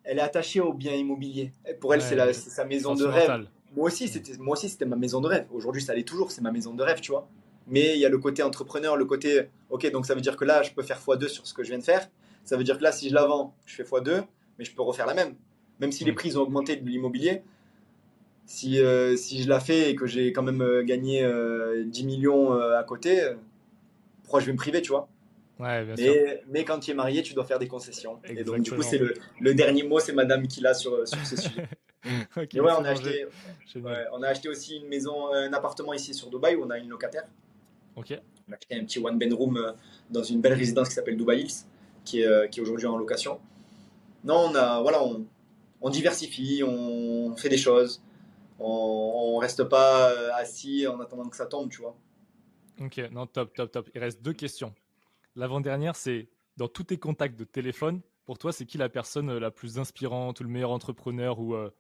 [0.05, 1.51] elle est attachée au bien immobilier.
[1.81, 3.49] Pour elle, c'est sa maison de rêve.
[3.75, 5.47] Moi aussi, c'était moi aussi c'était ma maison de rêve.
[5.51, 7.29] Aujourd'hui, ça l'est toujours, c'est ma maison de rêve, tu vois.
[7.67, 10.45] Mais il y a le côté entrepreneur, le côté OK, donc ça veut dire que
[10.45, 12.09] là, je peux faire x2 sur ce que je viens de faire.
[12.45, 14.23] Ça veut dire que là, si je la vends, je fais x2,
[14.59, 15.35] mais je peux refaire la même.
[15.81, 17.43] Même si les prix ont augmenté de l'immobilier,
[18.47, 22.07] si, euh, si je la fais et que j'ai quand même euh, gagné 10 euh,
[22.07, 23.33] millions à côté,
[24.23, 25.09] pourquoi je vais me priver, tu vois?
[25.59, 28.19] Mais, mais, quand tu es marié, tu dois faire des concessions.
[28.25, 31.25] Et donc, du coup, c'est le, le, dernier mot, c'est madame qui l'a sur, sur
[31.25, 31.69] ce sujet.
[32.37, 33.27] ouais, on a, acheté,
[34.13, 36.89] on a acheté aussi une maison, un appartement ici sur Dubaï où on a une
[36.89, 37.25] locataire.
[37.97, 38.19] Ok.
[38.49, 39.73] On a acheté un petit one bedroom euh,
[40.11, 41.65] dans une belle résidence qui s'appelle Dubai Hills,
[42.05, 43.41] qui est, euh, qui est aujourd'hui en location.
[44.25, 45.25] Non, on, a, voilà, on,
[45.81, 48.03] on diversifie, on fait des choses.
[48.59, 51.97] On, on reste pas euh, assis en attendant que ça tombe, tu vois.
[52.81, 53.91] Ok, non, top, top, top.
[53.95, 54.75] Il reste deux questions.
[55.37, 59.41] L'avant-dernière, c'est dans tous tes contacts de téléphone, pour toi, c'est qui la personne euh,
[59.41, 61.71] la plus inspirante ou le meilleur entrepreneur ou euh,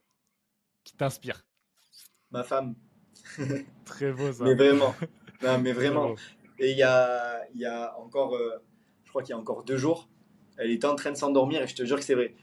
[0.84, 1.46] qui t'inspire?
[2.30, 2.74] Ma femme.
[3.84, 4.44] Très beau ça.
[4.44, 4.94] Mais vraiment.
[5.42, 6.14] Non, mais vraiment.
[6.58, 8.62] Et il y a, y a encore, euh,
[9.04, 10.08] je crois qu'il y a encore deux jours,
[10.56, 12.34] elle était en train de s'endormir et je te jure que c'est vrai.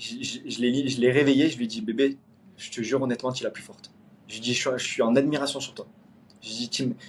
[0.00, 2.16] Je, je, je l'ai réveillée, je lui ai dit bébé,
[2.56, 3.90] je te jure honnêtement, tu es la plus forte.
[4.28, 5.86] Je lui ai dit je, je suis en admiration sur toi.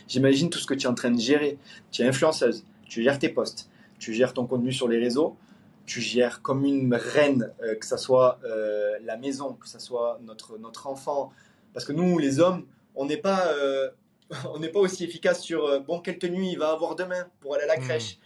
[0.07, 1.57] J'imagine tout ce que tu es en train de gérer.
[1.91, 5.37] Tu es influenceuse, tu gères tes posts, tu gères ton contenu sur les réseaux,
[5.85, 10.19] tu gères comme une reine, euh, que ce soit euh, la maison, que ce soit
[10.23, 11.31] notre, notre enfant.
[11.73, 12.65] Parce que nous, les hommes,
[12.95, 13.89] on n'est pas, euh,
[14.53, 17.63] on n'est pas aussi efficace sur bon, quelle tenue il va avoir demain pour aller
[17.63, 17.83] à la hmm.
[17.83, 18.19] crèche.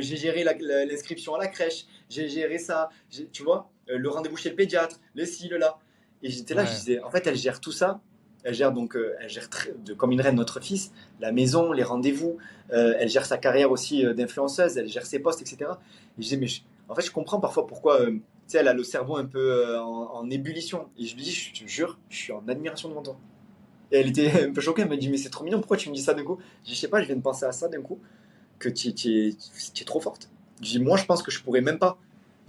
[0.00, 0.44] j'ai géré
[0.88, 2.88] l'inscription à la crèche, j'ai géré ça,
[3.32, 5.78] tu vois, le rendez-vous chez le pédiatre, le ci, le là.
[6.22, 8.00] Et j'étais là, je disais, en fait, elle gère tout ça
[8.44, 9.48] Elle gère donc, euh, elle gère
[9.84, 12.36] de, comme une reine notre fils, la maison, les rendez-vous.
[12.72, 15.72] Euh, elle gère sa carrière aussi euh, d'influenceuse, elle gère ses postes, etc.
[16.18, 16.46] Et je dis, mais
[16.88, 20.28] en fait, je comprends parfois pourquoi, tu sais, elle a le cerveau un peu en,
[20.28, 20.88] ébullition.
[20.98, 23.16] Et je lui dis, je te jure, je suis en admiration devant toi.
[23.92, 25.88] Et elle était un peu choquée, elle m'a dit, mais c'est trop mignon, pourquoi tu
[25.88, 26.38] me dis ça d'un coup?
[26.62, 27.98] Je dis, je sais pas, je viens de penser à ça d'un coup,
[28.58, 30.28] que tu es, trop forte.
[30.60, 31.96] Je dis, moi, je pense que je pourrais même pas.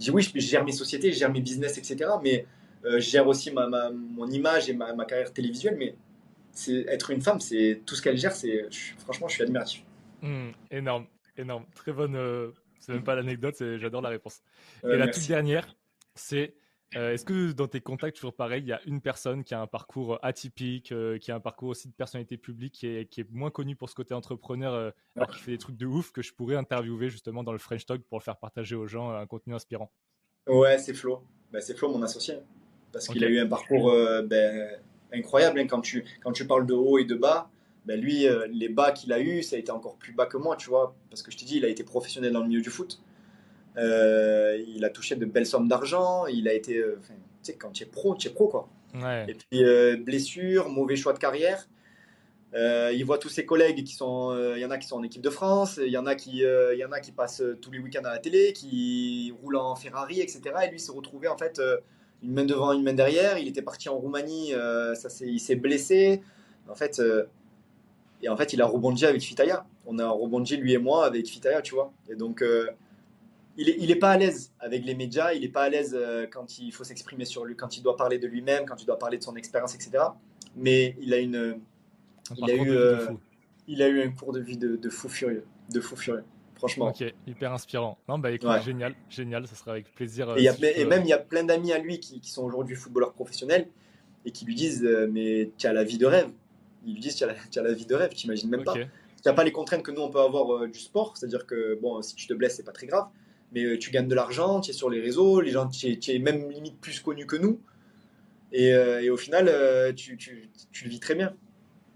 [0.02, 2.10] Je dis, oui, je gère mes sociétés, je gère mes business, etc.
[2.24, 2.44] Mais
[2.84, 5.94] euh, je gère aussi ma, mon image et ma, carrière télévisuelle, mais
[6.50, 8.32] c'est être une femme, c'est tout ce qu'elle gère.
[8.32, 8.68] C'est
[8.98, 9.84] franchement, je suis admiratif.
[10.20, 11.06] Hmm, énorme,
[11.36, 12.16] énorme, très bonne.
[12.16, 12.50] Euh,
[12.80, 14.42] c'est même pas l'anecdote, j'adore la réponse.
[14.82, 15.72] Euh, et la toute dernière,
[16.16, 16.54] c'est
[16.94, 19.66] est-ce que dans tes contacts, toujours pareil, il y a une personne qui a un
[19.66, 23.50] parcours atypique, qui a un parcours aussi de personnalité publique, qui est, qui est moins
[23.50, 24.92] connue pour ce côté entrepreneur,
[25.32, 28.02] qui fait des trucs de ouf, que je pourrais interviewer justement dans le French Talk
[28.02, 29.90] pour le faire partager aux gens un contenu inspirant?
[30.46, 31.22] Ouais, c'est Flo.
[31.52, 32.36] Bah, c'est Flo, mon associé
[32.92, 34.68] parce qu'il a eu un parcours euh, ben,
[35.12, 35.58] incroyable.
[35.58, 35.66] Hein.
[35.66, 37.50] Quand, tu, quand tu parles de haut et de bas,
[37.86, 40.36] ben, lui, euh, les bas qu'il a eu, ça a été encore plus bas que
[40.36, 40.94] moi, tu vois.
[41.10, 43.02] Parce que je te dis, il a été professionnel dans le milieu du foot.
[43.76, 46.26] Euh, il a touché de belles sommes d'argent.
[46.26, 47.12] Il a été, tu
[47.42, 48.68] sais, quand tu es pro, tu es pro, quoi.
[49.28, 49.64] Et puis,
[50.04, 51.68] blessure, mauvais choix de carrière.
[52.54, 55.22] il voit tous ses collègues qui sont, il y en a qui sont en équipe
[55.22, 57.78] de France, il y en a qui, il y en a qui passent tous les
[57.78, 60.42] week-ends à la télé, qui roulent en Ferrari, etc.
[60.66, 61.60] Et lui s'est retrouvé en fait
[62.22, 63.38] une main devant, une main derrière.
[63.38, 66.22] Il était parti en Roumanie, euh, ça il s'est blessé.
[66.68, 67.24] En fait, euh,
[68.22, 69.66] et en fait, il a rebondi avec Fitaya.
[69.86, 71.92] On a rebondi lui et moi avec Fitaya, tu vois.
[72.08, 72.68] Et donc, euh,
[73.56, 75.32] il est, il est pas à l'aise avec les médias.
[75.32, 75.98] Il est pas à l'aise
[76.30, 78.98] quand il faut s'exprimer sur lui, quand il doit parler de lui-même, quand il doit
[78.98, 80.04] parler de son expérience, etc.
[80.56, 81.60] Mais il a une,
[82.36, 83.16] il a eu,
[83.68, 86.24] il a eu un cours de vie de, de fou furieux, de fou furieux
[86.62, 86.88] franchement.
[86.88, 87.98] Ok, hyper inspirant.
[88.08, 90.30] Non, bah écoute, génial, génial, ça sera avec plaisir.
[90.30, 93.68] Euh, et, même, il y a plein d'amis à lui qui, sont aujourd'hui footballeurs professionnels
[94.24, 96.30] et qui lui disent euh, Mais tu as la vie de rêve.
[96.86, 98.74] Ils lui disent Tu as, la vie de rêve, tu n'imagines même pas.
[98.74, 101.78] Tu n'as pas les contraintes que nous, on peut avoir euh, du sport, c'est-à-dire que
[101.80, 103.06] bon, si tu te blesses, c'est pas très grave,
[103.52, 106.50] mais tu gagnes de l'argent, tu es sur les réseaux, les gens, tu es, même
[106.50, 107.60] limite plus connu que nous.
[108.52, 108.74] Et,
[109.10, 111.34] au final, tu, tu, tu, le vis très bien.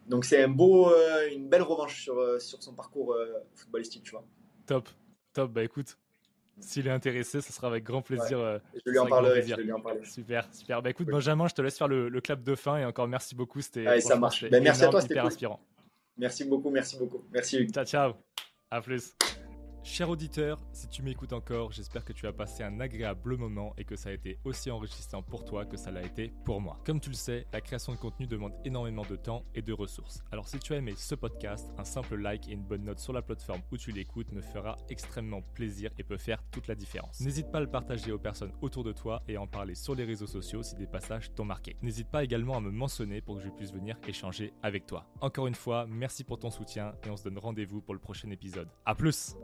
[0.08, 0.90] Donc c'est un beau,
[1.34, 3.16] une belle revanche sur, sur son parcours
[3.54, 4.24] footballistique, tu vois.
[4.66, 4.88] Top,
[5.32, 5.52] top.
[5.52, 5.96] Bah écoute,
[6.60, 8.38] s'il est intéressé, ce sera avec grand plaisir.
[8.38, 10.04] Euh, je, lui en parlerai, je lui en parlerai.
[10.06, 10.82] Super, super.
[10.82, 13.60] Bah écoute, Benjamin, je te laisse faire le, clap de fin et encore merci beaucoup.
[13.60, 14.48] C'était ça marche.
[14.48, 15.60] Bah, merci à toi, c'était inspirant.
[16.16, 17.22] Merci beaucoup, merci beaucoup.
[17.30, 17.68] Merci.
[17.70, 18.12] Ciao, ciao.
[18.70, 19.14] À plus.
[19.88, 23.84] Cher auditeur, si tu m'écoutes encore, j'espère que tu as passé un agréable moment et
[23.84, 26.80] que ça a été aussi enrichissant pour toi que ça l'a été pour moi.
[26.84, 30.24] Comme tu le sais, la création de contenu demande énormément de temps et de ressources.
[30.32, 33.12] Alors si tu as aimé ce podcast, un simple like et une bonne note sur
[33.12, 37.20] la plateforme où tu l'écoutes me fera extrêmement plaisir et peut faire toute la différence.
[37.20, 39.94] N'hésite pas à le partager aux personnes autour de toi et à en parler sur
[39.94, 41.76] les réseaux sociaux si des passages t'ont marqué.
[41.80, 45.06] N'hésite pas également à me mentionner pour que je puisse venir échanger avec toi.
[45.20, 48.30] Encore une fois, merci pour ton soutien et on se donne rendez-vous pour le prochain
[48.30, 48.68] épisode.
[48.84, 49.36] A plus